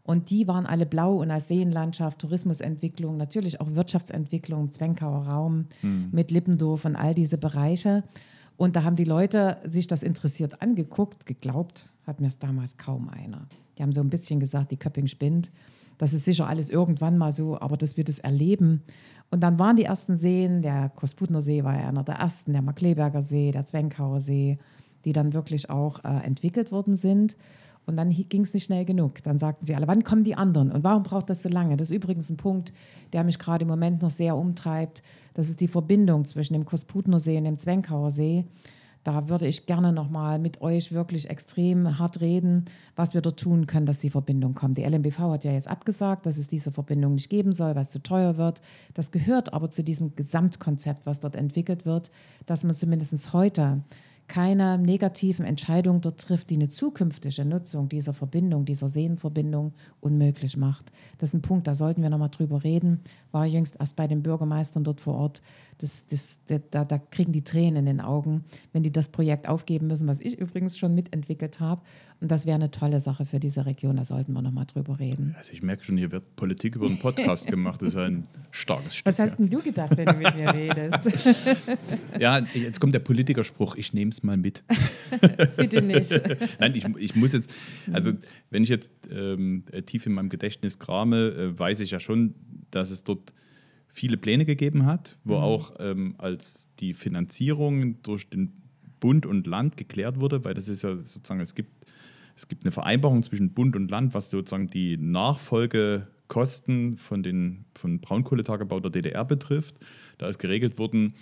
Und 0.03 0.31
die 0.31 0.49
waren 0.49 0.67
alle 0.67 0.87
blau 0.87 1.17
und 1.17 1.31
als 1.31 1.49
Seenlandschaft, 1.49 2.21
Tourismusentwicklung, 2.21 3.17
natürlich 3.17 3.61
auch 3.61 3.75
Wirtschaftsentwicklung, 3.75 4.73
Zwenkauer 4.73 5.27
Raum 5.27 5.67
mit 6.11 6.31
Lippendorf 6.31 6.85
und 6.85 6.97
all 6.97 7.15
diese 7.15 7.39
Bereiche. 7.39 8.05
Und 8.61 8.77
da 8.77 8.85
haben 8.85 8.97
die 8.97 9.05
Leute 9.05 9.57
sich 9.65 9.87
das 9.87 10.03
interessiert 10.03 10.61
angeguckt, 10.61 11.25
geglaubt, 11.25 11.89
hat 12.07 12.21
mir 12.21 12.29
es 12.29 12.39
damals 12.39 12.77
kaum 12.77 13.09
einer. 13.09 13.47
Die 13.79 13.83
haben 13.83 13.95
so 13.95 14.03
ein 14.03 14.11
bisschen 14.11 14.39
gesagt, 14.39 14.71
die 14.71 14.77
Köpping 14.77 15.07
spinnt. 15.07 15.51
Das 15.97 16.13
ist 16.13 16.27
sicher 16.27 16.47
alles 16.47 16.69
irgendwann 16.69 17.17
mal 17.17 17.33
so, 17.33 17.59
aber 17.59 17.79
dass 17.79 17.97
wir 17.97 18.05
das 18.05 18.19
erleben. 18.19 18.83
Und 19.31 19.41
dann 19.41 19.59
waren 19.59 19.77
die 19.77 19.85
ersten 19.85 20.15
Seen, 20.15 20.61
der 20.61 20.91
Kosputner 20.91 21.41
See 21.41 21.65
war 21.65 21.75
ja 21.75 21.89
einer 21.89 22.03
der 22.03 22.17
ersten, 22.17 22.53
der 22.53 22.61
Markleberger 22.61 23.23
See, 23.23 23.51
der 23.51 23.65
Zwenkauer 23.65 24.21
See, 24.21 24.59
die 25.07 25.15
dann 25.15 25.33
wirklich 25.33 25.71
auch 25.71 26.05
äh, 26.05 26.23
entwickelt 26.23 26.71
worden 26.71 26.97
sind. 26.97 27.39
Und 27.87 27.97
dann 27.97 28.11
ging 28.11 28.43
es 28.43 28.53
nicht 28.53 28.65
schnell 28.65 28.85
genug. 28.85 29.23
Dann 29.23 29.39
sagten 29.39 29.65
sie 29.65 29.75
alle, 29.75 29.89
wann 29.89 30.05
kommen 30.05 30.23
die 30.23 30.35
anderen? 30.35 30.71
Und 30.71 30.85
warum 30.85 31.03
braucht 31.03 31.31
das 31.31 31.43
so 31.43 31.49
lange? 31.49 31.79
Das 31.79 31.89
ist 31.89 31.97
übrigens 31.97 32.29
ein 32.29 32.37
Punkt, 32.37 32.75
der 33.15 33.25
mich 33.25 33.39
gerade 33.39 33.63
im 33.63 33.69
Moment 33.69 34.03
noch 34.03 34.11
sehr 34.11 34.37
umtreibt. 34.37 35.03
Das 35.35 35.49
ist 35.49 35.61
die 35.61 35.69
Verbindung 35.69 36.25
zwischen 36.27 36.55
dem 36.55 36.65
Kosputner 36.65 37.21
See 37.21 37.39
und 37.39 37.45
dem 37.45 37.57
Zwenkauer 37.57 38.11
See. 38.11 38.47
Da 39.03 39.31
würde 39.31 39.47
ich 39.47 39.65
gerne 39.65 39.95
nochmal 39.95 40.39
mit 40.39 40.61
euch 40.61 40.93
wirklich 40.93 41.31
extrem 41.31 41.99
hart 41.99 42.21
reden, 42.21 42.67
was 42.97 43.15
wir 43.15 43.23
dort 43.23 43.41
tun 43.41 43.67
können, 43.67 43.87
dass 43.87 43.99
die 43.99 44.11
Verbindung 44.11 44.53
kommt. 44.53 44.77
Die 44.77 44.85
LMBV 44.85 45.19
hat 45.21 45.45
ja 45.45 45.53
jetzt 45.53 45.69
abgesagt, 45.69 46.27
dass 46.27 46.37
es 46.37 46.49
diese 46.49 46.71
Verbindung 46.71 47.15
nicht 47.15 47.31
geben 47.31 47.53
soll, 47.53 47.75
weil 47.75 47.83
es 47.83 47.91
zu 47.91 48.03
teuer 48.03 48.37
wird. 48.37 48.61
Das 48.93 49.11
gehört 49.11 49.55
aber 49.55 49.71
zu 49.71 49.83
diesem 49.83 50.17
Gesamtkonzept, 50.17 51.07
was 51.07 51.19
dort 51.19 51.35
entwickelt 51.35 51.87
wird, 51.87 52.11
dass 52.45 52.63
man 52.63 52.75
zumindest 52.75 53.33
heute 53.33 53.83
keine 54.31 54.79
negativen 54.79 55.45
Entscheidungen 55.45 56.01
dort 56.01 56.21
trifft, 56.21 56.51
die 56.51 56.55
eine 56.55 56.69
zukünftige 56.69 57.45
Nutzung 57.45 57.89
dieser 57.89 58.15
Verbindung, 58.15 58.65
dieser 58.65 58.89
Seenverbindung 58.89 59.73
unmöglich 59.99 60.57
macht. 60.57 60.93
Das 61.19 61.31
ist 61.31 61.35
ein 61.35 61.43
Punkt, 61.43 61.67
da 61.67 61.75
sollten 61.75 62.01
wir 62.01 62.11
nochmal 62.11 62.31
drüber 62.31 62.63
reden. 62.63 63.01
War 63.33 63.45
jüngst 63.45 63.75
erst 63.81 63.97
bei 63.97 64.07
den 64.07 64.23
Bürgermeistern 64.23 64.85
dort 64.85 65.01
vor 65.01 65.15
Ort. 65.15 65.43
Das, 65.81 66.05
das, 66.05 66.41
da, 66.71 66.85
da 66.85 66.99
kriegen 66.99 67.33
die 67.33 67.43
Tränen 67.43 67.79
in 67.79 67.87
den 67.87 68.01
Augen, 68.03 68.45
wenn 68.75 68.83
die 68.83 68.93
das 68.93 69.09
Projekt 69.09 69.49
aufgeben 69.49 69.87
müssen, 69.87 70.07
was 70.07 70.21
ich 70.21 70.39
übrigens 70.39 70.77
schon 70.77 70.95
mitentwickelt 70.95 71.59
habe. 71.59 71.81
Und 72.21 72.31
das 72.31 72.45
wäre 72.45 72.57
eine 72.57 72.71
tolle 72.71 73.01
Sache 73.01 73.25
für 73.25 73.41
diese 73.41 73.65
Region, 73.65 73.97
da 73.97 74.05
sollten 74.05 74.35
wir 74.35 74.43
nochmal 74.43 74.67
drüber 74.67 74.99
reden. 74.99 75.35
Also 75.39 75.55
ich 75.55 75.63
merke 75.63 75.83
schon, 75.83 75.97
hier 75.97 76.13
wird 76.13 76.37
Politik 76.37 76.77
über 76.77 76.87
einen 76.87 76.99
Podcast 76.99 77.47
gemacht. 77.51 77.81
Das 77.81 77.95
ist 77.95 77.97
ein 77.97 78.27
starkes 78.51 78.97
Stück. 78.97 79.07
Was 79.07 79.19
hast 79.19 79.39
denn 79.39 79.49
du 79.49 79.59
gedacht, 79.61 79.97
wenn 79.97 80.05
du 80.05 80.17
mit 80.17 80.37
mir 80.37 80.53
redest? 80.53 81.39
ja, 82.21 82.41
jetzt 82.53 82.79
kommt 82.79 82.93
der 82.93 82.99
Politikerspruch, 82.99 83.77
ich 83.77 83.95
nehme 83.95 84.11
es 84.11 84.23
mal 84.23 84.37
mit. 84.37 84.63
Bitte 85.57 85.81
nicht. 85.81 86.11
Nein, 86.59 86.75
ich, 86.75 86.85
ich 86.99 87.17
muss 87.17 87.33
jetzt, 87.33 87.55
also 87.91 88.13
wenn 88.51 88.65
ich 88.65 88.69
jetzt 88.69 88.91
ähm, 89.11 89.65
tief 89.87 90.05
in 90.05 90.13
meinem 90.13 90.29
Gedächtnis 90.29 90.79
krame, 90.79 91.29
äh, 91.31 91.59
weiß 91.59 91.81
ich 91.81 91.91
ja 91.91 92.01
schon, 92.01 92.35
dass 92.71 92.91
es 92.91 93.03
dort 93.03 93.33
viele 93.93 94.17
Pläne 94.17 94.45
gegeben 94.45 94.87
hat, 94.87 95.19
wo 95.25 95.37
mhm. 95.37 95.43
auch 95.43 95.75
ähm, 95.79 96.15
als 96.19 96.75
die 96.77 96.95
Finanzierung 96.95 98.03
durch 98.03 98.29
den 98.29 98.53
Bund 99.01 99.27
und 99.27 99.47
Land 99.47 99.77
geklärt 99.77 100.21
wurde, 100.21 100.45
weil 100.45 100.55
das 100.55 100.69
ist 100.69 100.83
ja 100.83 100.97
sozusagen, 100.97 101.41
es 101.41 101.55
gibt, 101.55 101.87
es 102.37 102.49
gibt 102.49 102.65
eine 102.65 102.71
Vereinbarung 102.71 103.23
zwischen 103.23 103.53
Bund 103.53 103.75
und 103.77 103.91
Land, 103.91 104.15
was 104.15 104.31
sozusagen 104.31 104.69
die 104.69 104.97
Nachfolgekosten 104.97 106.97
von 106.97 107.23
den 107.23 107.65
von 107.75 108.01
Braunkohletagebau 108.01 108.81
der 108.81 108.91
DDR 108.91 109.25
betrifft. 109.25 109.77
Da 110.19 110.29
ist 110.29 110.39
geregelt 110.39 110.79
worden, 110.79 111.15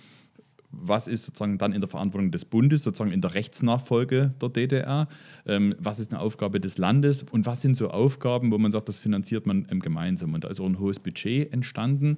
was 0.71 1.07
ist 1.07 1.23
sozusagen 1.23 1.57
dann 1.57 1.73
in 1.73 1.81
der 1.81 1.89
Verantwortung 1.89 2.31
des 2.31 2.45
Bundes, 2.45 2.83
sozusagen 2.83 3.11
in 3.11 3.21
der 3.21 3.33
Rechtsnachfolge 3.33 4.35
der 4.39 4.49
DDR, 4.49 5.07
ähm, 5.45 5.75
was 5.79 5.99
ist 5.99 6.13
eine 6.13 6.21
Aufgabe 6.21 6.59
des 6.59 6.77
Landes 6.77 7.23
und 7.23 7.45
was 7.45 7.61
sind 7.61 7.75
so 7.75 7.89
Aufgaben, 7.89 8.51
wo 8.51 8.57
man 8.57 8.71
sagt, 8.71 8.87
das 8.87 8.99
finanziert 8.99 9.47
man 9.47 9.67
ähm, 9.71 9.79
gemeinsam. 9.79 10.33
Und 10.33 10.43
da 10.43 10.49
ist 10.49 10.59
auch 10.59 10.67
ein 10.67 10.79
hohes 10.79 10.99
Budget 10.99 11.51
entstanden, 11.51 12.17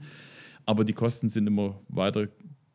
aber 0.65 0.83
die 0.83 0.93
Kosten 0.93 1.29
sind 1.29 1.47
immer 1.47 1.79
weiter 1.87 2.27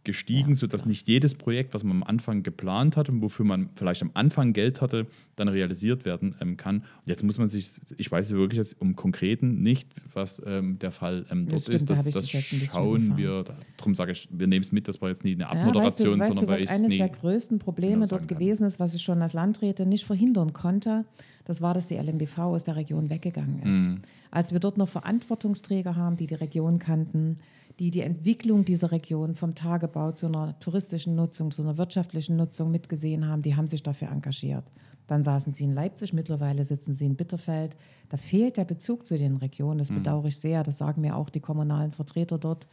gestiegen, 0.06 0.50
ja, 0.50 0.54
sodass 0.54 0.82
ja. 0.82 0.88
nicht 0.88 1.06
jedes 1.06 1.34
Projekt, 1.34 1.74
was 1.74 1.84
man 1.84 1.98
am 1.98 2.02
Anfang 2.04 2.42
geplant 2.42 2.96
hat 2.96 3.10
und 3.10 3.20
wofür 3.20 3.44
man 3.44 3.68
vielleicht 3.74 4.00
am 4.02 4.12
Anfang 4.14 4.54
Geld 4.54 4.80
hatte, 4.80 5.06
dann 5.34 5.48
realisiert 5.48 6.06
werden 6.06 6.36
ähm, 6.40 6.56
kann. 6.56 6.76
Und 6.78 7.06
jetzt 7.06 7.22
muss 7.22 7.38
man 7.38 7.48
sich, 7.48 7.72
ich 7.98 8.10
weiß 8.10 8.30
wirklich 8.30 8.58
jetzt 8.58 8.80
um 8.80 8.96
Konkreten 8.96 9.60
nicht, 9.60 9.88
was 10.14 10.40
ähm, 10.46 10.78
der 10.78 10.92
Fall 10.92 11.26
ähm, 11.30 11.48
dort 11.48 11.54
das 11.54 11.68
ist. 11.68 11.90
Das, 11.90 12.04
das, 12.04 12.14
das 12.14 12.30
schauen 12.70 13.16
wir, 13.16 13.44
darum 13.76 13.94
sage 13.94 14.12
ich, 14.12 14.28
wir 14.30 14.46
nehmen 14.46 14.62
es 14.62 14.72
mit, 14.72 14.88
das 14.88 15.02
war 15.02 15.08
jetzt 15.08 15.24
nie 15.24 15.34
eine 15.34 15.48
Abmoderation, 15.48 16.18
ja, 16.18 16.20
weißt 16.20 16.28
du, 16.28 16.38
sondern 16.38 16.48
weißt 16.48 16.62
du, 16.62 16.74
was 16.74 16.84
eines 16.84 16.96
der 16.96 17.08
größten 17.08 17.58
Probleme 17.58 18.06
genau 18.06 18.06
dort 18.06 18.28
gewesen 18.28 18.64
ist, 18.64 18.78
was 18.80 18.94
ich 18.94 19.02
schon 19.02 19.20
als 19.20 19.32
Landräte 19.32 19.84
nicht 19.84 20.06
verhindern 20.06 20.52
konnte, 20.52 21.04
das 21.44 21.60
war, 21.60 21.74
dass 21.74 21.88
die 21.88 21.96
LMBV 21.96 22.38
aus 22.38 22.64
der 22.64 22.76
Region 22.76 23.10
weggegangen 23.10 23.58
ist. 23.58 23.88
Mhm. 23.88 24.02
Als 24.30 24.52
wir 24.52 24.60
dort 24.60 24.78
noch 24.78 24.88
Verantwortungsträger 24.88 25.96
haben, 25.96 26.16
die 26.16 26.26
die 26.26 26.34
Region 26.34 26.78
kannten, 26.78 27.38
die 27.78 27.90
die 27.90 28.00
Entwicklung 28.00 28.64
dieser 28.64 28.90
Region 28.90 29.34
vom 29.34 29.54
Tagebau 29.54 30.12
zu 30.12 30.26
einer 30.26 30.58
touristischen 30.60 31.14
Nutzung, 31.14 31.50
zu 31.50 31.62
einer 31.62 31.76
wirtschaftlichen 31.76 32.36
Nutzung 32.36 32.70
mitgesehen 32.70 33.26
haben, 33.26 33.42
die 33.42 33.54
haben 33.54 33.66
sich 33.66 33.82
dafür 33.82 34.08
engagiert. 34.08 34.64
Dann 35.06 35.22
saßen 35.22 35.52
sie 35.52 35.64
in 35.64 35.74
Leipzig, 35.74 36.12
mittlerweile 36.12 36.64
sitzen 36.64 36.94
sie 36.94 37.06
in 37.06 37.16
Bitterfeld. 37.16 37.76
Da 38.08 38.16
fehlt 38.16 38.56
der 38.56 38.64
Bezug 38.64 39.06
zu 39.06 39.16
den 39.16 39.36
Regionen. 39.36 39.78
Das 39.78 39.90
mhm. 39.90 39.96
bedauere 39.96 40.26
ich 40.26 40.38
sehr. 40.38 40.62
Das 40.62 40.78
sagen 40.78 41.00
mir 41.00 41.16
auch 41.16 41.30
die 41.30 41.40
kommunalen 41.40 41.92
Vertreter 41.92 42.38
dort. 42.38 42.66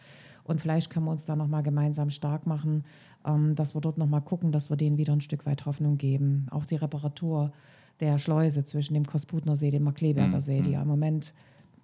Und 0.43 0.59
vielleicht 0.59 0.89
können 0.89 1.05
wir 1.05 1.11
uns 1.11 1.25
da 1.25 1.35
nochmal 1.35 1.63
gemeinsam 1.63 2.09
stark 2.09 2.47
machen, 2.47 2.83
ähm, 3.25 3.55
dass 3.55 3.75
wir 3.75 3.81
dort 3.81 3.97
nochmal 3.97 4.21
gucken, 4.21 4.51
dass 4.51 4.69
wir 4.69 4.77
denen 4.77 4.97
wieder 4.97 5.13
ein 5.13 5.21
Stück 5.21 5.45
weit 5.45 5.65
Hoffnung 5.65 5.97
geben. 5.97 6.47
Auch 6.49 6.65
die 6.65 6.75
Reparatur 6.75 7.51
der 7.99 8.17
Schleuse 8.17 8.63
zwischen 8.65 8.95
dem 8.95 9.05
Kosputner 9.05 9.55
See, 9.55 9.71
dem 9.71 9.83
Markleberger 9.83 10.35
mhm. 10.35 10.39
See, 10.39 10.61
die 10.61 10.71
ja 10.71 10.81
im 10.81 10.87
Moment 10.87 11.33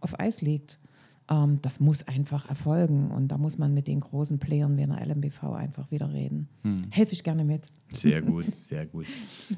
auf 0.02 0.20
Eis 0.20 0.42
liegt. 0.42 0.80
Ähm, 1.30 1.60
das 1.62 1.80
muss 1.80 2.08
einfach 2.08 2.50
erfolgen 2.50 3.12
und 3.12 3.28
da 3.28 3.38
muss 3.38 3.58
man 3.58 3.74
mit 3.74 3.88
den 3.88 4.00
großen 4.00 4.40
Playern 4.40 4.78
wie 4.78 4.84
einer 4.84 5.06
LMBV 5.06 5.44
einfach 5.54 5.92
wieder 5.92 6.12
reden. 6.12 6.50
Hm. 6.64 6.78
Helfe 6.90 7.14
ich 7.14 7.24
gerne 7.24 7.46
mit. 7.46 7.68
Sehr 7.94 8.22
gut, 8.22 8.46
sehr 8.56 8.86
gut. 8.86 9.06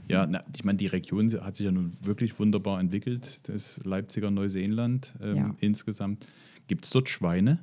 Ja, 0.08 0.28
na, 0.28 0.44
ich 0.56 0.64
meine, 0.64 0.78
die 0.78 0.88
Region 0.88 1.32
hat 1.42 1.56
sich 1.56 1.66
ja 1.66 1.72
nun 1.72 1.94
wirklich 2.04 2.38
wunderbar 2.40 2.80
entwickelt, 2.80 3.48
das 3.48 3.80
Leipziger 3.84 4.32
Neuseeland 4.32 5.16
ähm, 5.22 5.36
ja. 5.36 5.56
insgesamt. 5.60 6.28
Gibt 6.68 6.86
es 6.86 6.92
dort 6.92 7.10
Schweine? 7.10 7.60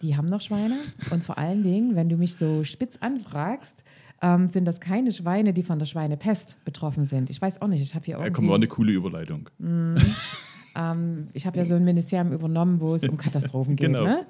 Die 0.00 0.16
haben 0.16 0.28
noch 0.28 0.40
Schweine 0.40 0.76
und 1.10 1.22
vor 1.22 1.38
allen 1.38 1.62
Dingen, 1.62 1.94
wenn 1.94 2.08
du 2.08 2.16
mich 2.16 2.34
so 2.34 2.64
spitz 2.64 2.96
anfragst, 2.96 3.84
ähm, 4.20 4.48
sind 4.48 4.64
das 4.64 4.80
keine 4.80 5.12
Schweine, 5.12 5.52
die 5.52 5.62
von 5.62 5.78
der 5.78 5.86
Schweinepest 5.86 6.56
betroffen 6.64 7.04
sind. 7.04 7.30
Ich 7.30 7.40
weiß 7.40 7.62
auch 7.62 7.68
nicht, 7.68 7.82
ich 7.82 7.94
habe 7.94 8.04
hier 8.04 8.14
irgendwie... 8.14 8.28
Ja, 8.28 8.32
komm, 8.32 8.48
war 8.48 8.56
eine 8.56 8.68
coole 8.68 8.92
Überleitung. 8.92 9.48
Mm, 9.58 9.96
ähm, 10.76 11.28
ich 11.32 11.46
habe 11.46 11.58
ja 11.58 11.64
so 11.64 11.74
ein 11.74 11.84
Ministerium 11.84 12.32
übernommen, 12.32 12.80
wo 12.80 12.94
es 12.94 13.08
um 13.08 13.16
Katastrophen 13.16 13.76
geht. 13.76 13.88
genau. 13.88 14.04
ne? 14.04 14.26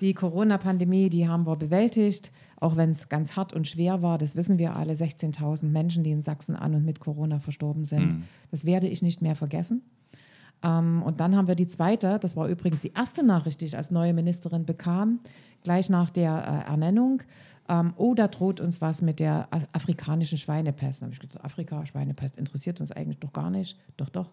Die 0.00 0.14
Corona-Pandemie, 0.14 1.08
die 1.08 1.26
haben 1.28 1.46
wir 1.46 1.56
bewältigt, 1.56 2.30
auch 2.60 2.76
wenn 2.76 2.90
es 2.90 3.08
ganz 3.08 3.36
hart 3.36 3.52
und 3.52 3.66
schwer 3.66 4.02
war. 4.02 4.18
Das 4.18 4.36
wissen 4.36 4.58
wir 4.58 4.76
alle. 4.76 4.92
16.000 4.92 5.66
Menschen, 5.66 6.04
die 6.04 6.10
in 6.10 6.22
Sachsen 6.22 6.56
an 6.56 6.74
und 6.74 6.84
mit 6.84 7.00
Corona 7.00 7.38
verstorben 7.38 7.84
sind. 7.84 8.12
Mhm. 8.12 8.22
Das 8.50 8.64
werde 8.64 8.88
ich 8.88 9.02
nicht 9.02 9.22
mehr 9.22 9.36
vergessen. 9.36 9.82
Ähm, 10.62 11.02
und 11.02 11.20
dann 11.20 11.36
haben 11.36 11.48
wir 11.48 11.54
die 11.54 11.66
zweite, 11.66 12.18
das 12.18 12.36
war 12.36 12.48
übrigens 12.48 12.80
die 12.80 12.92
erste 12.92 13.22
Nachricht, 13.24 13.60
die 13.60 13.66
ich 13.66 13.76
als 13.76 13.90
neue 13.90 14.14
Ministerin 14.14 14.64
bekam, 14.64 15.20
gleich 15.62 15.90
nach 15.90 16.10
der 16.10 16.64
äh, 16.66 16.70
Ernennung. 16.70 17.22
Ähm, 17.68 17.94
oh, 17.96 18.14
da 18.14 18.28
droht 18.28 18.60
uns 18.60 18.80
was 18.80 19.02
mit 19.02 19.18
der 19.20 19.48
afrikanischen 19.72 20.38
Schweinepest. 20.38 21.02
Da 21.02 21.06
habe 21.06 21.14
ich 21.14 21.20
gedacht, 21.20 21.44
Afrika, 21.44 21.84
Schweinepest 21.84 22.36
interessiert 22.36 22.80
uns 22.80 22.92
eigentlich 22.92 23.18
doch 23.18 23.32
gar 23.32 23.50
nicht. 23.50 23.76
Doch, 23.96 24.08
doch, 24.08 24.30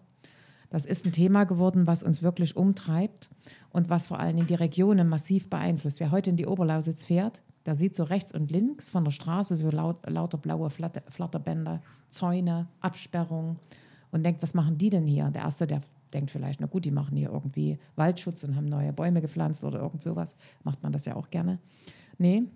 das 0.74 0.86
ist 0.86 1.06
ein 1.06 1.12
Thema 1.12 1.44
geworden, 1.44 1.86
was 1.86 2.02
uns 2.02 2.20
wirklich 2.20 2.56
umtreibt 2.56 3.30
und 3.70 3.90
was 3.90 4.08
vor 4.08 4.18
allem 4.18 4.44
die 4.44 4.56
Regionen 4.56 5.08
massiv 5.08 5.48
beeinflusst. 5.48 6.00
Wer 6.00 6.10
heute 6.10 6.30
in 6.30 6.36
die 6.36 6.46
Oberlausitz 6.46 7.04
fährt, 7.04 7.42
der 7.64 7.76
sieht 7.76 7.94
so 7.94 8.02
rechts 8.02 8.34
und 8.34 8.50
links 8.50 8.90
von 8.90 9.04
der 9.04 9.12
Straße 9.12 9.54
so 9.54 9.70
laut, 9.70 10.04
lauter 10.10 10.36
blaue 10.36 10.70
Flatter, 10.70 11.02
Flatterbänder, 11.08 11.80
Zäune, 12.08 12.66
Absperrungen 12.80 13.60
und 14.10 14.24
denkt, 14.24 14.42
was 14.42 14.54
machen 14.54 14.76
die 14.76 14.90
denn 14.90 15.06
hier? 15.06 15.30
Der 15.30 15.42
Erste, 15.42 15.68
der 15.68 15.80
denkt 16.12 16.32
vielleicht, 16.32 16.60
na 16.60 16.66
gut, 16.66 16.84
die 16.84 16.90
machen 16.90 17.16
hier 17.16 17.30
irgendwie 17.30 17.78
Waldschutz 17.94 18.42
und 18.42 18.56
haben 18.56 18.66
neue 18.66 18.92
Bäume 18.92 19.20
gepflanzt 19.20 19.62
oder 19.62 19.78
irgend 19.78 20.02
sowas. 20.02 20.34
Macht 20.64 20.82
man 20.82 20.90
das 20.90 21.04
ja 21.04 21.14
auch 21.14 21.30
gerne. 21.30 21.60
Nee, 22.18 22.48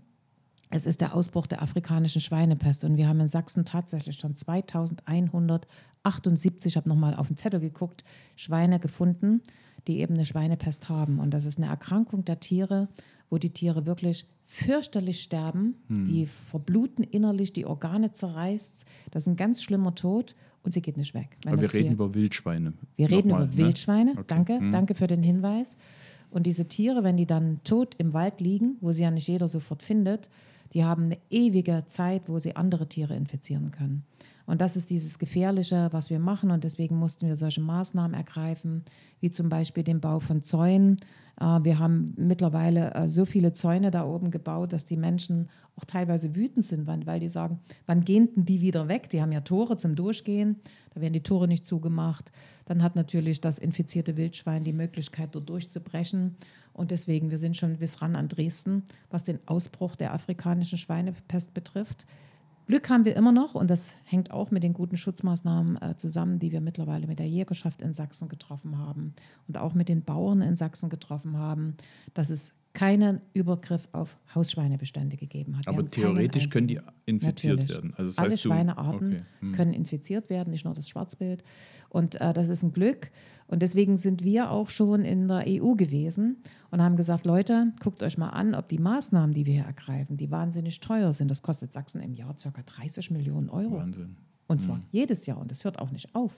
es 0.70 0.86
ist 0.86 1.00
der 1.00 1.14
Ausbruch 1.14 1.46
der 1.46 1.62
afrikanischen 1.62 2.20
Schweinepest 2.20 2.84
und 2.84 2.96
wir 2.96 3.06
haben 3.08 3.20
in 3.20 3.28
Sachsen 3.28 3.64
tatsächlich 3.64 4.18
schon 4.18 4.34
2178, 4.36 6.72
ich 6.72 6.76
habe 6.76 6.88
nochmal 6.88 7.14
auf 7.14 7.28
den 7.28 7.36
Zettel 7.36 7.60
geguckt, 7.60 8.04
Schweine 8.36 8.78
gefunden, 8.78 9.42
die 9.86 10.00
eben 10.00 10.14
eine 10.14 10.26
Schweinepest 10.26 10.88
haben. 10.88 11.20
Und 11.20 11.32
das 11.32 11.44
ist 11.44 11.58
eine 11.58 11.68
Erkrankung 11.68 12.24
der 12.24 12.40
Tiere, 12.40 12.88
wo 13.30 13.38
die 13.38 13.50
Tiere 13.50 13.86
wirklich 13.86 14.26
fürchterlich 14.44 15.22
sterben, 15.22 15.76
hm. 15.88 16.04
die 16.06 16.26
verbluten 16.26 17.04
innerlich, 17.04 17.52
die 17.52 17.66
Organe 17.66 18.12
zerreißt. 18.12 18.86
Das 19.10 19.24
ist 19.24 19.28
ein 19.28 19.36
ganz 19.36 19.62
schlimmer 19.62 19.94
Tod 19.94 20.34
und 20.62 20.72
sie 20.72 20.82
geht 20.82 20.96
nicht 20.96 21.14
weg. 21.14 21.36
Aber 21.46 21.60
wir 21.60 21.72
reden 21.72 21.84
Tier 21.84 21.92
über 21.92 22.14
Wildschweine. 22.14 22.72
Wir 22.96 23.10
reden 23.10 23.30
über 23.30 23.46
ne? 23.46 23.56
Wildschweine, 23.56 24.12
okay. 24.12 24.24
danke, 24.26 24.58
hm. 24.58 24.70
danke 24.70 24.94
für 24.94 25.06
den 25.06 25.22
Hinweis. 25.22 25.76
Und 26.30 26.44
diese 26.44 26.68
Tiere, 26.68 27.04
wenn 27.04 27.16
die 27.16 27.26
dann 27.26 27.60
tot 27.64 27.94
im 27.96 28.12
Wald 28.12 28.40
liegen, 28.40 28.76
wo 28.80 28.92
sie 28.92 29.02
ja 29.02 29.10
nicht 29.10 29.28
jeder 29.28 29.48
sofort 29.48 29.82
findet, 29.82 30.28
die 30.74 30.84
haben 30.84 31.04
eine 31.04 31.18
ewige 31.30 31.84
Zeit, 31.86 32.28
wo 32.28 32.38
sie 32.38 32.56
andere 32.56 32.88
Tiere 32.88 33.16
infizieren 33.16 33.70
können. 33.70 34.04
Und 34.48 34.62
das 34.62 34.76
ist 34.76 34.88
dieses 34.88 35.18
Gefährliche, 35.18 35.88
was 35.92 36.08
wir 36.08 36.18
machen. 36.18 36.50
Und 36.50 36.64
deswegen 36.64 36.98
mussten 36.98 37.26
wir 37.26 37.36
solche 37.36 37.60
Maßnahmen 37.60 38.14
ergreifen, 38.14 38.82
wie 39.20 39.30
zum 39.30 39.50
Beispiel 39.50 39.84
den 39.84 40.00
Bau 40.00 40.20
von 40.20 40.42
Zäunen. 40.42 40.96
Äh, 41.38 41.44
wir 41.64 41.78
haben 41.78 42.14
mittlerweile 42.16 42.94
äh, 42.94 43.08
so 43.10 43.26
viele 43.26 43.52
Zäune 43.52 43.90
da 43.90 44.06
oben 44.06 44.30
gebaut, 44.30 44.72
dass 44.72 44.86
die 44.86 44.96
Menschen 44.96 45.50
auch 45.76 45.84
teilweise 45.84 46.34
wütend 46.34 46.64
sind, 46.64 46.86
weil 46.86 47.20
die 47.20 47.28
sagen, 47.28 47.60
wann 47.84 48.06
gehen 48.06 48.30
denn 48.34 48.46
die 48.46 48.62
wieder 48.62 48.88
weg? 48.88 49.10
Die 49.10 49.20
haben 49.20 49.32
ja 49.32 49.42
Tore 49.42 49.76
zum 49.76 49.94
Durchgehen, 49.94 50.56
da 50.94 51.02
werden 51.02 51.12
die 51.12 51.22
Tore 51.22 51.46
nicht 51.46 51.66
zugemacht. 51.66 52.32
Dann 52.68 52.82
hat 52.82 52.96
natürlich 52.96 53.40
das 53.40 53.58
infizierte 53.58 54.18
Wildschwein 54.18 54.62
die 54.62 54.74
Möglichkeit, 54.74 55.34
dort 55.34 55.48
durchzubrechen. 55.48 56.36
Und 56.74 56.90
deswegen, 56.90 57.30
wir 57.30 57.38
sind 57.38 57.56
schon 57.56 57.78
bis 57.78 58.02
ran 58.02 58.14
an 58.14 58.28
Dresden, 58.28 58.84
was 59.08 59.24
den 59.24 59.38
Ausbruch 59.46 59.96
der 59.96 60.12
afrikanischen 60.12 60.76
Schweinepest 60.76 61.54
betrifft. 61.54 62.06
Glück 62.66 62.90
haben 62.90 63.06
wir 63.06 63.16
immer 63.16 63.32
noch 63.32 63.54
und 63.54 63.70
das 63.70 63.94
hängt 64.04 64.30
auch 64.30 64.50
mit 64.50 64.62
den 64.62 64.74
guten 64.74 64.98
Schutzmaßnahmen 64.98 65.80
äh, 65.80 65.96
zusammen, 65.96 66.38
die 66.38 66.52
wir 66.52 66.60
mittlerweile 66.60 67.06
mit 67.06 67.18
der 67.18 67.26
Jägerschaft 67.26 67.80
in 67.80 67.94
Sachsen 67.94 68.28
getroffen 68.28 68.76
haben 68.76 69.14
und 69.46 69.56
auch 69.56 69.72
mit 69.72 69.88
den 69.88 70.02
Bauern 70.02 70.42
in 70.42 70.58
Sachsen 70.58 70.90
getroffen 70.90 71.38
haben, 71.38 71.74
dass 72.12 72.28
es 72.28 72.52
keinen 72.78 73.20
Übergriff 73.32 73.88
auf 73.90 74.16
Hausschweinebestände 74.36 75.16
gegeben 75.16 75.58
hat. 75.58 75.66
Aber 75.66 75.90
theoretisch 75.90 76.48
können 76.48 76.68
die 76.68 76.78
infiziert 77.06 77.58
Natürlich. 77.58 77.70
werden. 77.70 77.94
Also 77.96 78.22
Alle 78.22 78.38
Schweinearten 78.38 79.08
okay. 79.14 79.22
hm. 79.40 79.52
können 79.52 79.72
infiziert 79.72 80.30
werden, 80.30 80.50
nicht 80.50 80.64
nur 80.64 80.74
das 80.74 80.88
Schwarzbild. 80.88 81.42
Und 81.88 82.20
äh, 82.20 82.32
das 82.32 82.48
ist 82.48 82.62
ein 82.62 82.72
Glück. 82.72 83.10
Und 83.48 83.62
deswegen 83.62 83.96
sind 83.96 84.22
wir 84.22 84.52
auch 84.52 84.70
schon 84.70 85.04
in 85.04 85.26
der 85.26 85.42
EU 85.48 85.74
gewesen 85.74 86.36
und 86.70 86.80
haben 86.80 86.94
gesagt, 86.94 87.26
Leute, 87.26 87.72
guckt 87.82 88.00
euch 88.04 88.16
mal 88.16 88.28
an, 88.28 88.54
ob 88.54 88.68
die 88.68 88.78
Maßnahmen, 88.78 89.34
die 89.34 89.44
wir 89.44 89.54
hier 89.54 89.64
ergreifen, 89.64 90.16
die 90.16 90.30
wahnsinnig 90.30 90.78
teuer 90.78 91.12
sind. 91.12 91.28
Das 91.28 91.42
kostet 91.42 91.72
Sachsen 91.72 92.00
im 92.00 92.14
Jahr 92.14 92.36
ca. 92.36 92.62
30 92.64 93.10
Millionen 93.10 93.48
Euro. 93.48 93.78
Wahnsinn. 93.78 94.16
Und 94.46 94.62
zwar 94.62 94.80
jedes 94.92 95.26
Jahr. 95.26 95.38
Und 95.38 95.50
das 95.50 95.64
hört 95.64 95.80
auch 95.80 95.90
nicht 95.90 96.14
auf. 96.14 96.32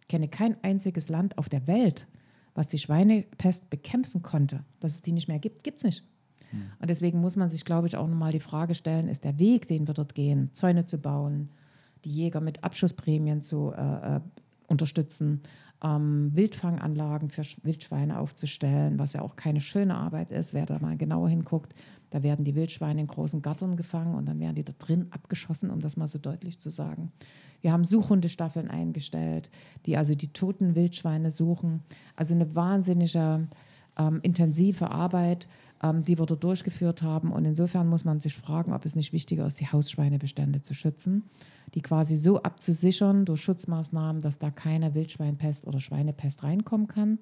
Ich 0.00 0.06
kenne 0.06 0.28
kein 0.28 0.56
einziges 0.62 1.08
Land 1.08 1.36
auf 1.36 1.48
der 1.48 1.66
Welt, 1.66 2.06
was 2.54 2.68
die 2.68 2.78
Schweinepest 2.78 3.70
bekämpfen 3.70 4.22
konnte. 4.22 4.64
Dass 4.80 4.94
es 4.94 5.02
die 5.02 5.12
nicht 5.12 5.28
mehr 5.28 5.38
gibt, 5.38 5.62
gibt 5.62 5.78
es 5.78 5.84
nicht. 5.84 6.04
Und 6.80 6.90
deswegen 6.90 7.20
muss 7.20 7.36
man 7.36 7.48
sich, 7.48 7.64
glaube 7.64 7.86
ich, 7.86 7.96
auch 7.96 8.08
nochmal 8.08 8.32
die 8.32 8.40
Frage 8.40 8.74
stellen, 8.74 9.08
ist 9.08 9.24
der 9.24 9.38
Weg, 9.38 9.68
den 9.68 9.86
wir 9.86 9.94
dort 9.94 10.14
gehen, 10.14 10.52
Zäune 10.52 10.84
zu 10.84 10.98
bauen, 10.98 11.50
die 12.04 12.12
Jäger 12.12 12.40
mit 12.40 12.64
Abschussprämien 12.64 13.42
zu 13.42 13.72
äh, 13.72 14.16
äh, 14.16 14.20
unterstützen, 14.66 15.42
ähm, 15.82 16.30
Wildfanganlagen 16.34 17.30
für 17.30 17.42
Sch- 17.42 17.58
Wildschweine 17.62 18.18
aufzustellen, 18.18 18.98
was 18.98 19.12
ja 19.12 19.22
auch 19.22 19.36
keine 19.36 19.60
schöne 19.60 19.94
Arbeit 19.94 20.30
ist. 20.30 20.54
Wer 20.54 20.66
da 20.66 20.78
mal 20.78 20.96
genauer 20.96 21.28
hinguckt, 21.28 21.74
da 22.10 22.22
werden 22.22 22.44
die 22.44 22.54
Wildschweine 22.54 23.00
in 23.00 23.06
großen 23.06 23.40
Gattern 23.42 23.76
gefangen 23.76 24.14
und 24.14 24.26
dann 24.26 24.40
werden 24.40 24.56
die 24.56 24.64
da 24.64 24.72
drin 24.78 25.06
abgeschossen, 25.10 25.70
um 25.70 25.80
das 25.80 25.96
mal 25.96 26.06
so 26.08 26.18
deutlich 26.18 26.58
zu 26.58 26.68
sagen. 26.68 27.12
Wir 27.62 27.72
haben 27.72 27.84
Suchhundestaffeln 27.84 28.68
eingestellt, 28.68 29.50
die 29.86 29.96
also 29.96 30.14
die 30.14 30.32
toten 30.32 30.74
Wildschweine 30.74 31.30
suchen. 31.30 31.82
Also 32.16 32.34
eine 32.34 32.56
wahnsinnige 32.56 33.48
ähm, 33.98 34.20
intensive 34.22 34.90
Arbeit, 34.90 35.46
ähm, 35.82 36.02
die 36.02 36.18
wir 36.18 36.26
dort 36.26 36.44
durchgeführt 36.44 37.02
haben. 37.02 37.32
Und 37.32 37.44
insofern 37.44 37.88
muss 37.88 38.04
man 38.04 38.20
sich 38.20 38.34
fragen, 38.34 38.72
ob 38.72 38.84
es 38.84 38.96
nicht 38.96 39.12
wichtiger 39.12 39.46
ist, 39.46 39.60
die 39.60 39.68
Hausschweinebestände 39.68 40.60
zu 40.60 40.74
schützen, 40.74 41.24
die 41.74 41.82
quasi 41.82 42.16
so 42.16 42.42
abzusichern 42.42 43.24
durch 43.24 43.42
Schutzmaßnahmen, 43.42 44.20
dass 44.20 44.38
da 44.38 44.50
keine 44.50 44.94
Wildschweinpest 44.94 45.66
oder 45.66 45.80
Schweinepest 45.80 46.42
reinkommen 46.42 46.86
kann. 46.86 47.18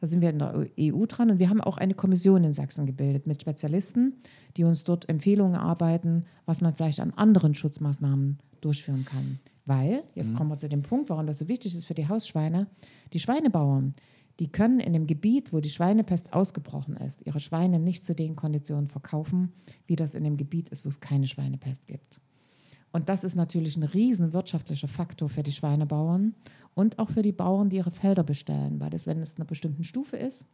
Da 0.00 0.06
sind 0.06 0.20
wir 0.20 0.30
in 0.30 0.38
der 0.38 0.66
EU 0.78 1.06
dran 1.06 1.30
und 1.30 1.38
wir 1.40 1.50
haben 1.50 1.60
auch 1.60 1.76
eine 1.76 1.94
Kommission 1.94 2.44
in 2.44 2.54
Sachsen 2.54 2.86
gebildet 2.86 3.26
mit 3.26 3.40
Spezialisten, 3.40 4.14
die 4.56 4.62
uns 4.62 4.84
dort 4.84 5.08
Empfehlungen 5.08 5.56
arbeiten, 5.56 6.24
was 6.46 6.60
man 6.60 6.72
vielleicht 6.72 7.00
an 7.00 7.12
anderen 7.14 7.54
Schutzmaßnahmen 7.54 8.38
durchführen 8.60 9.04
kann. 9.04 9.40
Weil, 9.66 10.04
jetzt 10.14 10.34
kommen 10.34 10.50
wir 10.50 10.56
zu 10.56 10.68
dem 10.68 10.82
Punkt, 10.82 11.10
warum 11.10 11.26
das 11.26 11.38
so 11.38 11.48
wichtig 11.48 11.74
ist 11.74 11.84
für 11.84 11.94
die 11.94 12.08
Hausschweine, 12.08 12.68
die 13.12 13.18
Schweinebauern, 13.18 13.92
die 14.38 14.48
können 14.48 14.80
in 14.80 14.92
dem 14.92 15.06
Gebiet, 15.06 15.52
wo 15.52 15.60
die 15.60 15.70
Schweinepest 15.70 16.32
ausgebrochen 16.32 16.96
ist, 16.96 17.20
ihre 17.26 17.40
Schweine 17.40 17.78
nicht 17.78 18.04
zu 18.04 18.14
den 18.14 18.36
Konditionen 18.36 18.88
verkaufen, 18.88 19.52
wie 19.86 19.96
das 19.96 20.14
in 20.14 20.24
dem 20.24 20.36
Gebiet 20.36 20.68
ist, 20.68 20.84
wo 20.84 20.88
es 20.88 21.00
keine 21.00 21.26
Schweinepest 21.26 21.86
gibt. 21.86 22.20
Und 22.92 23.08
das 23.08 23.24
ist 23.24 23.34
natürlich 23.34 23.76
ein 23.76 23.82
riesen 23.82 24.32
wirtschaftlicher 24.32 24.88
Faktor 24.88 25.28
für 25.28 25.42
die 25.42 25.52
Schweinebauern 25.52 26.34
und 26.74 26.98
auch 26.98 27.10
für 27.10 27.22
die 27.22 27.32
Bauern, 27.32 27.68
die 27.68 27.76
ihre 27.76 27.90
Felder 27.90 28.22
bestellen, 28.22 28.80
weil 28.80 28.90
das, 28.90 29.06
wenn 29.06 29.20
es 29.20 29.36
einer 29.36 29.44
bestimmten 29.44 29.84
Stufe 29.84 30.16
ist, 30.16 30.46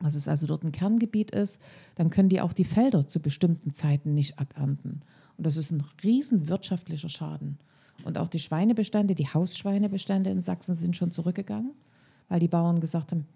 dass 0.00 0.14
es 0.14 0.28
also 0.28 0.46
dort 0.46 0.64
ein 0.64 0.72
Kerngebiet 0.72 1.30
ist, 1.30 1.60
dann 1.94 2.10
können 2.10 2.28
die 2.28 2.40
auch 2.40 2.52
die 2.52 2.64
Felder 2.64 3.06
zu 3.06 3.20
bestimmten 3.20 3.72
Zeiten 3.72 4.12
nicht 4.12 4.38
abernten. 4.38 5.02
Und 5.36 5.46
das 5.46 5.56
ist 5.56 5.70
ein 5.70 5.82
riesen 6.02 6.48
wirtschaftlicher 6.48 7.08
Schaden. 7.08 7.58
Und 8.04 8.18
auch 8.18 8.28
die 8.28 8.40
Schweinebestände, 8.40 9.14
die 9.14 9.28
Hausschweinebestände 9.28 10.30
in 10.30 10.42
Sachsen 10.42 10.74
sind 10.74 10.96
schon 10.96 11.12
zurückgegangen, 11.12 11.72
weil 12.28 12.40
die 12.40 12.48
Bauern 12.48 12.80
gesagt 12.80 13.12
haben, 13.12 13.26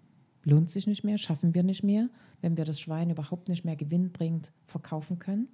lohnt 0.43 0.69
sich 0.69 0.87
nicht 0.87 1.03
mehr, 1.03 1.17
schaffen 1.17 1.53
wir 1.53 1.63
nicht 1.63 1.83
mehr, 1.83 2.09
wenn 2.41 2.57
wir 2.57 2.65
das 2.65 2.79
Schwein 2.79 3.09
überhaupt 3.09 3.49
nicht 3.49 3.65
mehr 3.65 3.75
gewinnbringend 3.75 4.51
verkaufen 4.65 5.19
können. 5.19 5.47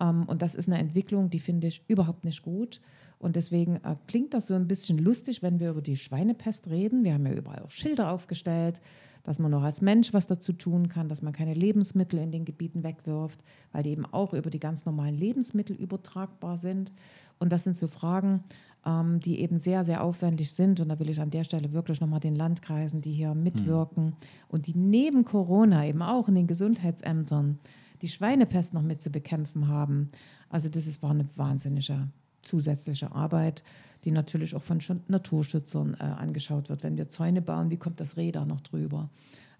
Ähm, 0.00 0.24
und 0.26 0.42
das 0.42 0.54
ist 0.54 0.68
eine 0.68 0.78
Entwicklung, 0.78 1.30
die 1.30 1.40
finde 1.40 1.66
ich 1.66 1.82
überhaupt 1.88 2.24
nicht 2.24 2.42
gut. 2.42 2.80
Und 3.22 3.36
deswegen 3.36 3.76
äh, 3.76 3.94
klingt 4.08 4.34
das 4.34 4.48
so 4.48 4.54
ein 4.54 4.66
bisschen 4.66 4.98
lustig, 4.98 5.42
wenn 5.44 5.60
wir 5.60 5.70
über 5.70 5.80
die 5.80 5.96
Schweinepest 5.96 6.66
reden. 6.66 7.04
Wir 7.04 7.14
haben 7.14 7.24
ja 7.24 7.32
überall 7.32 7.60
auch 7.60 7.70
Schilder 7.70 8.10
aufgestellt, 8.10 8.80
dass 9.22 9.38
man 9.38 9.52
noch 9.52 9.62
als 9.62 9.80
Mensch 9.80 10.12
was 10.12 10.26
dazu 10.26 10.52
tun 10.52 10.88
kann, 10.88 11.08
dass 11.08 11.22
man 11.22 11.32
keine 11.32 11.54
Lebensmittel 11.54 12.18
in 12.18 12.32
den 12.32 12.44
Gebieten 12.44 12.82
wegwirft, 12.82 13.38
weil 13.70 13.84
die 13.84 13.90
eben 13.90 14.06
auch 14.06 14.34
über 14.34 14.50
die 14.50 14.58
ganz 14.58 14.86
normalen 14.86 15.14
Lebensmittel 15.14 15.76
übertragbar 15.76 16.58
sind. 16.58 16.90
Und 17.38 17.52
das 17.52 17.62
sind 17.62 17.76
so 17.76 17.86
Fragen, 17.86 18.42
ähm, 18.84 19.20
die 19.20 19.38
eben 19.38 19.60
sehr, 19.60 19.84
sehr 19.84 20.02
aufwendig 20.02 20.52
sind. 20.52 20.80
Und 20.80 20.88
da 20.88 20.98
will 20.98 21.08
ich 21.08 21.20
an 21.20 21.30
der 21.30 21.44
Stelle 21.44 21.72
wirklich 21.72 22.00
nochmal 22.00 22.18
den 22.18 22.34
Landkreisen, 22.34 23.02
die 23.02 23.12
hier 23.12 23.36
mitwirken 23.36 24.14
und 24.48 24.66
die 24.66 24.76
neben 24.76 25.24
Corona 25.24 25.86
eben 25.86 26.02
auch 26.02 26.26
in 26.26 26.34
den 26.34 26.48
Gesundheitsämtern 26.48 27.60
die 28.00 28.08
Schweinepest 28.08 28.74
noch 28.74 28.82
mit 28.82 29.00
zu 29.00 29.10
bekämpfen 29.10 29.68
haben. 29.68 30.10
Also 30.48 30.68
das 30.68 30.88
ist, 30.88 31.04
war 31.04 31.12
eine 31.12 31.28
wahnsinnige 31.36 32.08
zusätzliche 32.42 33.12
Arbeit, 33.12 33.62
die 34.04 34.10
natürlich 34.10 34.54
auch 34.54 34.62
von 34.62 34.80
Sch- 34.80 35.00
Naturschützern 35.08 35.94
äh, 35.94 36.02
angeschaut 36.02 36.68
wird. 36.68 36.82
Wenn 36.82 36.96
wir 36.96 37.08
Zäune 37.08 37.40
bauen, 37.40 37.70
wie 37.70 37.76
kommt 37.76 38.00
das 38.00 38.16
da 38.16 38.44
noch 38.44 38.60
drüber? 38.60 39.10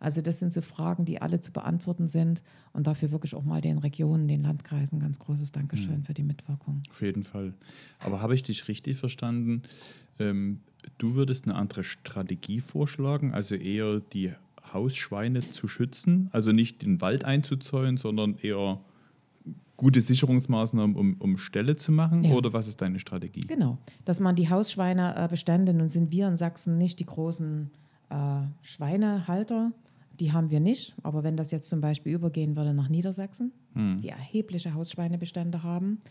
Also 0.01 0.20
das 0.20 0.41
sind 0.41 0.53
so 0.53 0.62
Fragen, 0.62 1.05
die 1.05 1.22
alle 1.22 1.39
zu 1.39 1.53
beantworten 1.53 2.09
sind 2.09 2.43
und 2.72 2.89
dafür 2.89 3.12
wirklich 3.12 3.37
auch 3.37 3.45
mal 3.45 3.61
den 3.61 3.78
Regionen, 3.78 4.26
den 4.26 4.43
Landkreisen 4.43 4.99
ganz 4.99 5.20
großes 5.20 5.53
Dankeschön 5.53 6.03
für 6.03 6.12
die 6.12 6.24
Mitwirkung. 6.24 6.83
Auf 6.91 7.01
jeden 7.03 7.22
Fall. 7.22 7.55
Aber 8.01 8.20
habe 8.20 8.35
ich 8.35 8.43
dich 8.43 8.66
richtig 8.66 8.97
verstanden? 8.97 9.62
Ähm, 10.18 10.59
du 10.99 11.14
würdest 11.14 11.45
eine 11.45 11.55
andere 11.55 11.85
Strategie 11.85 12.59
vorschlagen, 12.59 13.33
also 13.33 13.55
eher 13.55 14.01
die 14.01 14.33
Hausschweine 14.72 15.49
zu 15.53 15.68
schützen, 15.68 16.28
also 16.33 16.51
nicht 16.51 16.83
den 16.83 17.01
Wald 17.01 17.24
einzuzäunen, 17.24 17.97
sondern 17.97 18.37
eher 18.39 18.80
gute 19.83 20.01
Sicherungsmaßnahmen, 20.01 20.95
um, 20.95 21.16
um 21.18 21.37
Ställe 21.37 21.76
zu 21.76 21.91
machen? 21.91 22.22
Ja. 22.22 22.35
Oder 22.35 22.53
was 22.53 22.68
ist 22.68 22.80
deine 22.80 23.01
Strategie? 23.01 23.41
Genau, 23.41 23.78
dass 24.05 24.20
man 24.20 24.37
die 24.37 24.49
Hausschweinebestände, 24.49 25.74
nun 25.74 25.89
sind 25.89 26.12
wir 26.12 26.28
in 26.28 26.37
Sachsen 26.37 26.78
nicht 26.78 27.01
die 27.01 27.07
großen 27.07 27.68
äh, 28.09 28.14
Schweinehalter, 28.62 29.72
die 30.20 30.33
haben 30.33 30.51
wir 30.51 30.61
nicht, 30.61 30.95
aber 31.03 31.24
wenn 31.24 31.37
das 31.37 31.51
jetzt 31.51 31.68
zum 31.68 31.80
Beispiel 31.80 32.12
übergehen 32.12 32.55
würde 32.55 32.74
nach 32.74 32.89
Niedersachsen, 32.89 33.51
die 33.74 34.11
erhebliche 34.11 34.74
Hausschweinebestände 34.74 35.62
haben, 35.62 36.03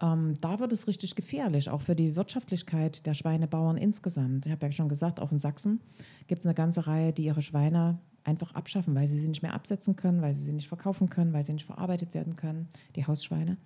ähm, 0.00 0.34
da 0.40 0.58
wird 0.58 0.72
es 0.72 0.88
richtig 0.88 1.14
gefährlich, 1.14 1.70
auch 1.70 1.82
für 1.82 1.94
die 1.94 2.16
Wirtschaftlichkeit 2.16 3.06
der 3.06 3.14
Schweinebauern 3.14 3.76
insgesamt. 3.76 4.46
Ich 4.46 4.52
habe 4.52 4.66
ja 4.66 4.72
schon 4.72 4.88
gesagt, 4.88 5.20
auch 5.20 5.30
in 5.30 5.38
Sachsen 5.38 5.80
gibt 6.26 6.40
es 6.40 6.46
eine 6.46 6.54
ganze 6.54 6.86
Reihe, 6.86 7.12
die 7.12 7.24
ihre 7.24 7.42
Schweine 7.42 7.98
einfach 8.24 8.54
abschaffen, 8.54 8.94
weil 8.94 9.08
sie 9.08 9.18
sie 9.18 9.28
nicht 9.28 9.42
mehr 9.42 9.54
absetzen 9.54 9.96
können, 9.96 10.22
weil 10.22 10.34
sie 10.34 10.42
sie 10.42 10.52
nicht 10.52 10.68
verkaufen 10.68 11.08
können, 11.08 11.32
weil 11.32 11.44
sie 11.44 11.52
nicht 11.52 11.66
verarbeitet 11.66 12.14
werden 12.14 12.36
können, 12.36 12.68
die 12.96 13.06
Hausschweine. 13.06 13.56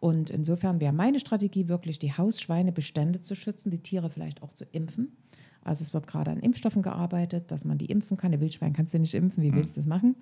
Und 0.00 0.30
insofern 0.30 0.80
wäre 0.80 0.92
meine 0.92 1.20
Strategie 1.20 1.68
wirklich, 1.68 1.98
die 1.98 2.12
Hausschweinebestände 2.12 3.20
zu 3.20 3.34
schützen, 3.34 3.70
die 3.70 3.80
Tiere 3.80 4.10
vielleicht 4.10 4.42
auch 4.42 4.52
zu 4.52 4.64
impfen. 4.72 5.16
Also 5.62 5.82
es 5.82 5.94
wird 5.94 6.06
gerade 6.06 6.30
an 6.30 6.40
Impfstoffen 6.40 6.82
gearbeitet, 6.82 7.50
dass 7.50 7.64
man 7.64 7.78
die 7.78 7.86
impfen 7.86 8.16
kann. 8.16 8.32
Der 8.32 8.40
Wildschwein 8.40 8.74
kannst 8.74 8.92
du 8.92 8.98
nicht 8.98 9.14
impfen, 9.14 9.42
wie 9.42 9.54
willst 9.54 9.76
du 9.76 9.80
das 9.80 9.86
machen? 9.86 10.14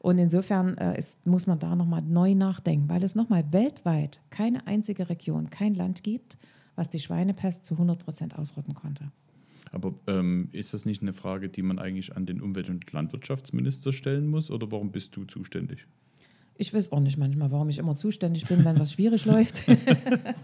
Und 0.00 0.18
insofern 0.18 0.78
äh, 0.78 0.98
ist, 0.98 1.26
muss 1.26 1.46
man 1.46 1.58
da 1.58 1.76
nochmal 1.76 2.02
neu 2.02 2.34
nachdenken, 2.34 2.88
weil 2.88 3.02
es 3.02 3.14
nochmal 3.14 3.44
weltweit 3.52 4.20
keine 4.30 4.66
einzige 4.66 5.08
Region, 5.10 5.50
kein 5.50 5.74
Land 5.74 6.02
gibt, 6.02 6.38
was 6.76 6.88
die 6.88 7.00
Schweinepest 7.00 7.64
zu 7.64 7.74
100 7.74 7.98
Prozent 7.98 8.38
ausrotten 8.38 8.74
konnte. 8.74 9.10
Aber 9.70 9.94
ähm, 10.06 10.48
ist 10.52 10.74
das 10.74 10.84
nicht 10.84 11.02
eine 11.02 11.12
Frage, 11.12 11.48
die 11.48 11.62
man 11.62 11.78
eigentlich 11.78 12.16
an 12.16 12.26
den 12.26 12.40
Umwelt- 12.40 12.68
und 12.68 12.90
Landwirtschaftsminister 12.92 13.92
stellen 13.92 14.26
muss? 14.26 14.50
Oder 14.50 14.70
warum 14.70 14.92
bist 14.92 15.16
du 15.16 15.24
zuständig? 15.24 15.86
Ich 16.60 16.74
weiß 16.74 16.90
auch 16.90 16.98
nicht 16.98 17.16
manchmal, 17.16 17.52
warum 17.52 17.68
ich 17.68 17.78
immer 17.78 17.94
zuständig 17.94 18.46
bin, 18.46 18.64
wenn 18.64 18.78
was 18.80 18.92
schwierig 18.92 19.24
läuft. 19.26 19.62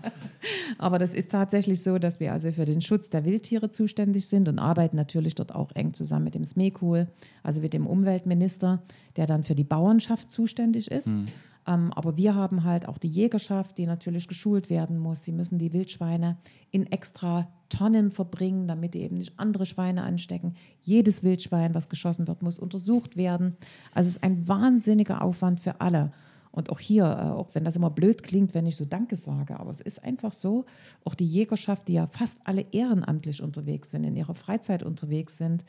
Aber 0.78 0.98
das 0.98 1.12
ist 1.12 1.32
tatsächlich 1.32 1.82
so, 1.82 1.98
dass 1.98 2.20
wir 2.20 2.32
also 2.32 2.52
für 2.52 2.64
den 2.64 2.80
Schutz 2.80 3.10
der 3.10 3.24
Wildtiere 3.24 3.70
zuständig 3.70 4.26
sind 4.26 4.48
und 4.48 4.60
arbeiten 4.60 4.96
natürlich 4.96 5.34
dort 5.34 5.52
auch 5.52 5.72
eng 5.72 5.92
zusammen 5.92 6.24
mit 6.24 6.36
dem 6.36 6.44
SMEKUL, 6.44 7.08
also 7.42 7.60
mit 7.60 7.72
dem 7.72 7.86
Umweltminister, 7.86 8.82
der 9.16 9.26
dann 9.26 9.42
für 9.42 9.56
die 9.56 9.64
Bauernschaft 9.64 10.30
zuständig 10.30 10.90
ist. 10.90 11.18
Ähm, 11.66 11.92
aber 11.94 12.16
wir 12.16 12.34
haben 12.34 12.64
halt 12.64 12.86
auch 12.88 12.98
die 12.98 13.08
Jägerschaft, 13.08 13.78
die 13.78 13.86
natürlich 13.86 14.28
geschult 14.28 14.70
werden 14.70 14.98
muss. 14.98 15.24
Sie 15.24 15.32
müssen 15.32 15.58
die 15.58 15.72
Wildschweine 15.72 16.36
in 16.70 16.90
extra 16.90 17.48
Tonnen 17.68 18.10
verbringen, 18.10 18.68
damit 18.68 18.94
die 18.94 19.00
eben 19.00 19.16
nicht 19.16 19.38
andere 19.38 19.66
Schweine 19.66 20.02
anstecken. 20.02 20.54
Jedes 20.82 21.22
Wildschwein, 21.22 21.74
was 21.74 21.88
geschossen 21.88 22.28
wird, 22.28 22.42
muss 22.42 22.58
untersucht 22.58 23.16
werden. 23.16 23.56
Also 23.92 24.08
es 24.08 24.16
ist 24.16 24.22
ein 24.22 24.46
wahnsinniger 24.46 25.22
Aufwand 25.22 25.60
für 25.60 25.80
alle. 25.80 26.12
Und 26.54 26.70
auch 26.70 26.78
hier, 26.78 27.04
äh, 27.04 27.30
auch 27.30 27.48
wenn 27.54 27.64
das 27.64 27.74
immer 27.74 27.90
blöd 27.90 28.22
klingt, 28.22 28.54
wenn 28.54 28.66
ich 28.66 28.76
so 28.76 28.84
Danke 28.84 29.16
sage, 29.16 29.58
aber 29.58 29.70
es 29.70 29.80
ist 29.80 30.04
einfach 30.04 30.32
so, 30.32 30.66
auch 31.04 31.16
die 31.16 31.26
Jägerschaft, 31.26 31.88
die 31.88 31.94
ja 31.94 32.06
fast 32.06 32.38
alle 32.44 32.64
ehrenamtlich 32.70 33.42
unterwegs 33.42 33.90
sind, 33.90 34.04
in 34.04 34.14
ihrer 34.14 34.36
Freizeit 34.36 34.84
unterwegs 34.84 35.36
sind, 35.36 35.64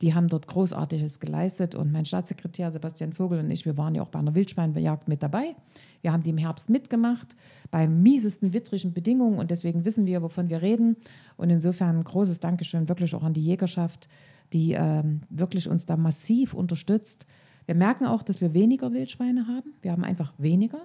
Die 0.00 0.14
haben 0.14 0.28
dort 0.28 0.46
Großartiges 0.46 1.18
geleistet 1.18 1.74
und 1.74 1.90
mein 1.90 2.04
Staatssekretär 2.04 2.70
Sebastian 2.70 3.12
Vogel 3.12 3.40
und 3.40 3.50
ich, 3.50 3.64
wir 3.64 3.76
waren 3.76 3.94
ja 3.94 4.02
auch 4.02 4.08
bei 4.08 4.20
einer 4.20 4.34
Wildschweinjagd 4.34 5.08
mit 5.08 5.22
dabei. 5.22 5.56
Wir 6.02 6.12
haben 6.12 6.22
die 6.22 6.30
im 6.30 6.38
Herbst 6.38 6.70
mitgemacht, 6.70 7.34
bei 7.70 7.88
miesesten 7.88 8.52
wittrigen 8.52 8.92
Bedingungen 8.92 9.38
und 9.38 9.50
deswegen 9.50 9.84
wissen 9.84 10.06
wir, 10.06 10.22
wovon 10.22 10.48
wir 10.48 10.62
reden. 10.62 10.96
Und 11.36 11.50
insofern 11.50 11.98
ein 11.98 12.04
großes 12.04 12.38
Dankeschön 12.38 12.88
wirklich 12.88 13.14
auch 13.14 13.24
an 13.24 13.34
die 13.34 13.44
Jägerschaft, 13.44 14.08
die 14.52 14.72
ähm, 14.72 15.22
wirklich 15.30 15.68
uns 15.68 15.84
da 15.84 15.96
massiv 15.96 16.54
unterstützt. 16.54 17.26
Wir 17.66 17.74
merken 17.74 18.06
auch, 18.06 18.22
dass 18.22 18.40
wir 18.40 18.54
weniger 18.54 18.92
Wildschweine 18.92 19.46
haben. 19.48 19.74
Wir 19.82 19.92
haben 19.92 20.04
einfach 20.04 20.32
weniger. 20.38 20.80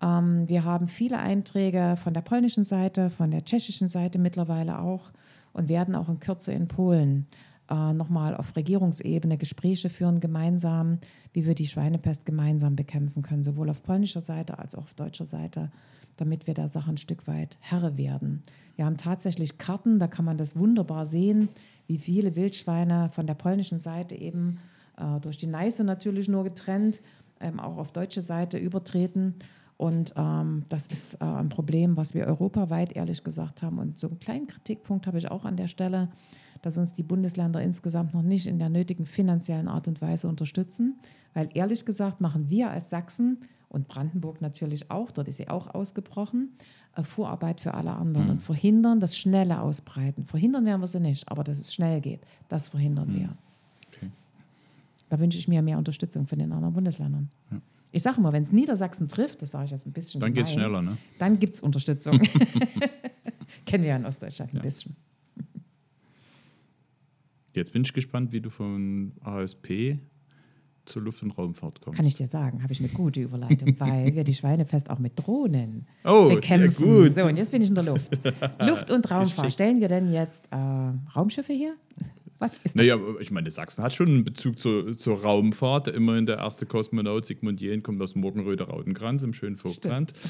Ähm, 0.00 0.48
wir 0.48 0.64
haben 0.64 0.86
viele 0.86 1.18
Einträge 1.18 1.96
von 2.02 2.14
der 2.14 2.22
polnischen 2.22 2.64
Seite, 2.64 3.10
von 3.10 3.30
der 3.32 3.44
tschechischen 3.44 3.88
Seite 3.88 4.18
mittlerweile 4.18 4.78
auch 4.78 5.10
und 5.52 5.68
werden 5.68 5.94
auch 5.96 6.08
in 6.08 6.20
Kürze 6.20 6.52
in 6.52 6.68
Polen 6.68 7.26
äh, 7.70 7.92
nochmal 7.92 8.36
auf 8.36 8.56
Regierungsebene 8.56 9.38
Gespräche 9.38 9.90
führen, 9.90 10.20
gemeinsam, 10.20 10.98
wie 11.32 11.46
wir 11.46 11.54
die 11.54 11.66
Schweinepest 11.66 12.24
gemeinsam 12.24 12.76
bekämpfen 12.76 13.22
können, 13.22 13.44
sowohl 13.44 13.70
auf 13.70 13.82
polnischer 13.82 14.22
Seite 14.22 14.58
als 14.58 14.74
auch 14.74 14.84
auf 14.84 14.94
deutscher 14.94 15.26
Seite, 15.26 15.70
damit 16.16 16.46
wir 16.46 16.54
der 16.54 16.68
Sache 16.68 16.90
ein 16.90 16.96
Stück 16.96 17.26
weit 17.26 17.56
Herr 17.60 17.96
werden. 17.96 18.42
Wir 18.76 18.86
haben 18.86 18.96
tatsächlich 18.96 19.58
Karten, 19.58 19.98
da 19.98 20.06
kann 20.06 20.24
man 20.24 20.38
das 20.38 20.56
wunderbar 20.56 21.06
sehen, 21.06 21.48
wie 21.86 21.98
viele 21.98 22.36
Wildschweine 22.36 23.10
von 23.12 23.26
der 23.26 23.34
polnischen 23.34 23.80
Seite 23.80 24.14
eben 24.14 24.58
äh, 24.96 25.20
durch 25.20 25.36
die 25.36 25.46
Neiße 25.46 25.84
natürlich 25.84 26.28
nur 26.28 26.44
getrennt, 26.44 27.00
ähm, 27.40 27.60
auch 27.60 27.76
auf 27.76 27.92
deutsche 27.92 28.22
Seite 28.22 28.58
übertreten. 28.58 29.34
Und 29.76 30.12
ähm, 30.16 30.64
das 30.68 30.88
ist 30.88 31.14
äh, 31.14 31.24
ein 31.24 31.50
Problem, 31.50 31.96
was 31.96 32.14
wir 32.14 32.26
europaweit 32.26 32.96
ehrlich 32.96 33.22
gesagt 33.22 33.62
haben. 33.62 33.78
Und 33.78 33.98
so 33.98 34.08
einen 34.08 34.18
kleinen 34.18 34.46
Kritikpunkt 34.48 35.06
habe 35.06 35.18
ich 35.18 35.30
auch 35.30 35.44
an 35.44 35.56
der 35.56 35.68
Stelle, 35.68 36.08
dass 36.62 36.78
uns 36.78 36.94
die 36.94 37.02
Bundesländer 37.02 37.62
insgesamt 37.62 38.14
noch 38.14 38.22
nicht 38.22 38.46
in 38.46 38.58
der 38.58 38.68
nötigen 38.68 39.06
finanziellen 39.06 39.68
Art 39.68 39.88
und 39.88 40.00
Weise 40.00 40.28
unterstützen. 40.28 40.98
Weil 41.34 41.48
ehrlich 41.54 41.84
gesagt 41.84 42.20
machen 42.20 42.48
wir 42.50 42.70
als 42.70 42.90
Sachsen 42.90 43.38
und 43.68 43.88
Brandenburg 43.88 44.40
natürlich 44.40 44.90
auch, 44.90 45.10
dort 45.10 45.28
ist 45.28 45.36
sie 45.36 45.48
auch 45.48 45.74
ausgebrochen, 45.74 46.50
äh, 46.96 47.02
Vorarbeit 47.02 47.60
für 47.60 47.74
alle 47.74 47.92
anderen 47.92 48.26
mhm. 48.26 48.32
und 48.32 48.42
verhindern 48.42 49.00
das 49.00 49.16
schnelle 49.16 49.60
Ausbreiten. 49.60 50.24
Verhindern 50.24 50.64
werden 50.64 50.80
wir 50.80 50.86
sie 50.86 51.00
nicht, 51.00 51.30
aber 51.30 51.44
dass 51.44 51.58
es 51.58 51.74
schnell 51.74 52.00
geht, 52.00 52.20
das 52.48 52.68
verhindern 52.68 53.10
mhm. 53.10 53.14
wir. 53.14 53.36
Okay. 53.88 54.10
Da 55.08 55.18
wünsche 55.18 55.38
ich 55.38 55.48
mir 55.48 55.62
mehr 55.62 55.78
Unterstützung 55.78 56.26
von 56.26 56.38
den 56.38 56.52
anderen 56.52 56.74
Bundesländern. 56.74 57.28
Ja. 57.50 57.60
Ich 57.90 58.02
sage 58.02 58.18
immer, 58.18 58.32
wenn 58.32 58.42
es 58.42 58.52
Niedersachsen 58.52 59.08
trifft, 59.08 59.40
das 59.42 59.50
sage 59.50 59.66
ich 59.66 59.70
jetzt 59.70 59.86
ein 59.86 59.92
bisschen. 59.92 60.20
Dann 60.20 60.34
geht 60.34 60.46
es 60.46 60.52
schneller, 60.52 60.82
ne? 60.82 60.98
Dann 61.18 61.38
gibt 61.38 61.54
es 61.54 61.60
Unterstützung. 61.60 62.20
Kennen 63.66 63.82
wir 63.82 63.90
ja 63.90 63.96
in 63.96 64.04
Ostdeutschland 64.04 64.52
ein 64.52 64.56
ja. 64.56 64.62
bisschen. 64.62 64.94
Jetzt 67.58 67.72
bin 67.72 67.82
ich 67.82 67.92
gespannt, 67.92 68.32
wie 68.32 68.40
du 68.40 68.50
von 68.50 69.12
ASP 69.20 69.98
zur 70.84 71.02
Luft- 71.02 71.22
und 71.22 71.36
Raumfahrt 71.36 71.80
kommst. 71.80 71.96
Kann 71.96 72.06
ich 72.06 72.14
dir 72.14 72.26
sagen, 72.26 72.62
habe 72.62 72.72
ich 72.72 72.80
eine 72.80 72.88
gute 72.88 73.20
Überleitung, 73.20 73.74
weil 73.78 74.14
wir 74.14 74.24
die 74.24 74.34
Schweinepest 74.34 74.90
auch 74.90 74.98
mit 74.98 75.18
Drohnen 75.18 75.86
oh, 76.04 76.30
bekämpfen. 76.30 76.84
Sehr 76.84 77.04
gut. 77.04 77.14
So, 77.14 77.24
und 77.24 77.36
jetzt 77.36 77.50
bin 77.52 77.62
ich 77.62 77.68
in 77.68 77.74
der 77.74 77.84
Luft. 77.84 78.18
Luft- 78.60 78.90
und 78.90 79.10
Raumfahrt. 79.10 79.52
Stellen 79.52 79.80
wir 79.80 79.88
denn 79.88 80.12
jetzt 80.12 80.46
äh, 80.50 80.56
Raumschiffe 81.14 81.52
hier? 81.52 81.74
Was 82.38 82.52
ist 82.52 82.64
das? 82.66 82.74
Naja, 82.76 82.96
ich 83.18 83.32
meine, 83.32 83.50
Sachsen 83.50 83.82
hat 83.82 83.92
schon 83.92 84.06
einen 84.06 84.24
Bezug 84.24 84.58
zur, 84.58 84.96
zur 84.96 85.20
Raumfahrt. 85.20 85.88
Immerhin 85.88 86.24
der 86.24 86.38
erste 86.38 86.66
Kosmonaut 86.66 87.26
Sigmund 87.26 87.60
Jähn 87.60 87.82
kommt 87.82 88.00
aus 88.00 88.14
Morgenröder 88.14 88.66
Rautenkranz 88.66 89.24
im 89.24 89.32
schönen 89.32 89.56
Vogtland. 89.56 90.12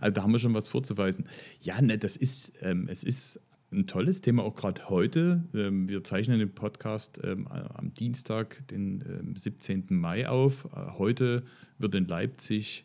Also 0.00 0.14
da 0.14 0.22
haben 0.22 0.32
wir 0.32 0.38
schon 0.38 0.54
was 0.54 0.70
vorzuweisen. 0.70 1.26
Ja, 1.60 1.80
ne, 1.82 1.98
das 1.98 2.16
ist, 2.16 2.54
ähm, 2.62 2.88
es 2.90 3.04
ist 3.04 3.38
ein 3.72 3.86
tolles 3.86 4.20
Thema, 4.20 4.42
auch 4.42 4.56
gerade 4.56 4.88
heute. 4.88 5.44
Ähm, 5.54 5.88
wir 5.88 6.02
zeichnen 6.04 6.38
den 6.38 6.52
Podcast 6.52 7.20
ähm, 7.22 7.46
am 7.48 7.94
Dienstag, 7.94 8.66
den 8.68 9.04
ähm, 9.08 9.36
17. 9.36 9.86
Mai 9.90 10.28
auf. 10.28 10.66
Äh, 10.66 10.98
heute 10.98 11.44
wird 11.78 11.94
in 11.94 12.06
Leipzig 12.06 12.84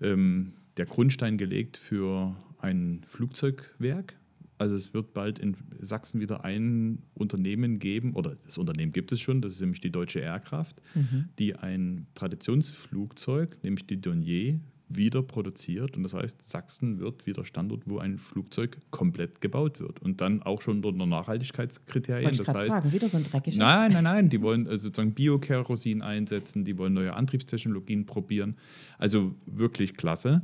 ähm, 0.00 0.52
der 0.76 0.86
Grundstein 0.86 1.38
gelegt 1.38 1.76
für 1.76 2.36
ein 2.58 3.02
Flugzeugwerk 3.06 4.16
also 4.58 4.74
es 4.74 4.92
wird 4.92 5.14
bald 5.14 5.38
in 5.38 5.56
Sachsen 5.80 6.20
wieder 6.20 6.44
ein 6.44 7.02
Unternehmen 7.14 7.78
geben, 7.78 8.14
oder 8.14 8.36
das 8.44 8.58
Unternehmen 8.58 8.92
gibt 8.92 9.12
es 9.12 9.20
schon, 9.20 9.40
das 9.40 9.54
ist 9.54 9.60
nämlich 9.60 9.80
die 9.80 9.90
Deutsche 9.90 10.20
Airkraft, 10.20 10.82
mhm. 10.94 11.28
die 11.38 11.54
ein 11.54 12.06
Traditionsflugzeug, 12.14 13.62
nämlich 13.62 13.86
die 13.86 14.00
Donier, 14.00 14.60
wieder 14.88 15.22
produziert. 15.22 15.96
Und 15.96 16.02
das 16.02 16.14
heißt, 16.14 16.42
Sachsen 16.42 16.98
wird 16.98 17.26
wieder 17.26 17.44
Standort, 17.44 17.82
wo 17.86 17.98
ein 17.98 18.18
Flugzeug 18.18 18.78
komplett 18.90 19.40
gebaut 19.40 19.80
wird. 19.80 20.00
Und 20.00 20.20
dann 20.20 20.42
auch 20.42 20.62
schon 20.62 20.84
unter 20.84 21.06
Nachhaltigkeitskriterien. 21.06 22.24
Wollte 22.24 22.40
ich 22.40 22.46
das 22.46 22.54
heißt, 22.54 22.70
fragen, 22.70 22.92
wieder 22.92 23.08
so 23.08 23.16
ein 23.16 23.24
dreckiges. 23.24 23.58
Nein, 23.58 23.92
nein, 23.92 24.04
nein. 24.04 24.28
Die 24.28 24.40
wollen 24.42 24.66
also 24.66 24.84
sozusagen 24.84 25.12
Biokerosin 25.12 26.02
einsetzen, 26.02 26.64
die 26.64 26.78
wollen 26.78 26.94
neue 26.94 27.14
Antriebstechnologien 27.14 28.06
probieren. 28.06 28.56
Also 28.98 29.34
wirklich 29.46 29.94
klasse 29.96 30.42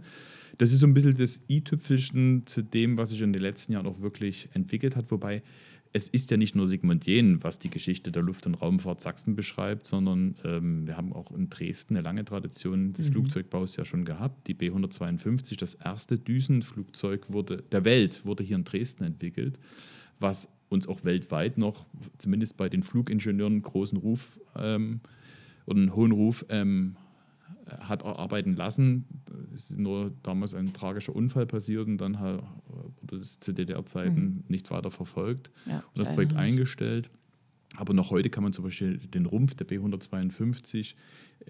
das 0.58 0.72
ist 0.72 0.80
so 0.80 0.86
ein 0.86 0.94
bisschen 0.94 1.16
das 1.16 1.42
i-Tüpfelchen 1.50 2.46
zu 2.46 2.62
dem, 2.62 2.96
was 2.96 3.10
sich 3.10 3.22
in 3.22 3.32
den 3.32 3.42
letzten 3.42 3.72
Jahren 3.72 3.86
auch 3.86 4.00
wirklich 4.00 4.48
entwickelt 4.52 4.96
hat. 4.96 5.10
Wobei 5.10 5.42
es 5.96 6.08
ist 6.08 6.32
ja 6.32 6.36
nicht 6.36 6.56
nur 6.56 6.66
Sigmund 6.66 7.06
Jähn, 7.06 7.44
was 7.44 7.60
die 7.60 7.70
Geschichte 7.70 8.10
der 8.10 8.24
Luft- 8.24 8.48
und 8.48 8.56
Raumfahrt 8.56 9.00
Sachsen 9.00 9.36
beschreibt, 9.36 9.86
sondern 9.86 10.34
ähm, 10.44 10.88
wir 10.88 10.96
haben 10.96 11.12
auch 11.12 11.30
in 11.30 11.48
Dresden 11.48 11.94
eine 11.94 12.02
lange 12.02 12.24
Tradition 12.24 12.92
des 12.92 13.08
mhm. 13.08 13.12
Flugzeugbaus 13.12 13.76
ja 13.76 13.84
schon 13.84 14.04
gehabt. 14.04 14.48
Die 14.48 14.54
B-152, 14.54 15.56
das 15.56 15.76
erste 15.76 16.18
Düsenflugzeug 16.18 17.32
wurde, 17.32 17.62
der 17.70 17.84
Welt, 17.84 18.26
wurde 18.26 18.42
hier 18.42 18.56
in 18.56 18.64
Dresden 18.64 19.04
entwickelt, 19.04 19.60
was 20.18 20.48
uns 20.68 20.88
auch 20.88 21.04
weltweit 21.04 21.58
noch, 21.58 21.86
zumindest 22.18 22.56
bei 22.56 22.68
den 22.68 22.82
Flugingenieuren, 22.82 23.52
einen 23.52 23.62
großen 23.62 23.96
Ruf 23.96 24.40
ähm, 24.56 24.98
oder 25.66 25.78
einen 25.78 25.94
hohen 25.94 26.10
Ruf 26.10 26.44
ähm, 26.48 26.96
hat 27.66 28.02
erarbeiten 28.02 28.54
lassen. 28.54 29.04
Es 29.54 29.70
ist 29.70 29.78
nur 29.78 30.12
damals 30.22 30.54
ein 30.54 30.72
tragischer 30.72 31.14
Unfall 31.14 31.46
passiert 31.46 31.86
und 31.86 31.98
dann 31.98 32.18
wurde 32.18 33.16
es 33.16 33.40
zu 33.40 33.52
DDR-Zeiten 33.52 34.22
mhm. 34.22 34.44
nicht 34.48 34.70
weiter 34.70 34.90
verfolgt 34.90 35.50
ja, 35.66 35.82
und 35.94 36.04
das 36.04 36.12
Projekt 36.14 36.34
eingestellt. 36.34 37.10
Aber 37.76 37.92
noch 37.92 38.10
heute 38.10 38.30
kann 38.30 38.44
man 38.44 38.52
zum 38.52 38.64
Beispiel 38.64 38.98
den 38.98 39.26
Rumpf 39.26 39.54
der 39.54 39.66
B152 39.66 40.94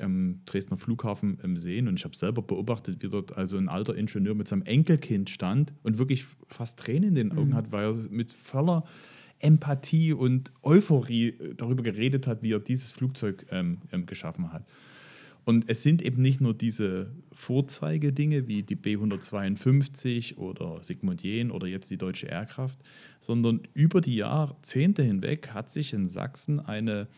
am 0.00 0.40
Dresdner 0.46 0.78
Flughafen 0.78 1.38
sehen. 1.56 1.86
Und 1.86 1.98
ich 1.98 2.04
habe 2.04 2.16
selber 2.16 2.40
beobachtet, 2.40 3.02
wie 3.02 3.08
dort 3.08 3.36
also 3.36 3.58
ein 3.58 3.68
alter 3.68 3.94
Ingenieur 3.94 4.34
mit 4.34 4.48
seinem 4.48 4.62
Enkelkind 4.62 5.28
stand 5.28 5.74
und 5.82 5.98
wirklich 5.98 6.24
fast 6.48 6.78
Tränen 6.78 7.10
in 7.10 7.14
den 7.14 7.32
Augen 7.32 7.50
mhm. 7.50 7.54
hat, 7.54 7.72
weil 7.72 7.90
er 7.90 7.94
mit 8.10 8.32
voller 8.32 8.84
Empathie 9.38 10.14
und 10.14 10.52
Euphorie 10.62 11.34
darüber 11.56 11.82
geredet 11.82 12.26
hat, 12.26 12.42
wie 12.42 12.52
er 12.52 12.60
dieses 12.60 12.92
Flugzeug 12.92 13.44
ähm, 13.50 13.80
geschaffen 14.06 14.52
hat. 14.52 14.64
Und 15.44 15.68
es 15.68 15.82
sind 15.82 16.00
eben 16.02 16.22
nicht 16.22 16.40
nur 16.40 16.54
diese 16.54 17.10
Vorzeigedinge 17.32 18.48
wie 18.48 18.62
die 18.62 18.76
B152 18.76 20.36
oder 20.38 20.82
Sigmund 20.82 21.22
Jähn 21.22 21.50
oder 21.50 21.66
jetzt 21.66 21.90
die 21.90 21.98
Deutsche 21.98 22.26
Airkraft, 22.28 22.78
sondern 23.20 23.60
über 23.74 24.00
die 24.00 24.16
Jahrzehnte 24.16 25.02
hinweg 25.02 25.50
hat 25.52 25.68
sich 25.68 25.92
in 25.92 26.06
Sachsen 26.06 26.60
eine 26.60 27.08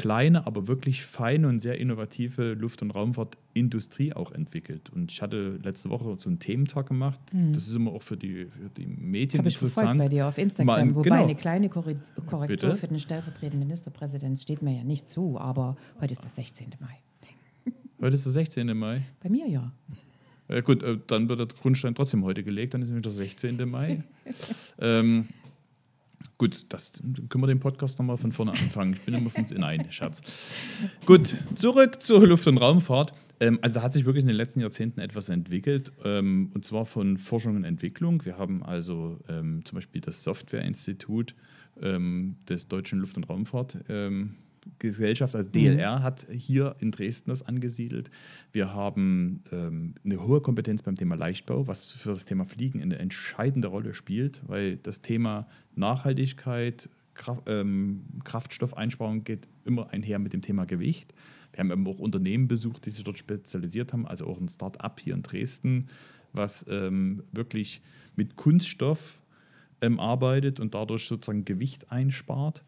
kleine, 0.00 0.46
aber 0.46 0.66
wirklich 0.66 1.04
feine 1.04 1.46
und 1.48 1.58
sehr 1.58 1.78
innovative 1.78 2.54
Luft- 2.54 2.80
und 2.80 2.90
Raumfahrtindustrie 2.90 4.14
auch 4.14 4.32
entwickelt. 4.32 4.88
Und 4.88 5.12
ich 5.12 5.20
hatte 5.20 5.58
letzte 5.62 5.90
Woche 5.90 6.14
so 6.16 6.30
einen 6.30 6.38
Thementag 6.38 6.86
gemacht. 6.86 7.20
Mhm. 7.34 7.52
Das 7.52 7.68
ist 7.68 7.76
immer 7.76 7.92
auch 7.92 8.02
für 8.02 8.16
die, 8.16 8.46
für 8.46 8.70
die 8.76 8.86
Medien 8.86 9.44
das 9.44 9.54
interessant. 9.54 10.00
Ich 10.00 10.06
bei 10.06 10.08
dir 10.08 10.26
auf 10.26 10.38
Instagram, 10.38 10.66
Mal, 10.66 10.94
wobei 10.94 11.04
genau. 11.04 11.24
eine 11.24 11.34
kleine 11.34 11.68
Korrektur 11.68 12.46
Bitte? 12.46 12.76
für 12.76 12.88
den 12.88 12.98
stellvertretenden 12.98 13.60
Ministerpräsidenten 13.60 14.38
steht 14.38 14.62
mir 14.62 14.78
ja 14.78 14.84
nicht 14.84 15.06
zu, 15.06 15.38
aber 15.38 15.76
heute 16.00 16.12
ist 16.12 16.22
der 16.22 16.30
16. 16.30 16.76
Mai. 16.80 16.98
Heute 18.00 18.14
ist 18.14 18.24
der 18.24 18.32
16. 18.32 18.78
Mai. 18.78 19.02
Bei 19.22 19.28
mir 19.28 19.46
ja. 19.46 19.72
Ja, 20.48 20.60
gut, 20.62 20.82
äh, 20.82 20.96
dann 21.06 21.28
wird 21.28 21.38
der 21.38 21.46
Grundstein 21.48 21.94
trotzdem 21.94 22.24
heute 22.24 22.42
gelegt, 22.42 22.72
dann 22.72 22.80
ist 22.80 22.88
nämlich 22.88 23.02
der 23.02 23.12
16. 23.12 23.68
Mai. 23.68 24.02
ähm, 24.78 25.28
gut, 26.38 26.64
das 26.70 26.92
können 27.28 27.42
wir 27.42 27.46
den 27.46 27.60
Podcast 27.60 27.98
nochmal 27.98 28.16
von 28.16 28.32
vorne 28.32 28.52
anfangen. 28.52 28.94
Ich 28.94 29.02
bin 29.02 29.12
immer 29.12 29.28
von 29.28 29.44
Nein, 29.54 29.86
Scherz. 29.90 30.22
Gut, 31.04 31.36
zurück 31.54 32.00
zur 32.00 32.26
Luft- 32.26 32.46
und 32.46 32.56
Raumfahrt. 32.56 33.12
Ähm, 33.38 33.58
also 33.60 33.74
da 33.74 33.82
hat 33.82 33.92
sich 33.92 34.06
wirklich 34.06 34.22
in 34.22 34.28
den 34.28 34.36
letzten 34.36 34.60
Jahrzehnten 34.60 35.00
etwas 35.00 35.28
entwickelt, 35.28 35.92
ähm, 36.02 36.50
und 36.54 36.64
zwar 36.64 36.86
von 36.86 37.18
Forschung 37.18 37.56
und 37.56 37.64
Entwicklung. 37.64 38.24
Wir 38.24 38.38
haben 38.38 38.62
also 38.62 39.20
ähm, 39.28 39.62
zum 39.66 39.76
Beispiel 39.76 40.00
das 40.00 40.24
Softwareinstitut 40.24 41.34
ähm, 41.82 42.36
des 42.48 42.66
Deutschen 42.66 42.98
Luft- 42.98 43.18
und 43.18 43.28
Raumfahrt 43.28 43.76
ähm, 43.90 44.36
Gesellschaft, 44.78 45.34
also 45.34 45.48
DLR, 45.48 45.98
mhm. 45.98 46.02
hat 46.02 46.26
hier 46.30 46.76
in 46.80 46.90
Dresden 46.90 47.30
das 47.30 47.42
angesiedelt. 47.42 48.10
Wir 48.52 48.74
haben 48.74 49.42
ähm, 49.52 49.94
eine 50.04 50.26
hohe 50.26 50.40
Kompetenz 50.40 50.82
beim 50.82 50.96
Thema 50.96 51.14
Leichtbau, 51.14 51.66
was 51.66 51.92
für 51.92 52.10
das 52.10 52.24
Thema 52.24 52.44
Fliegen 52.44 52.82
eine 52.82 52.98
entscheidende 52.98 53.68
Rolle 53.68 53.94
spielt, 53.94 54.42
weil 54.46 54.76
das 54.76 55.02
Thema 55.02 55.46
Nachhaltigkeit, 55.74 56.88
Kraft, 57.14 57.42
ähm, 57.46 58.04
Kraftstoffeinsparung 58.24 59.24
geht 59.24 59.48
immer 59.64 59.90
einher 59.90 60.18
mit 60.18 60.32
dem 60.32 60.42
Thema 60.42 60.64
Gewicht. 60.64 61.14
Wir 61.52 61.60
haben 61.60 61.70
eben 61.70 61.86
auch 61.86 61.98
Unternehmen 61.98 62.48
besucht, 62.48 62.86
die 62.86 62.90
sich 62.90 63.04
dort 63.04 63.18
spezialisiert 63.18 63.92
haben, 63.92 64.06
also 64.06 64.26
auch 64.26 64.40
ein 64.40 64.48
Start-up 64.48 65.00
hier 65.00 65.14
in 65.14 65.22
Dresden, 65.22 65.88
was 66.32 66.64
ähm, 66.68 67.24
wirklich 67.32 67.82
mit 68.14 68.36
Kunststoff 68.36 69.20
ähm, 69.80 69.98
arbeitet 69.98 70.60
und 70.60 70.74
dadurch 70.74 71.06
sozusagen 71.06 71.44
Gewicht 71.44 71.90
einspart. 71.90 72.64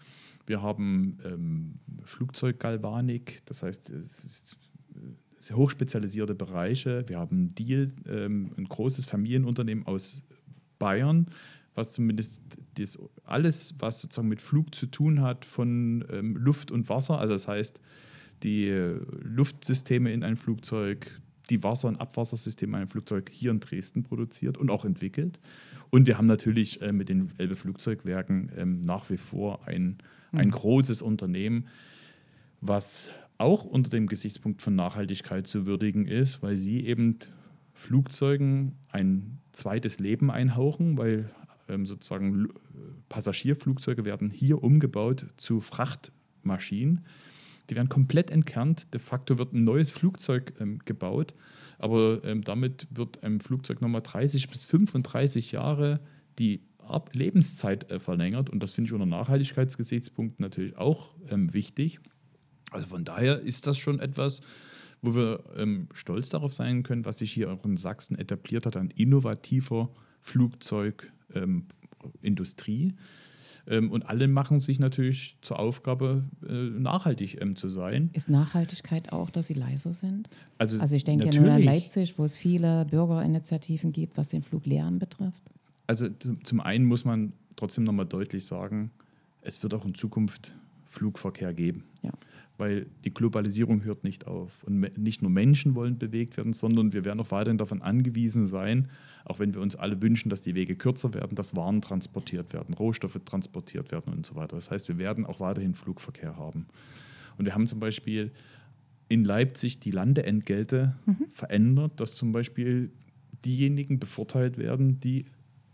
Wir 0.46 0.62
haben 0.62 1.18
ähm, 1.24 1.74
Flugzeuggalvanik, 2.04 3.42
das 3.46 3.62
heißt, 3.62 3.90
es 3.90 4.24
ist 4.24 4.58
sehr 5.38 5.56
hochspezialisierte 5.56 6.34
Bereiche. 6.34 7.04
Wir 7.08 7.18
haben 7.18 7.48
Deal, 7.54 7.88
ähm, 8.08 8.52
ein 8.56 8.64
großes 8.64 9.06
Familienunternehmen 9.06 9.86
aus 9.86 10.22
Bayern, 10.78 11.26
was 11.74 11.94
zumindest 11.94 12.42
das, 12.74 12.98
alles, 13.24 13.74
was 13.78 14.00
sozusagen 14.00 14.28
mit 14.28 14.40
Flug 14.40 14.74
zu 14.74 14.86
tun 14.86 15.20
hat, 15.20 15.44
von 15.44 16.04
ähm, 16.10 16.36
Luft 16.36 16.70
und 16.70 16.88
Wasser, 16.88 17.18
also 17.18 17.32
das 17.32 17.48
heißt, 17.48 17.80
die 18.42 18.68
äh, 18.68 19.00
Luftsysteme 19.22 20.12
in 20.12 20.22
ein 20.22 20.36
Flugzeug, 20.36 21.20
die 21.50 21.62
Wasser- 21.62 21.88
und 21.88 22.00
Abwassersysteme 22.00 22.76
in 22.76 22.82
ein 22.82 22.88
Flugzeug 22.88 23.30
hier 23.32 23.50
in 23.50 23.60
Dresden 23.60 24.02
produziert 24.02 24.58
und 24.58 24.70
auch 24.70 24.84
entwickelt. 24.84 25.40
Und 25.94 26.06
wir 26.06 26.16
haben 26.16 26.26
natürlich 26.26 26.80
äh, 26.80 26.90
mit 26.90 27.10
den 27.10 27.28
Elbe 27.36 27.54
Flugzeugwerken 27.54 28.50
ähm, 28.56 28.80
nach 28.80 29.10
wie 29.10 29.18
vor 29.18 29.68
ein, 29.68 29.98
ein 30.32 30.46
mhm. 30.46 30.52
großes 30.52 31.02
Unternehmen, 31.02 31.68
was 32.62 33.10
auch 33.36 33.64
unter 33.64 33.90
dem 33.90 34.06
Gesichtspunkt 34.06 34.62
von 34.62 34.74
Nachhaltigkeit 34.74 35.46
zu 35.46 35.66
würdigen 35.66 36.06
ist, 36.06 36.42
weil 36.42 36.56
sie 36.56 36.86
eben 36.86 37.18
Flugzeugen 37.74 38.76
ein 38.88 39.38
zweites 39.52 39.98
Leben 39.98 40.30
einhauchen, 40.30 40.96
weil 40.96 41.28
ähm, 41.68 41.84
sozusagen 41.84 42.48
Passagierflugzeuge 43.10 44.06
werden 44.06 44.30
hier 44.30 44.62
umgebaut 44.62 45.26
zu 45.36 45.60
Frachtmaschinen. 45.60 47.04
Die 47.72 47.76
werden 47.76 47.88
komplett 47.88 48.30
entkernt. 48.30 48.92
De 48.92 49.00
facto 49.00 49.38
wird 49.38 49.54
ein 49.54 49.64
neues 49.64 49.90
Flugzeug 49.90 50.52
ähm, 50.60 50.80
gebaut, 50.84 51.32
aber 51.78 52.22
ähm, 52.22 52.44
damit 52.44 52.86
wird 52.90 53.24
ein 53.24 53.40
Flugzeug 53.40 53.80
nochmal 53.80 54.02
30 54.02 54.50
bis 54.50 54.66
35 54.66 55.52
Jahre 55.52 56.00
die 56.38 56.60
Ab 56.86 57.14
Lebenszeit 57.14 57.90
äh, 57.90 57.98
verlängert. 57.98 58.50
Und 58.50 58.62
das 58.62 58.74
finde 58.74 58.88
ich 58.88 58.92
unter 58.92 59.06
Nachhaltigkeitsgesichtspunkten 59.06 60.42
natürlich 60.42 60.76
auch 60.76 61.14
ähm, 61.30 61.54
wichtig. 61.54 62.00
Also 62.72 62.88
von 62.88 63.04
daher 63.04 63.40
ist 63.40 63.66
das 63.66 63.78
schon 63.78 64.00
etwas, 64.00 64.42
wo 65.00 65.14
wir 65.14 65.42
ähm, 65.56 65.88
stolz 65.94 66.28
darauf 66.28 66.52
sein 66.52 66.82
können, 66.82 67.06
was 67.06 67.20
sich 67.20 67.32
hier 67.32 67.50
auch 67.50 67.64
in 67.64 67.78
Sachsen 67.78 68.18
etabliert 68.18 68.66
hat, 68.66 68.76
an 68.76 68.90
innovativer 68.90 69.88
Flugzeugindustrie. 70.20 72.84
Ähm, 72.84 72.98
und 73.66 74.08
alle 74.08 74.28
machen 74.28 74.60
sich 74.60 74.80
natürlich 74.80 75.36
zur 75.40 75.58
Aufgabe, 75.58 76.24
äh, 76.48 76.52
nachhaltig 76.52 77.40
ähm, 77.40 77.56
zu 77.56 77.68
sein. 77.68 78.10
Ist 78.12 78.28
Nachhaltigkeit 78.28 79.12
auch, 79.12 79.30
dass 79.30 79.46
sie 79.46 79.54
leiser 79.54 79.94
sind? 79.94 80.28
Also, 80.58 80.80
also 80.80 80.94
ich 80.96 81.04
denke 81.04 81.28
nur 81.30 81.50
an 81.50 81.62
Leipzig, 81.62 82.18
wo 82.18 82.24
es 82.24 82.34
viele 82.34 82.84
Bürgerinitiativen 82.86 83.92
gibt, 83.92 84.16
was 84.16 84.28
den 84.28 84.42
Fluglehren 84.42 84.98
betrifft. 84.98 85.42
Also 85.86 86.08
zum 86.42 86.60
einen 86.60 86.84
muss 86.86 87.04
man 87.04 87.32
trotzdem 87.56 87.84
nochmal 87.84 88.06
deutlich 88.06 88.44
sagen, 88.46 88.90
es 89.42 89.62
wird 89.62 89.74
auch 89.74 89.84
in 89.84 89.94
Zukunft 89.94 90.54
Flugverkehr 90.92 91.54
geben. 91.54 91.84
Ja. 92.02 92.12
Weil 92.58 92.86
die 93.04 93.14
Globalisierung 93.14 93.82
hört 93.82 94.04
nicht 94.04 94.26
auf. 94.26 94.62
Und 94.64 94.98
nicht 94.98 95.22
nur 95.22 95.30
Menschen 95.30 95.74
wollen 95.74 95.98
bewegt 95.98 96.36
werden, 96.36 96.52
sondern 96.52 96.92
wir 96.92 97.04
werden 97.04 97.18
auch 97.18 97.30
weiterhin 97.30 97.56
davon 97.56 97.80
angewiesen 97.80 98.44
sein, 98.44 98.88
auch 99.24 99.38
wenn 99.38 99.54
wir 99.54 99.62
uns 99.62 99.74
alle 99.74 100.02
wünschen, 100.02 100.28
dass 100.28 100.42
die 100.42 100.54
Wege 100.54 100.76
kürzer 100.76 101.14
werden, 101.14 101.34
dass 101.34 101.56
Waren 101.56 101.80
transportiert 101.80 102.52
werden, 102.52 102.74
Rohstoffe 102.74 103.18
transportiert 103.24 103.90
werden 103.90 104.12
und 104.12 104.26
so 104.26 104.34
weiter. 104.34 104.56
Das 104.56 104.70
heißt, 104.70 104.88
wir 104.88 104.98
werden 104.98 105.24
auch 105.24 105.40
weiterhin 105.40 105.74
Flugverkehr 105.74 106.36
haben. 106.36 106.66
Und 107.38 107.46
wir 107.46 107.54
haben 107.54 107.66
zum 107.66 107.80
Beispiel 107.80 108.32
in 109.08 109.24
Leipzig 109.24 109.80
die 109.80 109.90
Landeentgelte 109.90 110.94
mhm. 111.06 111.26
verändert, 111.30 112.00
dass 112.00 112.16
zum 112.16 112.32
Beispiel 112.32 112.90
diejenigen 113.44 113.98
bevorteilt 113.98 114.58
werden, 114.58 115.00
die 115.00 115.24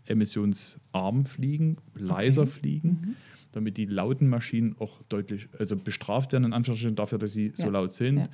emissionsarm 0.05 1.25
fliegen, 1.25 1.77
leiser 1.93 2.43
okay. 2.43 2.51
fliegen. 2.51 2.89
Mhm 2.89 3.15
damit 3.51 3.77
die 3.77 3.85
lauten 3.85 4.29
Maschinen 4.29 4.75
auch 4.79 5.01
deutlich, 5.09 5.47
also 5.57 5.75
bestraft 5.75 6.33
werden, 6.33 6.45
in 6.45 6.53
Anführungsstrichen 6.53 6.95
dafür, 6.95 7.17
dass 7.17 7.33
sie 7.33 7.47
ja. 7.47 7.55
so 7.55 7.69
laut 7.69 7.91
sind, 7.91 8.17
ja. 8.17 8.27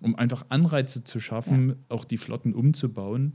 um 0.00 0.16
einfach 0.16 0.46
Anreize 0.48 1.04
zu 1.04 1.20
schaffen, 1.20 1.70
ja. 1.70 1.74
auch 1.88 2.04
die 2.04 2.18
Flotten 2.18 2.54
umzubauen. 2.54 3.34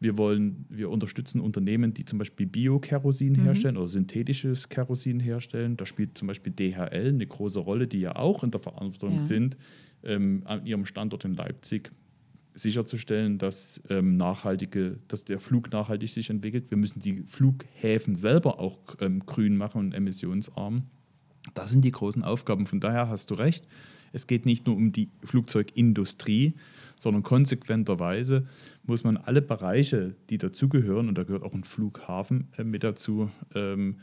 Wir 0.00 0.18
wollen, 0.18 0.66
wir 0.68 0.90
unterstützen 0.90 1.40
Unternehmen, 1.40 1.94
die 1.94 2.04
zum 2.04 2.18
Beispiel 2.18 2.46
Bio-Kerosin 2.46 3.34
mhm. 3.34 3.42
herstellen 3.42 3.76
oder 3.76 3.86
synthetisches 3.86 4.68
Kerosin 4.68 5.20
herstellen. 5.20 5.76
Da 5.76 5.86
spielt 5.86 6.18
zum 6.18 6.28
Beispiel 6.28 6.52
DHL 6.52 7.08
eine 7.08 7.26
große 7.26 7.60
Rolle, 7.60 7.86
die 7.86 8.00
ja 8.00 8.16
auch 8.16 8.42
in 8.42 8.50
der 8.50 8.60
Verantwortung 8.60 9.20
sind, 9.20 9.56
ähm, 10.02 10.42
an 10.44 10.66
ihrem 10.66 10.84
Standort 10.84 11.24
in 11.24 11.34
Leipzig 11.34 11.90
sicherzustellen, 12.54 13.38
dass, 13.38 13.82
ähm, 13.90 14.16
nachhaltige, 14.16 14.98
dass 15.08 15.24
der 15.24 15.40
Flug 15.40 15.72
nachhaltig 15.72 16.10
sich 16.10 16.30
entwickelt. 16.30 16.70
Wir 16.70 16.78
müssen 16.78 17.00
die 17.00 17.22
Flughäfen 17.22 18.14
selber 18.14 18.60
auch 18.60 18.78
ähm, 19.00 19.26
grün 19.26 19.56
machen 19.56 19.80
und 19.80 19.92
emissionsarm. 19.92 20.84
Das 21.52 21.70
sind 21.70 21.84
die 21.84 21.90
großen 21.90 22.22
Aufgaben. 22.22 22.66
Von 22.66 22.80
daher 22.80 23.08
hast 23.08 23.30
du 23.30 23.34
recht. 23.34 23.66
Es 24.12 24.26
geht 24.26 24.46
nicht 24.46 24.66
nur 24.66 24.76
um 24.76 24.92
die 24.92 25.10
Flugzeugindustrie, 25.24 26.54
sondern 26.94 27.24
konsequenterweise 27.24 28.46
muss 28.84 29.02
man 29.02 29.16
alle 29.16 29.42
Bereiche, 29.42 30.14
die 30.30 30.38
dazugehören, 30.38 31.08
und 31.08 31.18
da 31.18 31.24
gehört 31.24 31.42
auch 31.42 31.54
ein 31.54 31.64
Flughafen 31.64 32.48
äh, 32.56 32.64
mit 32.64 32.84
dazu, 32.84 33.30
ähm, 33.54 33.96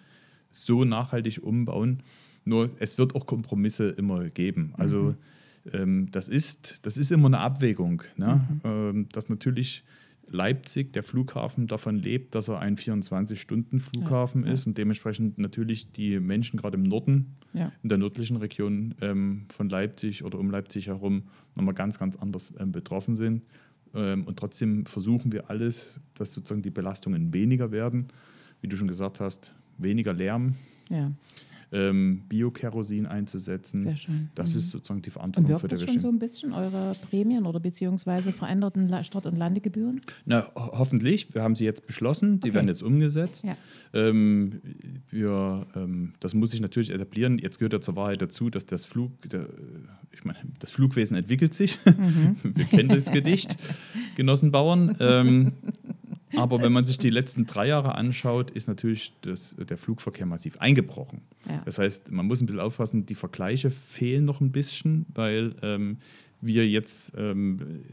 so 0.52 0.84
nachhaltig 0.84 1.42
umbauen. 1.42 2.04
Nur 2.44 2.70
es 2.80 2.98
wird 2.98 3.16
auch 3.16 3.26
Kompromisse 3.26 3.90
immer 3.90 4.30
geben. 4.30 4.74
Also 4.76 5.02
mhm 5.04 5.16
das, 5.64 6.28
ist, 6.28 6.80
das 6.86 6.98
ist 6.98 7.12
immer 7.12 7.28
eine 7.28 7.40
Abwägung. 7.40 8.04
Ne? 8.18 8.48
Mhm. 8.50 8.62
Ähm, 8.64 9.10
dass 9.12 9.30
natürlich 9.30 9.84
Leipzig, 10.32 10.94
der 10.94 11.04
Flughafen, 11.04 11.68
davon 11.68 11.98
lebt, 11.98 12.36
dass 12.36 12.48
er 12.48 12.60
ein 12.60 12.78
24-Stunden-Flughafen 12.78 14.46
ja, 14.46 14.54
ist 14.54 14.66
und 14.66 14.78
dementsprechend 14.78 15.38
natürlich 15.38 15.92
die 15.92 16.20
Menschen 16.20 16.58
gerade 16.58 16.78
im 16.78 16.84
Norden, 16.84 17.36
ja. 17.54 17.72
in 17.84 17.90
der 17.90 17.98
nördlichen 17.98 18.38
Region 18.38 18.96
ähm, 19.02 19.46
von 19.50 19.70
Leipzig 19.70 20.24
oder 20.24 20.40
um 20.40 20.50
Leipzig 20.50 20.88
herum 20.88 21.24
nochmal 21.56 21.74
ganz, 21.74 22.00
ganz 22.00 22.16
anders 22.16 22.54
ähm, 22.60 22.72
betroffen 22.72 23.16
sind. 23.16 23.44
Ähm, 23.94 24.26
und 24.26 24.40
trotzdem 24.40 24.86
versuchen 24.86 25.32
wir 25.32 25.50
alles, 25.50 26.00
dass 26.14 26.32
sozusagen 26.32 26.62
die 26.62 26.72
Belastungen 26.72 27.34
weniger 27.34 27.72
werden. 27.72 28.08
Wie 28.62 28.68
du 28.68 28.78
schon 28.78 28.88
gesagt 28.88 29.20
hast, 29.20 29.54
weniger 29.78 30.14
Lärm. 30.14 30.56
Ähm, 31.74 32.24
Biokerosin 32.28 33.06
einzusetzen. 33.06 33.84
Sehr 33.84 33.96
schön. 33.96 34.30
Das 34.36 34.54
mhm. 34.54 34.60
ist 34.60 34.70
sozusagen 34.72 35.02
die 35.02 35.10
Verantwortung 35.10 35.58
für 35.60 35.68
das 35.68 35.82
schon 35.82 36.00
so 36.00 36.10
ein 36.10 36.20
bisschen 36.20 36.54
eure 36.54 36.94
Prämien 37.10 37.46
oder 37.46 37.60
beziehungsweise 37.60 38.32
veränderten 38.34 38.90
Start- 39.04 39.26
und 39.26 39.38
Landegebühren? 39.38 40.02
Na, 40.26 40.46
hoffentlich. 40.56 41.34
Wir 41.34 41.44
haben 41.44 41.56
sie 41.56 41.66
jetzt 41.66 41.88
beschlossen. 41.88 42.40
Die 42.40 42.50
okay. 42.50 42.56
werden 42.56 42.68
jetzt 42.68 42.84
umgesetzt. 42.84 43.46
Ja. 43.46 43.56
Ähm, 43.94 44.62
wir, 45.10 45.66
ähm, 45.76 46.14
das 46.20 46.34
muss 46.34 46.52
sich 46.52 46.62
natürlich 46.62 46.92
etablieren. 46.92 47.38
Jetzt 47.38 47.60
gehört 47.60 47.74
ja 47.74 47.82
zur 47.82 47.96
Wahrheit 47.96 48.22
dazu, 48.22 48.50
dass 48.50 48.66
das 48.66 48.86
Flug, 48.86 49.30
der, 49.30 49.48
ich 50.12 50.24
meine, 50.26 50.40
das 50.60 50.72
Flugwesen 50.72 51.16
entwickelt 51.16 51.54
sich. 51.54 51.78
Mhm. 51.86 52.36
wir 52.56 52.66
kennen 52.66 52.90
das 52.90 53.12
Gedicht, 53.12 53.58
Genossenbauern. 54.16 54.98
Ähm, 55.00 55.54
aber 56.36 56.62
wenn 56.62 56.72
man 56.72 56.86
sich 56.86 56.98
die 56.98 57.10
letzten 57.10 57.46
drei 57.46 57.68
Jahre 57.68 57.96
anschaut, 57.96 58.52
ist 58.52 58.68
natürlich 58.68 59.14
das, 59.22 59.56
der 59.58 59.78
Flugverkehr 59.78 60.26
massiv 60.26 60.58
eingebrochen. 60.60 61.22
Ja. 61.48 61.62
Das 61.66 61.80
heißt, 61.80 62.12
man 62.12 62.26
muss 62.26 62.42
ein 62.42 62.46
bisschen 62.46 62.62
aufpassen, 62.62 63.06
die 63.06 63.16
Vergleiche 63.16 63.70
fehlen 63.70 64.26
noch 64.26 64.42
ein 64.42 64.52
bisschen, 64.52 65.06
weil 65.14 65.56
ähm, 65.62 65.98
wir 66.42 66.68
jetzt, 66.68 67.14
ähm, 67.18 67.84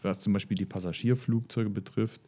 was 0.00 0.20
zum 0.20 0.32
Beispiel 0.32 0.56
die 0.56 0.64
Passagierflugzeuge 0.64 1.70
betrifft, 1.70 2.22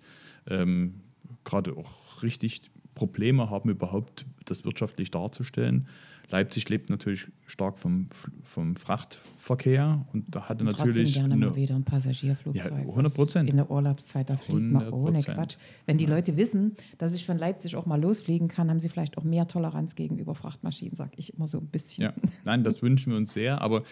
ähm, 0.47 1.01
gerade 1.45 1.77
auch 1.77 2.23
richtig 2.23 2.71
Probleme 2.95 3.51
haben, 3.51 3.71
überhaupt 3.71 4.27
das 4.45 4.65
wirtschaftlich 4.65 5.11
darzustellen. 5.11 5.89
Leipzig 6.31 6.69
lebt 6.69 6.91
natürlich 6.91 7.27
stark 7.47 7.79
vom, 7.79 8.09
vom 8.43 8.77
Frachtverkehr 8.77 10.07
und 10.13 10.35
da 10.35 10.49
hatte 10.49 10.65
und 10.65 10.77
natürlich. 10.77 11.15
gerne 11.15 11.35
eine, 11.35 11.47
mal 11.47 11.57
wieder 11.57 11.75
ein 11.75 11.85
Passagierflugzeug. 11.85 12.73
Ja, 12.73 12.79
100 12.79 13.15
Prozent. 13.15 13.51
In 13.51 13.57
der 13.57 13.71
Urlaubszeit, 13.71 14.31
da 14.31 14.37
fliegt 14.37 14.63
man 14.63 14.91
ohne 14.91 15.23
Quatsch. 15.23 15.57
Wenn 15.87 15.99
die. 15.99 16.07
Leute 16.07 16.37
wissen, 16.37 16.77
dass 16.99 17.15
ich 17.15 17.25
von 17.25 17.39
Leipzig 17.39 17.77
auch 17.77 17.87
mal 17.87 18.01
losfliegen 18.01 18.49
kann, 18.49 18.71
haben 18.71 18.79
sie 18.79 18.89
vielleicht 18.89 19.19
auch 19.19 19.25
mehr 19.25 19.49
Toleranz 19.49 19.95
gegenüber 19.95 20.35
Frachtmaschinen, 20.35 20.95
sage 20.95 21.13
ich 21.17 21.35
immer 21.35 21.47
so 21.47 21.59
ein 21.59 21.67
bisschen. 21.67 22.05
Ja. 22.05 22.15
Nein, 22.45 22.63
das 22.63 22.83
wünschen 22.83 23.11
wir 23.11 23.17
uns 23.17 23.33
sehr, 23.33 23.61
aber 23.63 23.83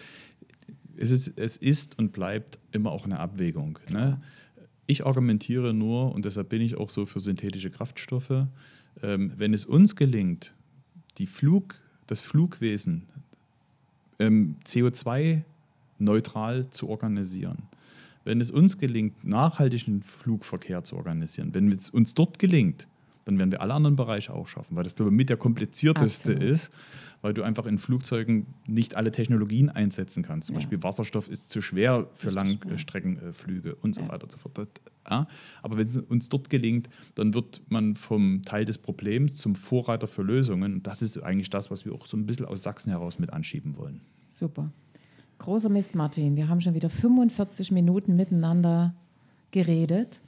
es 0.95 1.11
ist, 1.11 1.39
es 1.39 1.57
ist 1.57 1.97
und 1.97 2.11
bleibt 2.11 2.59
immer 2.71 2.91
auch 2.91 3.05
eine 3.05 3.19
Abwägung. 3.19 3.79
Ne? 3.89 4.21
Ich 4.85 5.05
argumentiere 5.05 5.73
nur, 5.73 6.13
und 6.13 6.25
deshalb 6.25 6.49
bin 6.49 6.61
ich 6.61 6.77
auch 6.77 6.89
so 6.89 7.05
für 7.05 7.19
synthetische 7.19 7.71
Kraftstoffe, 7.71 8.47
ähm, 9.01 9.33
wenn 9.35 9.53
es 9.53 9.65
uns 9.65 9.95
gelingt, 9.95 10.53
die 11.17 11.25
Flug 11.25 11.79
das 12.13 12.21
Flugwesen 12.21 13.07
ähm, 14.19 14.57
CO2-neutral 14.67 16.69
zu 16.69 16.87
organisieren, 16.87 17.63
wenn 18.23 18.39
es 18.39 18.51
uns 18.51 18.77
gelingt, 18.77 19.23
nachhaltigen 19.23 20.03
Flugverkehr 20.03 20.83
zu 20.83 20.95
organisieren, 20.95 21.55
wenn 21.55 21.71
es 21.71 21.89
uns 21.89 22.13
dort 22.13 22.37
gelingt, 22.37 22.87
dann 23.25 23.39
werden 23.39 23.51
wir 23.51 23.61
alle 23.61 23.73
anderen 23.73 23.95
Bereiche 23.95 24.33
auch 24.33 24.47
schaffen, 24.47 24.75
weil 24.75 24.83
das, 24.83 24.95
glaube 24.95 25.11
ich, 25.11 25.15
mit 25.17 25.29
der 25.29 25.37
komplizierteste 25.37 26.31
Absolut. 26.33 26.49
ist, 26.51 26.69
weil 27.21 27.33
du 27.33 27.41
einfach 27.43 27.65
in 27.67 27.77
Flugzeugen 27.77 28.47
nicht 28.67 28.95
alle 28.95 29.11
Technologien 29.11 29.69
einsetzen 29.69 30.23
kannst. 30.23 30.47
Zum 30.47 30.55
Ja. 30.55 30.59
Beispiel 30.59 30.83
Wasserstoff 30.83 31.29
ist 31.29 31.49
zu 31.49 31.61
schwer 31.61 32.07
für. 32.15 32.29
Langstreckenflüge 32.31 33.75
und 33.75 33.95
so 33.95 34.01
Ja. 34.01 34.09
weiter 34.09 34.23
und 34.23 34.31
so 34.31 34.37
fort. 34.37 34.67
Ja. 35.09 35.27
Aber 35.61 35.77
wenn 35.77 35.87
es 35.87 35.95
uns 35.97 36.29
dort 36.29 36.49
gelingt, 36.49 36.89
dann 37.15 37.33
wird 37.33 37.61
man 37.69 37.95
vom 37.95 38.41
Teil 38.43 38.65
des 38.65 38.77
Problems 38.77 39.37
zum 39.37 39.55
Vorreiter 39.55 40.07
für 40.07 40.21
Lösungen. 40.23 40.73
Und 40.75 40.87
das 40.87 41.01
ist 41.01 41.17
eigentlich 41.21 41.49
das, 41.49 41.71
was 41.71 41.85
wir 41.85 41.93
auch 41.93 42.05
so 42.05 42.17
ein 42.17 42.25
bisschen 42.25 42.45
aus 42.45 42.63
Sachsen 42.63 42.89
heraus 42.91 43.19
mit 43.19 43.31
anschieben 43.31 43.77
wollen. 43.77 44.01
Super. 44.27 44.71
Großer 45.39 45.69
Mist, 45.69 45.95
Martin. 45.95 46.35
Wir 46.35 46.47
haben 46.47 46.61
schon 46.61 46.73
wieder 46.73 46.89
45 46.89 47.71
Minuten 47.71 48.15
miteinander 48.15 48.93
geredet. 49.51 50.21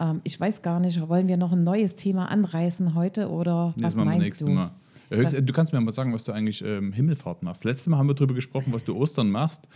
Ähm, 0.00 0.20
ich 0.24 0.38
weiß 0.38 0.62
gar 0.62 0.80
nicht, 0.80 1.08
wollen 1.08 1.28
wir 1.28 1.36
noch 1.36 1.52
ein 1.52 1.64
neues 1.64 1.96
Thema 1.96 2.30
anreißen 2.30 2.94
heute 2.94 3.28
oder 3.30 3.74
Nee, 3.76 3.84
was 3.84 3.94
machen 3.94 4.10
wir 4.10 4.18
meinst 4.18 4.40
du? 4.40 4.48
Mal. 4.48 4.70
Äh, 5.10 5.42
Du 5.42 5.52
kannst 5.52 5.72
mir 5.72 5.80
mal 5.80 5.92
sagen, 5.92 6.12
was 6.12 6.24
du 6.24 6.32
eigentlich 6.32 6.62
ähm, 6.64 6.92
Himmelfahrt 6.92 7.42
machst. 7.42 7.64
Letztes 7.64 7.86
Mal 7.88 7.98
haben 7.98 8.08
wir 8.08 8.14
darüber 8.14 8.34
gesprochen, 8.34 8.72
was 8.72 8.84
du 8.84 8.96
Ostern 8.96 9.30
machst. 9.30 9.68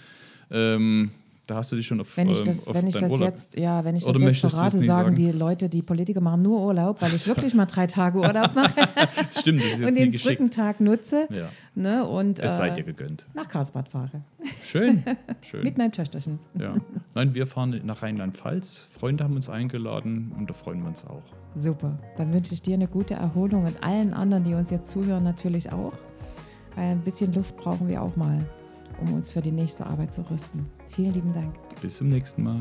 Ähm, 0.51 1.11
da 1.51 1.57
hast 1.57 1.73
du 1.73 1.77
dich 1.77 1.87
schon 1.87 2.01
auf, 2.01 2.17
Wenn 2.17 2.29
ich 2.31 2.39
ähm, 2.41 2.45
das, 2.47 2.69
auf 2.69 2.75
wenn 2.75 2.87
ich 2.87 2.95
das 2.97 3.11
Urlaub. 3.11 3.29
jetzt, 3.29 3.59
ja, 3.59 3.85
wenn 3.85 3.97
ich 3.97 4.07
Oder 4.07 4.21
das 4.21 4.41
jetzt 4.43 4.53
verrate, 4.53 4.79
sagen 4.79 4.85
sagen? 4.87 5.15
die 5.17 5.31
Leute, 5.33 5.69
die 5.69 5.83
Politiker 5.83 6.21
machen 6.21 6.43
nur 6.43 6.61
Urlaub, 6.65 7.03
weil 7.03 7.13
ich 7.13 7.27
wirklich 7.27 7.55
mal 7.55 7.67
drei 7.67 7.87
Tage 7.87 8.19
Urlaub 8.19 8.55
mache 8.55 8.75
Stimmt, 9.37 9.63
das 9.63 9.73
ist 9.73 9.81
jetzt 9.81 9.89
und 9.91 9.97
den. 9.99 10.13
Brückentag 10.13 10.81
nutze 10.81 11.27
Ja, 11.31 11.49
ne, 11.75 12.07
und 12.07 12.39
es 12.39 12.57
sei 12.57 12.69
äh, 12.69 12.75
dir 12.75 12.85
gegönnt. 12.85 13.27
nach 13.35 13.49
Karlsbad 13.49 13.89
fahre. 13.89 14.23
Schön, 14.63 15.03
schön. 15.43 15.65
Mit 15.65 15.77
meinem 15.77 15.93
Töchterchen. 15.93 16.39
ja. 16.59 16.75
Nein, 17.15 17.35
wir 17.35 17.47
fahren 17.49 17.81
nach 17.85 18.03
Rheinland-Pfalz. 18.03 18.89
Freunde 18.93 19.25
haben 19.25 19.35
uns 19.35 19.49
eingeladen 19.49 20.33
und 20.39 20.49
da 20.49 20.55
freuen 20.55 20.81
wir 20.83 20.89
uns 20.89 21.05
auch. 21.05 21.23
Super. 21.57 21.99
Dann 22.17 22.33
wünsche 22.33 22.55
ich 22.55 22.63
dir 22.63 22.75
eine 22.75 22.87
gute 22.87 23.15
Erholung 23.15 23.65
und 23.65 23.83
allen 23.83 24.15
anderen, 24.15 24.45
die 24.45 24.55
uns 24.55 24.71
jetzt 24.71 24.91
zuhören, 24.93 25.25
natürlich 25.25 25.73
auch. 25.73 25.93
Weil 26.77 26.93
ein 26.93 27.01
bisschen 27.01 27.35
Luft 27.35 27.57
brauchen 27.57 27.89
wir 27.89 28.01
auch 28.03 28.15
mal, 28.15 28.47
um 29.01 29.15
uns 29.15 29.31
für 29.31 29.41
die 29.41 29.53
nächste 29.53 29.87
Arbeit 29.87 30.13
zu 30.13 30.29
rüsten. 30.31 30.67
Vielen 30.89 31.15
lieben 31.15 31.33
Dank. 31.33 31.55
Bis 31.81 31.97
zum 31.97 32.09
nächsten 32.09 32.43
Mal. 32.43 32.61